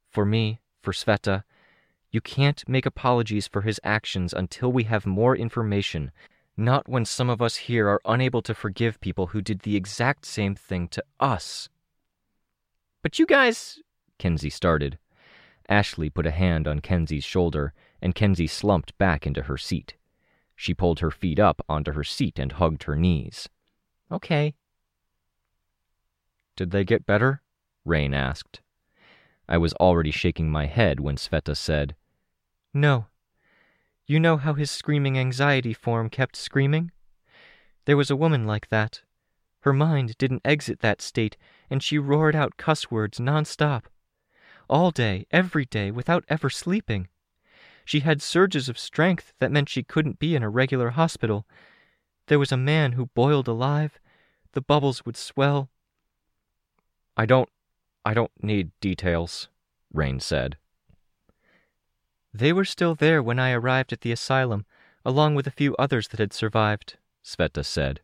For 0.09 0.26
me, 0.26 0.59
for 0.82 0.91
Sveta, 0.91 1.43
you 2.11 2.20
can't 2.20 2.67
make 2.67 2.86
apologies 2.86 3.47
for 3.47 3.61
his 3.61 3.80
actions 3.84 4.34
until 4.34 4.72
we 4.72 4.84
have 4.84 5.05
more 5.05 5.38
information, 5.38 6.11
not 6.60 6.88
when 6.89 7.05
some 7.05 7.30
of 7.30 7.41
us 7.41 7.55
here 7.55 7.88
are 7.88 8.01
unable 8.05 8.41
to 8.43 8.53
forgive 8.53 9.01
people 9.01 9.28
who 9.28 9.41
did 9.41 9.62
the 9.62 9.76
exact 9.76 10.26
same 10.26 10.55
thing 10.55 10.88
to 10.89 11.03
us. 11.20 11.70
But 13.01 13.18
you 13.18 13.26
guys, 13.26 13.80
Kenzie 14.18 14.49
started. 14.49 14.99
Ashley 15.70 16.10
put 16.10 16.26
a 16.26 16.32
hand 16.32 16.68
on 16.68 16.80
Kenzie's 16.82 17.24
shoulder, 17.24 17.74
and 18.01 18.16
Kenzie 18.16 18.47
slumped 18.47 18.97
back 18.97 19.26
into 19.26 19.43
her 19.43 19.57
seat. 19.57 19.95
She 20.55 20.74
pulled 20.74 20.99
her 20.99 21.12
feet 21.12 21.39
up 21.39 21.64
onto 21.70 21.93
her 21.93 22.03
seat 22.03 22.38
and 22.38 22.51
hugged 22.51 22.84
her 22.84 22.95
knees. 22.95 23.47
Okay. 24.12 24.55
Did 26.57 26.72
they 26.72 26.84
get 26.84 27.05
better? 27.05 27.41
Rain 27.86 28.14
asked. 28.14 28.62
I 29.47 29.57
was 29.57 29.74
already 29.76 30.12
shaking 30.12 30.49
my 30.49 30.66
head 30.66 30.99
when 30.99 31.16
Sveta 31.16 31.55
said, 31.55 31.95
No. 32.74 33.07
You 34.10 34.20
know 34.20 34.38
how 34.38 34.55
his 34.55 34.72
screaming 34.72 35.20
anxiety 35.20 35.72
form 35.72 36.10
kept 36.10 36.36
screaming? 36.36 36.89
There 37.86 37.95
was 37.95 38.10
a 38.10 38.16
woman 38.16 38.47
like 38.47 38.70
that. 38.70 39.03
Her 39.60 39.72
mind 39.72 40.18
didn't 40.18 40.41
exit 40.43 40.80
that 40.80 40.99
state, 40.99 41.38
and 41.70 41.84
she 41.84 41.99
roared 41.99 42.36
out 42.36 42.57
cuss 42.57 42.89
words 42.89 43.20
nonstop 43.20 43.84
all 44.68 44.89
day, 44.89 45.28
every 45.30 45.66
day, 45.66 45.91
without 45.91 46.26
ever 46.28 46.49
sleeping. 46.49 47.07
She 47.86 47.99
had 47.99 48.20
surges 48.20 48.68
of 48.68 48.80
strength 48.80 49.32
that 49.38 49.51
meant 49.51 49.70
she 49.70 49.84
couldn't 49.84 50.18
be 50.18 50.36
in 50.36 50.41
a 50.41 50.49
regular 50.49 50.89
hospital. 50.89 51.45
There 52.26 52.39
was 52.39 52.51
a 52.51 52.57
man 52.57 52.93
who 52.93 53.12
boiled 53.14 53.47
alive. 53.47 53.99
The 54.53 54.62
bubbles 54.62 55.05
would 55.05 55.18
swell. 55.18 55.70
I 57.16 57.28
don't. 57.28 57.49
I 58.03 58.16
don't 58.16 58.32
need 58.41 58.72
details, 58.82 59.49
Rain 59.93 60.20
said. 60.20 60.57
They 62.34 62.53
were 62.53 62.65
still 62.65 62.95
there 62.95 63.23
when 63.23 63.39
I 63.39 63.51
arrived 63.51 63.91
at 63.91 64.01
the 64.01 64.11
asylum, 64.11 64.65
along 65.03 65.36
with 65.36 65.47
a 65.47 65.51
few 65.51 65.75
others 65.77 66.07
that 66.09 66.19
had 66.19 66.34
survived, 66.34 66.97
Sveta 67.23 67.65
said. 67.65 68.01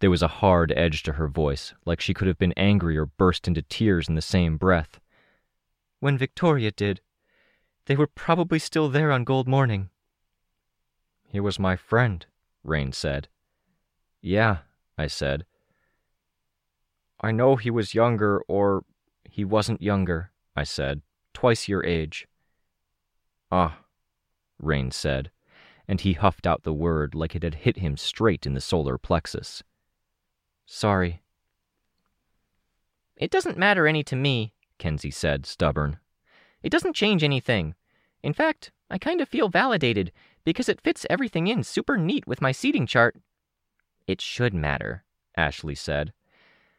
There 0.00 0.10
was 0.10 0.22
a 0.22 0.28
hard 0.28 0.72
edge 0.76 1.02
to 1.04 1.12
her 1.12 1.28
voice, 1.28 1.72
like 1.84 2.00
she 2.00 2.14
could 2.14 2.28
have 2.28 2.38
been 2.38 2.54
angry 2.56 2.96
or 2.96 3.06
burst 3.06 3.46
into 3.46 3.62
tears 3.62 4.08
in 4.08 4.16
the 4.16 4.22
same 4.22 4.56
breath 4.56 5.00
when 6.04 6.18
Victoria 6.18 6.70
did. 6.70 7.00
They 7.86 7.96
were 7.96 8.06
probably 8.06 8.58
still 8.58 8.90
there 8.90 9.10
on 9.10 9.24
Gold 9.24 9.48
Morning. 9.48 9.88
He 11.26 11.40
was 11.40 11.58
my 11.58 11.76
friend, 11.76 12.26
Rain 12.62 12.92
said. 12.92 13.28
Yeah, 14.20 14.58
I 14.98 15.06
said. 15.06 15.46
I 17.22 17.32
know 17.32 17.56
he 17.56 17.70
was 17.70 17.94
younger, 17.94 18.42
or 18.48 18.84
he 19.24 19.46
wasn't 19.46 19.80
younger, 19.80 20.30
I 20.54 20.64
said. 20.64 21.00
Twice 21.32 21.68
your 21.68 21.82
age. 21.82 22.28
Ah, 23.56 23.78
Rain 24.58 24.90
said, 24.90 25.30
and 25.86 26.00
he 26.00 26.14
huffed 26.14 26.44
out 26.44 26.64
the 26.64 26.72
word 26.72 27.14
like 27.14 27.36
it 27.36 27.44
had 27.44 27.54
hit 27.54 27.76
him 27.76 27.96
straight 27.96 28.46
in 28.46 28.54
the 28.54 28.60
solar 28.60 28.98
plexus. 28.98 29.62
Sorry. 30.66 31.22
It 33.16 33.30
doesn't 33.30 33.56
matter 33.56 33.86
any 33.86 34.02
to 34.02 34.16
me, 34.16 34.54
Kenzie 34.78 35.12
said, 35.12 35.46
stubborn. 35.46 36.00
It 36.64 36.70
doesn't 36.70 36.96
change 36.96 37.22
anything. 37.22 37.76
In 38.24 38.32
fact, 38.32 38.72
I 38.90 38.98
kind 38.98 39.20
of 39.20 39.28
feel 39.28 39.48
validated 39.48 40.10
because 40.44 40.68
it 40.68 40.80
fits 40.80 41.06
everything 41.08 41.46
in 41.46 41.62
super 41.62 41.96
neat 41.96 42.26
with 42.26 42.42
my 42.42 42.50
seating 42.50 42.88
chart. 42.88 43.14
It 44.08 44.20
should 44.20 44.52
matter, 44.52 45.04
Ashley 45.36 45.76
said. 45.76 46.12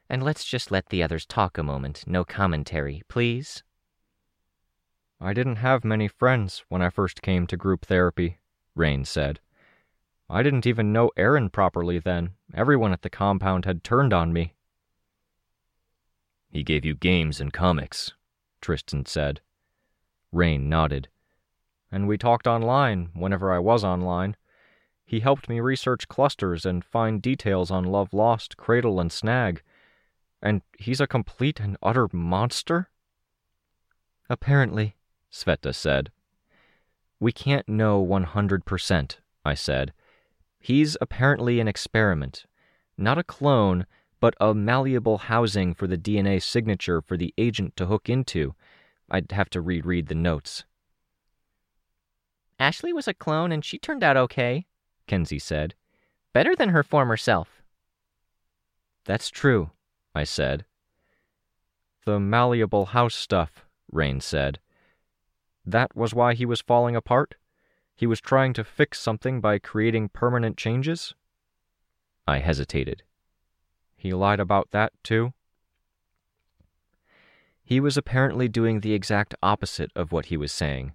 And 0.10 0.22
let's 0.22 0.44
just 0.44 0.72
let 0.72 0.90
the 0.90 1.04
others 1.04 1.26
talk 1.26 1.58
a 1.58 1.64
moment, 1.64 2.04
no 2.06 2.26
commentary, 2.26 3.02
please. 3.08 3.64
I 5.20 5.34
didn't 5.34 5.58
have 5.58 5.86
many 5.86 6.08
friends 6.08 6.64
when 6.70 6.82
I 6.82 6.90
first 6.90 7.22
came 7.22 7.48
to 7.48 7.58
group 7.58 7.86
therapy, 7.86 8.40
Rain 8.76 9.06
said. 9.06 9.40
I 10.30 10.44
didn't 10.44 10.66
even 10.66 10.92
know 10.92 11.12
Aaron 11.16 11.50
properly 11.50 12.00
then. 12.00 12.32
Everyone 12.54 12.92
at 12.92 13.02
the 13.02 13.10
compound 13.10 13.66
had 13.66 13.84
turned 13.84 14.14
on 14.14 14.34
me. 14.34 14.54
He 16.50 16.64
gave 16.64 16.84
you 16.84 16.96
games 16.96 17.40
and 17.40 17.54
comics, 17.54 18.14
Tristan 18.62 19.06
said. 19.06 19.42
Rain 20.32 20.68
nodded. 20.68 21.10
And 21.92 22.08
we 22.08 22.18
talked 22.18 22.48
online, 22.48 23.10
whenever 23.14 23.54
I 23.54 23.60
was 23.60 23.84
online. 23.84 24.36
He 25.06 25.20
helped 25.20 25.48
me 25.48 25.60
research 25.60 26.08
clusters 26.08 26.66
and 26.66 26.84
find 26.84 27.22
details 27.22 27.70
on 27.70 27.84
Love 27.84 28.14
Lost, 28.14 28.58
Cradle, 28.58 29.00
and 29.00 29.12
Snag. 29.12 29.62
And 30.42 30.62
he's 30.78 31.00
a 31.00 31.08
complete 31.08 31.60
and 31.60 31.78
utter 31.82 32.10
monster? 32.12 32.90
Apparently, 34.30 34.95
Sveta 35.36 35.76
said. 35.76 36.12
We 37.20 37.34
can't 37.34 37.68
know 37.68 38.04
100%, 38.04 39.18
I 39.44 39.54
said. 39.54 39.94
He's 40.60 40.96
apparently 41.02 41.60
an 41.60 41.68
experiment. 41.68 42.46
Not 42.98 43.18
a 43.18 43.24
clone, 43.24 43.86
but 44.22 44.34
a 44.40 44.54
malleable 44.54 45.18
housing 45.18 45.74
for 45.74 45.88
the 45.88 45.98
DNA 45.98 46.42
signature 46.42 47.02
for 47.02 47.18
the 47.18 47.34
agent 47.38 47.76
to 47.76 47.88
hook 47.88 48.08
into. 48.08 48.56
I'd 49.12 49.34
have 49.34 49.50
to 49.52 49.62
reread 49.62 50.08
the 50.08 50.16
notes. 50.16 50.64
Ashley 52.58 52.94
was 52.94 53.08
a 53.08 53.14
clone 53.14 53.52
and 53.52 53.64
she 53.64 53.78
turned 53.78 54.04
out 54.04 54.16
okay, 54.16 54.66
Kenzie 55.06 55.38
said. 55.38 55.76
Better 56.32 56.56
than 56.56 56.70
her 56.70 56.82
former 56.82 57.18
self. 57.18 57.62
That's 59.04 59.30
true, 59.30 59.72
I 60.16 60.24
said. 60.24 60.64
The 62.06 62.22
malleable 62.22 62.86
house 62.88 63.16
stuff, 63.16 63.66
Rain 63.92 64.22
said. 64.22 64.60
That 65.66 65.96
was 65.96 66.14
why 66.14 66.34
he 66.34 66.46
was 66.46 66.62
falling 66.62 66.96
apart? 66.96 67.36
He 67.96 68.06
was 68.06 68.22
trying 68.22 68.54
to 68.54 68.64
fix 68.64 69.00
something 69.00 69.42
by 69.42 69.58
creating 69.58 70.10
permanent 70.10 70.58
changes? 70.58 71.16
I 72.28 72.40
hesitated. 72.40 73.04
He 73.96 74.14
lied 74.14 74.40
about 74.40 74.72
that, 74.72 74.92
too? 75.04 75.34
He 77.64 77.80
was 77.80 77.98
apparently 77.98 78.48
doing 78.48 78.82
the 78.82 78.94
exact 78.94 79.34
opposite 79.42 79.92
of 79.96 80.12
what 80.12 80.26
he 80.26 80.38
was 80.38 80.52
saying, 80.52 80.94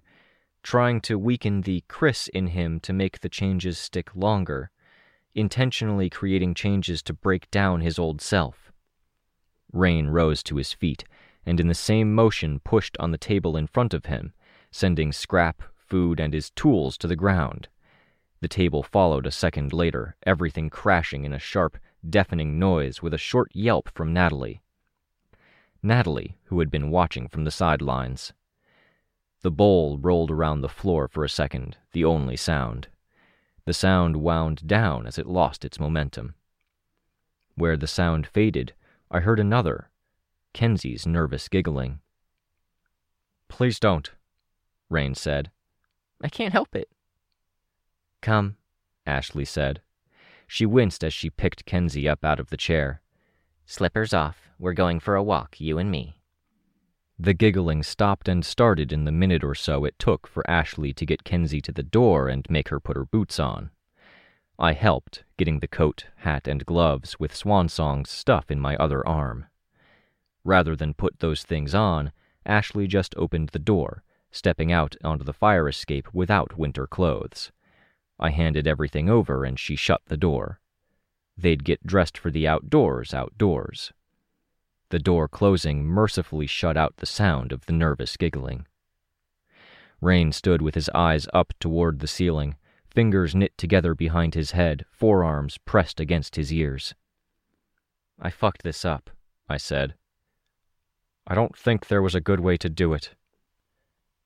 trying 0.63 1.01
to 1.01 1.19
weaken 1.19 1.61
the 1.61 1.83
Chris 1.89 2.29
in 2.29 2.47
him 2.47 2.79
to 2.81 2.93
make 2.93 3.19
the 3.19 3.29
changes 3.29 3.77
stick 3.77 4.15
longer, 4.15 4.71
intentionally 5.35 6.09
creating 6.09 6.53
changes 6.53 7.01
to 7.03 7.13
break 7.13 7.51
down 7.51 7.81
his 7.81 7.99
old 7.99 8.21
self. 8.21 8.71
Rain 9.73 10.07
rose 10.07 10.43
to 10.43 10.55
his 10.55 10.71
feet, 10.71 11.03
and 11.45 11.59
in 11.59 11.67
the 11.67 11.73
same 11.73 12.13
motion 12.13 12.59
pushed 12.59 12.95
on 12.99 13.11
the 13.11 13.17
table 13.17 13.57
in 13.57 13.67
front 13.67 13.93
of 13.93 14.05
him, 14.05 14.33
sending 14.71 15.11
scrap, 15.11 15.61
food, 15.75 16.19
and 16.19 16.33
his 16.33 16.49
tools 16.51 16.97
to 16.97 17.07
the 17.07 17.15
ground. 17.15 17.67
The 18.39 18.47
table 18.47 18.81
followed 18.81 19.27
a 19.27 19.31
second 19.31 19.71
later, 19.73 20.15
everything 20.23 20.69
crashing 20.69 21.25
in 21.25 21.33
a 21.33 21.39
sharp, 21.39 21.77
deafening 22.07 22.57
noise 22.57 23.01
with 23.01 23.13
a 23.13 23.17
short 23.17 23.51
yelp 23.53 23.89
from 23.93 24.13
Natalie. 24.13 24.61
Natalie, 25.83 26.37
who 26.45 26.59
had 26.59 26.71
been 26.71 26.89
watching 26.89 27.27
from 27.27 27.43
the 27.43 27.51
sidelines. 27.51 28.33
The 29.41 29.51
bowl 29.51 29.97
rolled 29.97 30.31
around 30.31 30.61
the 30.61 30.69
floor 30.69 31.07
for 31.07 31.23
a 31.23 31.29
second, 31.29 31.77
the 31.91 32.05
only 32.05 32.35
sound. 32.35 32.87
The 33.65 33.73
sound 33.73 34.17
wound 34.17 34.67
down 34.67 35.05
as 35.05 35.17
it 35.17 35.27
lost 35.27 35.65
its 35.65 35.79
momentum. 35.79 36.35
Where 37.55 37.77
the 37.77 37.87
sound 37.87 38.25
faded, 38.25 38.73
I 39.09 39.19
heard 39.19 39.39
another, 39.39 39.89
Kenzie's 40.53 41.05
nervous 41.05 41.47
giggling. 41.47 41.99
Please 43.47 43.79
don't, 43.79 44.11
Rain 44.91 45.15
said. 45.15 45.49
I 46.21 46.27
can't 46.27 46.53
help 46.53 46.75
it. 46.75 46.89
Come, 48.21 48.57
Ashley 49.07 49.45
said. 49.45 49.81
She 50.47 50.65
winced 50.65 51.03
as 51.03 51.13
she 51.13 51.29
picked 51.29 51.65
Kenzie 51.65 52.09
up 52.09 52.25
out 52.25 52.39
of 52.39 52.49
the 52.49 52.57
chair. 52.57 53.01
Slippers 53.65 54.13
off. 54.13 54.49
We're 54.59 54.73
going 54.73 54.99
for 54.99 55.15
a 55.15 55.23
walk, 55.23 55.59
you 55.59 55.77
and 55.77 55.89
me. 55.89 56.17
The 57.17 57.33
giggling 57.33 57.83
stopped 57.83 58.27
and 58.27 58.45
started 58.45 58.91
in 58.91 59.05
the 59.05 59.11
minute 59.11 59.43
or 59.43 59.55
so 59.55 59.85
it 59.85 59.97
took 59.97 60.27
for 60.27 60.47
Ashley 60.49 60.93
to 60.93 61.05
get 61.05 61.23
Kenzie 61.23 61.61
to 61.61 61.71
the 61.71 61.83
door 61.83 62.27
and 62.27 62.49
make 62.49 62.69
her 62.69 62.79
put 62.79 62.97
her 62.97 63.05
boots 63.05 63.39
on. 63.39 63.71
I 64.59 64.73
helped, 64.73 65.23
getting 65.37 65.59
the 65.59 65.67
coat, 65.67 66.07
hat, 66.17 66.47
and 66.47 66.65
gloves 66.65 67.19
with 67.19 67.33
Swansong's 67.33 68.09
stuff 68.09 68.51
in 68.51 68.59
my 68.59 68.75
other 68.75 69.07
arm. 69.07 69.45
Rather 70.43 70.75
than 70.75 70.93
put 70.93 71.19
those 71.19 71.43
things 71.43 71.73
on, 71.73 72.11
Ashley 72.45 72.87
just 72.87 73.15
opened 73.17 73.49
the 73.49 73.59
door, 73.59 74.03
stepping 74.31 74.71
out 74.71 74.95
onto 75.03 75.23
the 75.23 75.33
fire 75.33 75.67
escape 75.67 76.13
without 76.13 76.57
winter 76.57 76.87
clothes. 76.87 77.51
I 78.19 78.29
handed 78.29 78.67
everything 78.67 79.09
over 79.09 79.43
and 79.43 79.59
she 79.59 79.75
shut 79.75 80.01
the 80.05 80.17
door. 80.17 80.59
They'd 81.37 81.63
get 81.63 81.85
dressed 81.85 82.17
for 82.17 82.29
the 82.29 82.47
outdoors 82.47 83.13
outdoors. 83.13 83.91
The 84.89 84.99
door 84.99 85.27
closing 85.27 85.85
mercifully 85.85 86.47
shut 86.47 86.77
out 86.77 86.97
the 86.97 87.05
sound 87.05 87.51
of 87.51 87.65
the 87.65 87.73
nervous 87.73 88.17
giggling. 88.17 88.67
Rain 90.01 90.31
stood 90.31 90.61
with 90.61 90.75
his 90.75 90.89
eyes 90.89 91.27
up 91.33 91.53
toward 91.59 91.99
the 91.99 92.07
ceiling, 92.07 92.55
fingers 92.89 93.33
knit 93.33 93.57
together 93.57 93.95
behind 93.95 94.33
his 94.33 94.51
head, 94.51 94.85
forearms 94.91 95.57
pressed 95.59 95.99
against 95.99 96.35
his 96.35 96.51
ears. 96.51 96.93
I 98.19 98.29
fucked 98.29 98.63
this 98.63 98.83
up, 98.83 99.09
I 99.47 99.57
said. 99.57 99.95
I 101.25 101.35
don't 101.35 101.55
think 101.55 101.87
there 101.87 102.01
was 102.01 102.15
a 102.15 102.21
good 102.21 102.39
way 102.39 102.57
to 102.57 102.69
do 102.69 102.93
it. 102.93 103.15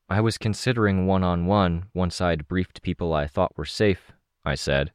I 0.07 0.21
was 0.21 0.37
considering 0.37 1.07
one 1.07 1.23
on 1.23 1.47
one 1.47 1.85
once 1.93 2.21
I'd 2.21 2.47
briefed 2.47 2.83
people 2.83 3.11
I 3.11 3.25
thought 3.25 3.57
were 3.57 3.65
safe, 3.65 4.11
I 4.43 4.53
said. 4.53 4.91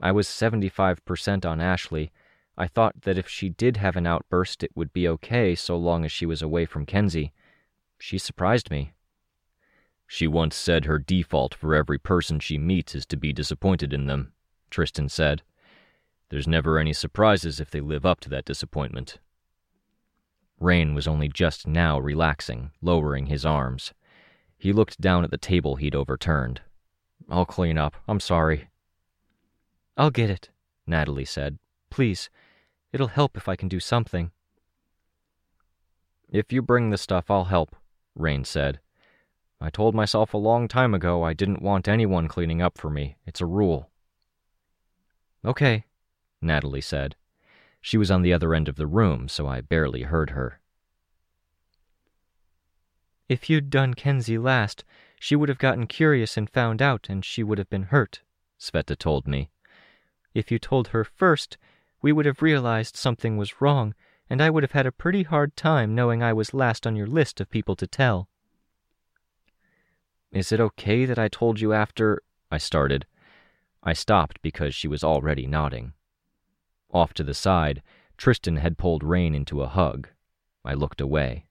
I 0.00 0.10
was 0.10 0.26
75% 0.26 1.46
on 1.46 1.60
Ashley. 1.60 2.10
I 2.58 2.66
thought 2.66 3.02
that 3.02 3.16
if 3.16 3.28
she 3.28 3.48
did 3.48 3.76
have 3.76 3.94
an 3.94 4.06
outburst, 4.06 4.64
it 4.64 4.72
would 4.74 4.92
be 4.92 5.06
okay 5.08 5.54
so 5.54 5.76
long 5.76 6.04
as 6.04 6.10
she 6.10 6.26
was 6.26 6.42
away 6.42 6.66
from 6.66 6.84
Kenzie. 6.84 7.32
She 7.98 8.18
surprised 8.18 8.72
me. 8.72 8.92
She 10.08 10.26
once 10.26 10.56
said 10.56 10.84
her 10.84 10.98
default 10.98 11.54
for 11.54 11.74
every 11.74 11.98
person 11.98 12.40
she 12.40 12.58
meets 12.58 12.94
is 12.94 13.06
to 13.06 13.16
be 13.16 13.32
disappointed 13.32 13.92
in 13.92 14.06
them, 14.06 14.32
Tristan 14.68 15.08
said. 15.08 15.42
There's 16.28 16.48
never 16.48 16.78
any 16.78 16.92
surprises 16.92 17.60
if 17.60 17.70
they 17.70 17.80
live 17.80 18.04
up 18.04 18.18
to 18.20 18.28
that 18.30 18.44
disappointment. 18.44 19.20
Rain 20.58 20.92
was 20.94 21.06
only 21.06 21.28
just 21.28 21.66
now 21.68 22.00
relaxing, 22.00 22.72
lowering 22.82 23.26
his 23.26 23.46
arms. 23.46 23.94
He 24.64 24.72
looked 24.72 24.98
down 24.98 25.24
at 25.24 25.30
the 25.30 25.36
table 25.36 25.76
he'd 25.76 25.94
overturned. 25.94 26.62
I'll 27.28 27.44
clean 27.44 27.76
up. 27.76 27.96
I'm 28.08 28.18
sorry. 28.18 28.68
I'll 29.94 30.10
get 30.10 30.30
it, 30.30 30.48
Natalie 30.86 31.26
said. 31.26 31.58
Please. 31.90 32.30
It'll 32.90 33.08
help 33.08 33.36
if 33.36 33.46
I 33.46 33.56
can 33.56 33.68
do 33.68 33.78
something. 33.78 34.30
If 36.30 36.50
you 36.50 36.62
bring 36.62 36.88
the 36.88 36.96
stuff, 36.96 37.30
I'll 37.30 37.44
help, 37.44 37.76
Rain 38.14 38.42
said. 38.42 38.80
I 39.60 39.68
told 39.68 39.94
myself 39.94 40.32
a 40.32 40.38
long 40.38 40.66
time 40.66 40.94
ago 40.94 41.22
I 41.22 41.34
didn't 41.34 41.60
want 41.60 41.86
anyone 41.86 42.26
cleaning 42.26 42.62
up 42.62 42.78
for 42.78 42.88
me. 42.88 43.16
It's 43.26 43.42
a 43.42 43.46
rule. 43.46 43.90
Okay, 45.44 45.84
Natalie 46.40 46.80
said. 46.80 47.16
She 47.82 47.98
was 47.98 48.10
on 48.10 48.22
the 48.22 48.32
other 48.32 48.54
end 48.54 48.70
of 48.70 48.76
the 48.76 48.86
room, 48.86 49.28
so 49.28 49.46
I 49.46 49.60
barely 49.60 50.04
heard 50.04 50.30
her. 50.30 50.58
If 53.28 53.48
you'd 53.48 53.70
done 53.70 53.94
Kenzie 53.94 54.38
last, 54.38 54.84
she 55.18 55.34
would 55.34 55.48
have 55.48 55.58
gotten 55.58 55.86
curious 55.86 56.36
and 56.36 56.50
found 56.50 56.82
out, 56.82 57.08
and 57.08 57.24
she 57.24 57.42
would 57.42 57.58
have 57.58 57.70
been 57.70 57.84
hurt, 57.84 58.20
Sveta 58.58 58.96
told 58.98 59.26
me. 59.26 59.50
If 60.34 60.50
you 60.50 60.58
told 60.58 60.88
her 60.88 61.04
first, 61.04 61.56
we 62.02 62.12
would 62.12 62.26
have 62.26 62.42
realized 62.42 62.96
something 62.96 63.36
was 63.38 63.62
wrong, 63.62 63.94
and 64.28 64.42
I 64.42 64.50
would 64.50 64.62
have 64.62 64.72
had 64.72 64.84
a 64.84 64.92
pretty 64.92 65.22
hard 65.22 65.56
time 65.56 65.94
knowing 65.94 66.22
I 66.22 66.34
was 66.34 66.52
last 66.52 66.86
on 66.86 66.96
your 66.96 67.06
list 67.06 67.40
of 67.40 67.48
people 67.48 67.76
to 67.76 67.86
tell. 67.86 68.28
Is 70.30 70.52
it 70.52 70.60
okay 70.60 71.06
that 71.06 71.18
I 71.18 71.28
told 71.28 71.60
you 71.60 71.72
after? 71.72 72.22
I 72.50 72.58
started. 72.58 73.06
I 73.82 73.92
stopped 73.92 74.42
because 74.42 74.74
she 74.74 74.88
was 74.88 75.04
already 75.04 75.46
nodding. 75.46 75.92
Off 76.92 77.14
to 77.14 77.24
the 77.24 77.34
side, 77.34 77.82
Tristan 78.18 78.56
had 78.56 78.76
pulled 78.76 79.02
Rain 79.02 79.34
into 79.34 79.62
a 79.62 79.68
hug. 79.68 80.08
I 80.64 80.74
looked 80.74 81.00
away. 81.00 81.46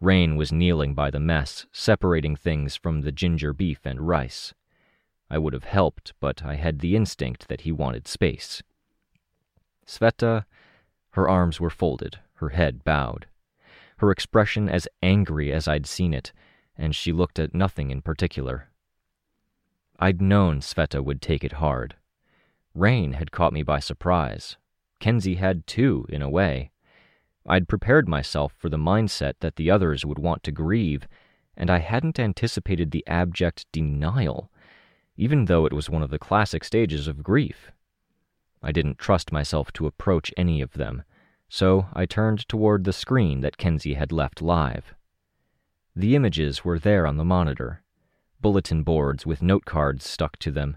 Rain 0.00 0.36
was 0.36 0.52
kneeling 0.52 0.94
by 0.94 1.10
the 1.10 1.20
mess, 1.20 1.66
separating 1.72 2.36
things 2.36 2.76
from 2.76 3.00
the 3.00 3.12
ginger 3.12 3.52
beef 3.52 3.80
and 3.84 4.06
rice. 4.06 4.54
I 5.28 5.38
would 5.38 5.52
have 5.52 5.64
helped, 5.64 6.14
but 6.20 6.44
I 6.44 6.54
had 6.54 6.78
the 6.78 6.94
instinct 6.94 7.48
that 7.48 7.62
he 7.62 7.72
wanted 7.72 8.06
space. 8.06 8.62
Sveta, 9.86 10.44
her 11.10 11.28
arms 11.28 11.60
were 11.60 11.70
folded, 11.70 12.18
her 12.34 12.50
head 12.50 12.84
bowed, 12.84 13.26
her 13.98 14.10
expression 14.10 14.68
as 14.68 14.86
angry 15.02 15.52
as 15.52 15.66
I'd 15.66 15.86
seen 15.86 16.14
it, 16.14 16.32
and 16.76 16.94
she 16.94 17.10
looked 17.12 17.38
at 17.38 17.54
nothing 17.54 17.90
in 17.90 18.02
particular. 18.02 18.68
I'd 19.98 20.22
known 20.22 20.60
Sveta 20.60 21.02
would 21.02 21.20
take 21.20 21.42
it 21.42 21.52
hard. 21.52 21.96
Rain 22.72 23.14
had 23.14 23.32
caught 23.32 23.52
me 23.52 23.64
by 23.64 23.80
surprise. 23.80 24.56
Kenzie 25.00 25.34
had 25.34 25.66
too, 25.66 26.06
in 26.08 26.22
a 26.22 26.30
way. 26.30 26.70
I'd 27.48 27.66
prepared 27.66 28.08
myself 28.08 28.52
for 28.56 28.68
the 28.68 28.76
mindset 28.76 29.34
that 29.40 29.56
the 29.56 29.70
others 29.70 30.04
would 30.04 30.18
want 30.18 30.42
to 30.44 30.52
grieve, 30.52 31.08
and 31.56 31.70
I 31.70 31.78
hadn't 31.78 32.20
anticipated 32.20 32.90
the 32.90 33.04
abject 33.06 33.66
denial. 33.72 34.50
even 35.16 35.46
though 35.46 35.66
it 35.66 35.72
was 35.72 35.90
one 35.90 36.02
of 36.02 36.10
the 36.10 36.18
classic 36.18 36.62
stages 36.62 37.08
of 37.08 37.24
grief. 37.24 37.72
I 38.62 38.70
didn't 38.70 38.98
trust 38.98 39.32
myself 39.32 39.72
to 39.72 39.86
approach 39.88 40.32
any 40.36 40.60
of 40.60 40.74
them, 40.74 41.02
so 41.48 41.88
I 41.92 42.06
turned 42.06 42.48
toward 42.48 42.84
the 42.84 42.92
screen 42.92 43.40
that 43.40 43.56
Kenzie 43.56 43.94
had 43.94 44.12
left 44.12 44.40
live. 44.40 44.94
The 45.96 46.14
images 46.14 46.64
were 46.64 46.78
there 46.78 47.06
on 47.06 47.16
the 47.16 47.24
monitor 47.24 47.82
bulletin 48.40 48.84
boards 48.84 49.26
with 49.26 49.42
note 49.42 49.64
cards 49.64 50.08
stuck 50.08 50.36
to 50.38 50.52
them, 50.52 50.76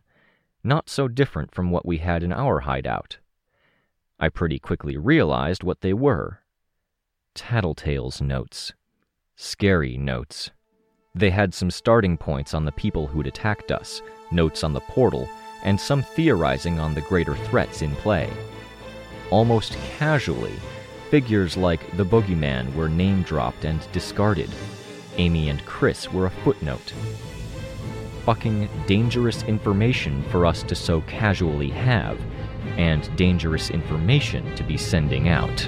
not 0.63 0.89
so 0.89 1.07
different 1.07 1.53
from 1.53 1.69
what 1.69 1.85
we 1.85 1.99
had 1.99 2.23
in 2.23 2.33
our 2.33 2.61
hideout. 2.61 3.19
I 4.19 4.29
pretty 4.29 4.57
quickly 4.57 4.97
realized 4.97 5.63
what 5.63 5.81
they 5.81 5.93
were 5.93 6.40
Tattletale's 7.33 8.21
notes. 8.21 8.73
Scary 9.35 9.97
notes. 9.97 10.51
They 11.15 11.29
had 11.29 11.53
some 11.53 11.71
starting 11.71 12.17
points 12.17 12.53
on 12.53 12.65
the 12.65 12.71
people 12.71 13.07
who'd 13.07 13.27
attacked 13.27 13.71
us, 13.71 14.01
notes 14.31 14.63
on 14.63 14.73
the 14.73 14.81
portal, 14.81 15.29
and 15.63 15.79
some 15.79 16.03
theorizing 16.03 16.79
on 16.79 16.93
the 16.93 17.01
greater 17.01 17.35
threats 17.35 17.81
in 17.81 17.95
play. 17.95 18.29
Almost 19.29 19.77
casually, 19.97 20.53
figures 21.09 21.55
like 21.55 21.95
the 21.97 22.05
Boogeyman 22.05 22.73
were 22.75 22.89
name 22.89 23.23
dropped 23.23 23.65
and 23.65 23.85
discarded. 23.91 24.49
Amy 25.17 25.49
and 25.49 25.65
Chris 25.65 26.11
were 26.11 26.25
a 26.25 26.31
footnote. 26.43 26.93
Fucking 28.25 28.69
dangerous 28.87 29.43
information 29.43 30.23
for 30.23 30.45
us 30.45 30.63
to 30.63 30.75
so 30.75 31.01
casually 31.01 31.69
have, 31.69 32.19
and 32.77 33.13
dangerous 33.15 33.69
information 33.69 34.53
to 34.55 34.63
be 34.63 34.77
sending 34.77 35.27
out. 35.27 35.67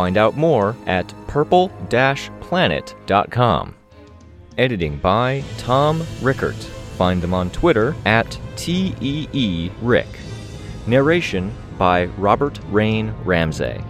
Find 0.00 0.16
out 0.16 0.34
more 0.34 0.74
at 0.86 1.12
purple-planet.com. 1.26 3.74
Editing 4.56 4.96
by 4.96 5.44
Tom 5.58 6.06
Rickert. 6.22 6.56
Find 6.96 7.20
them 7.20 7.34
on 7.34 7.50
Twitter 7.50 7.94
at 8.06 8.26
TEERick. 8.56 10.06
Narration 10.86 11.52
by 11.76 12.06
Robert 12.06 12.58
Rain 12.70 13.14
Ramsey. 13.24 13.84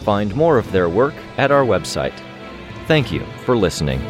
Find 0.00 0.34
more 0.34 0.56
of 0.56 0.72
their 0.72 0.88
work 0.88 1.12
at 1.36 1.50
our 1.50 1.66
website. 1.66 2.18
Thank 2.86 3.12
you 3.12 3.22
for 3.44 3.54
listening. 3.54 4.00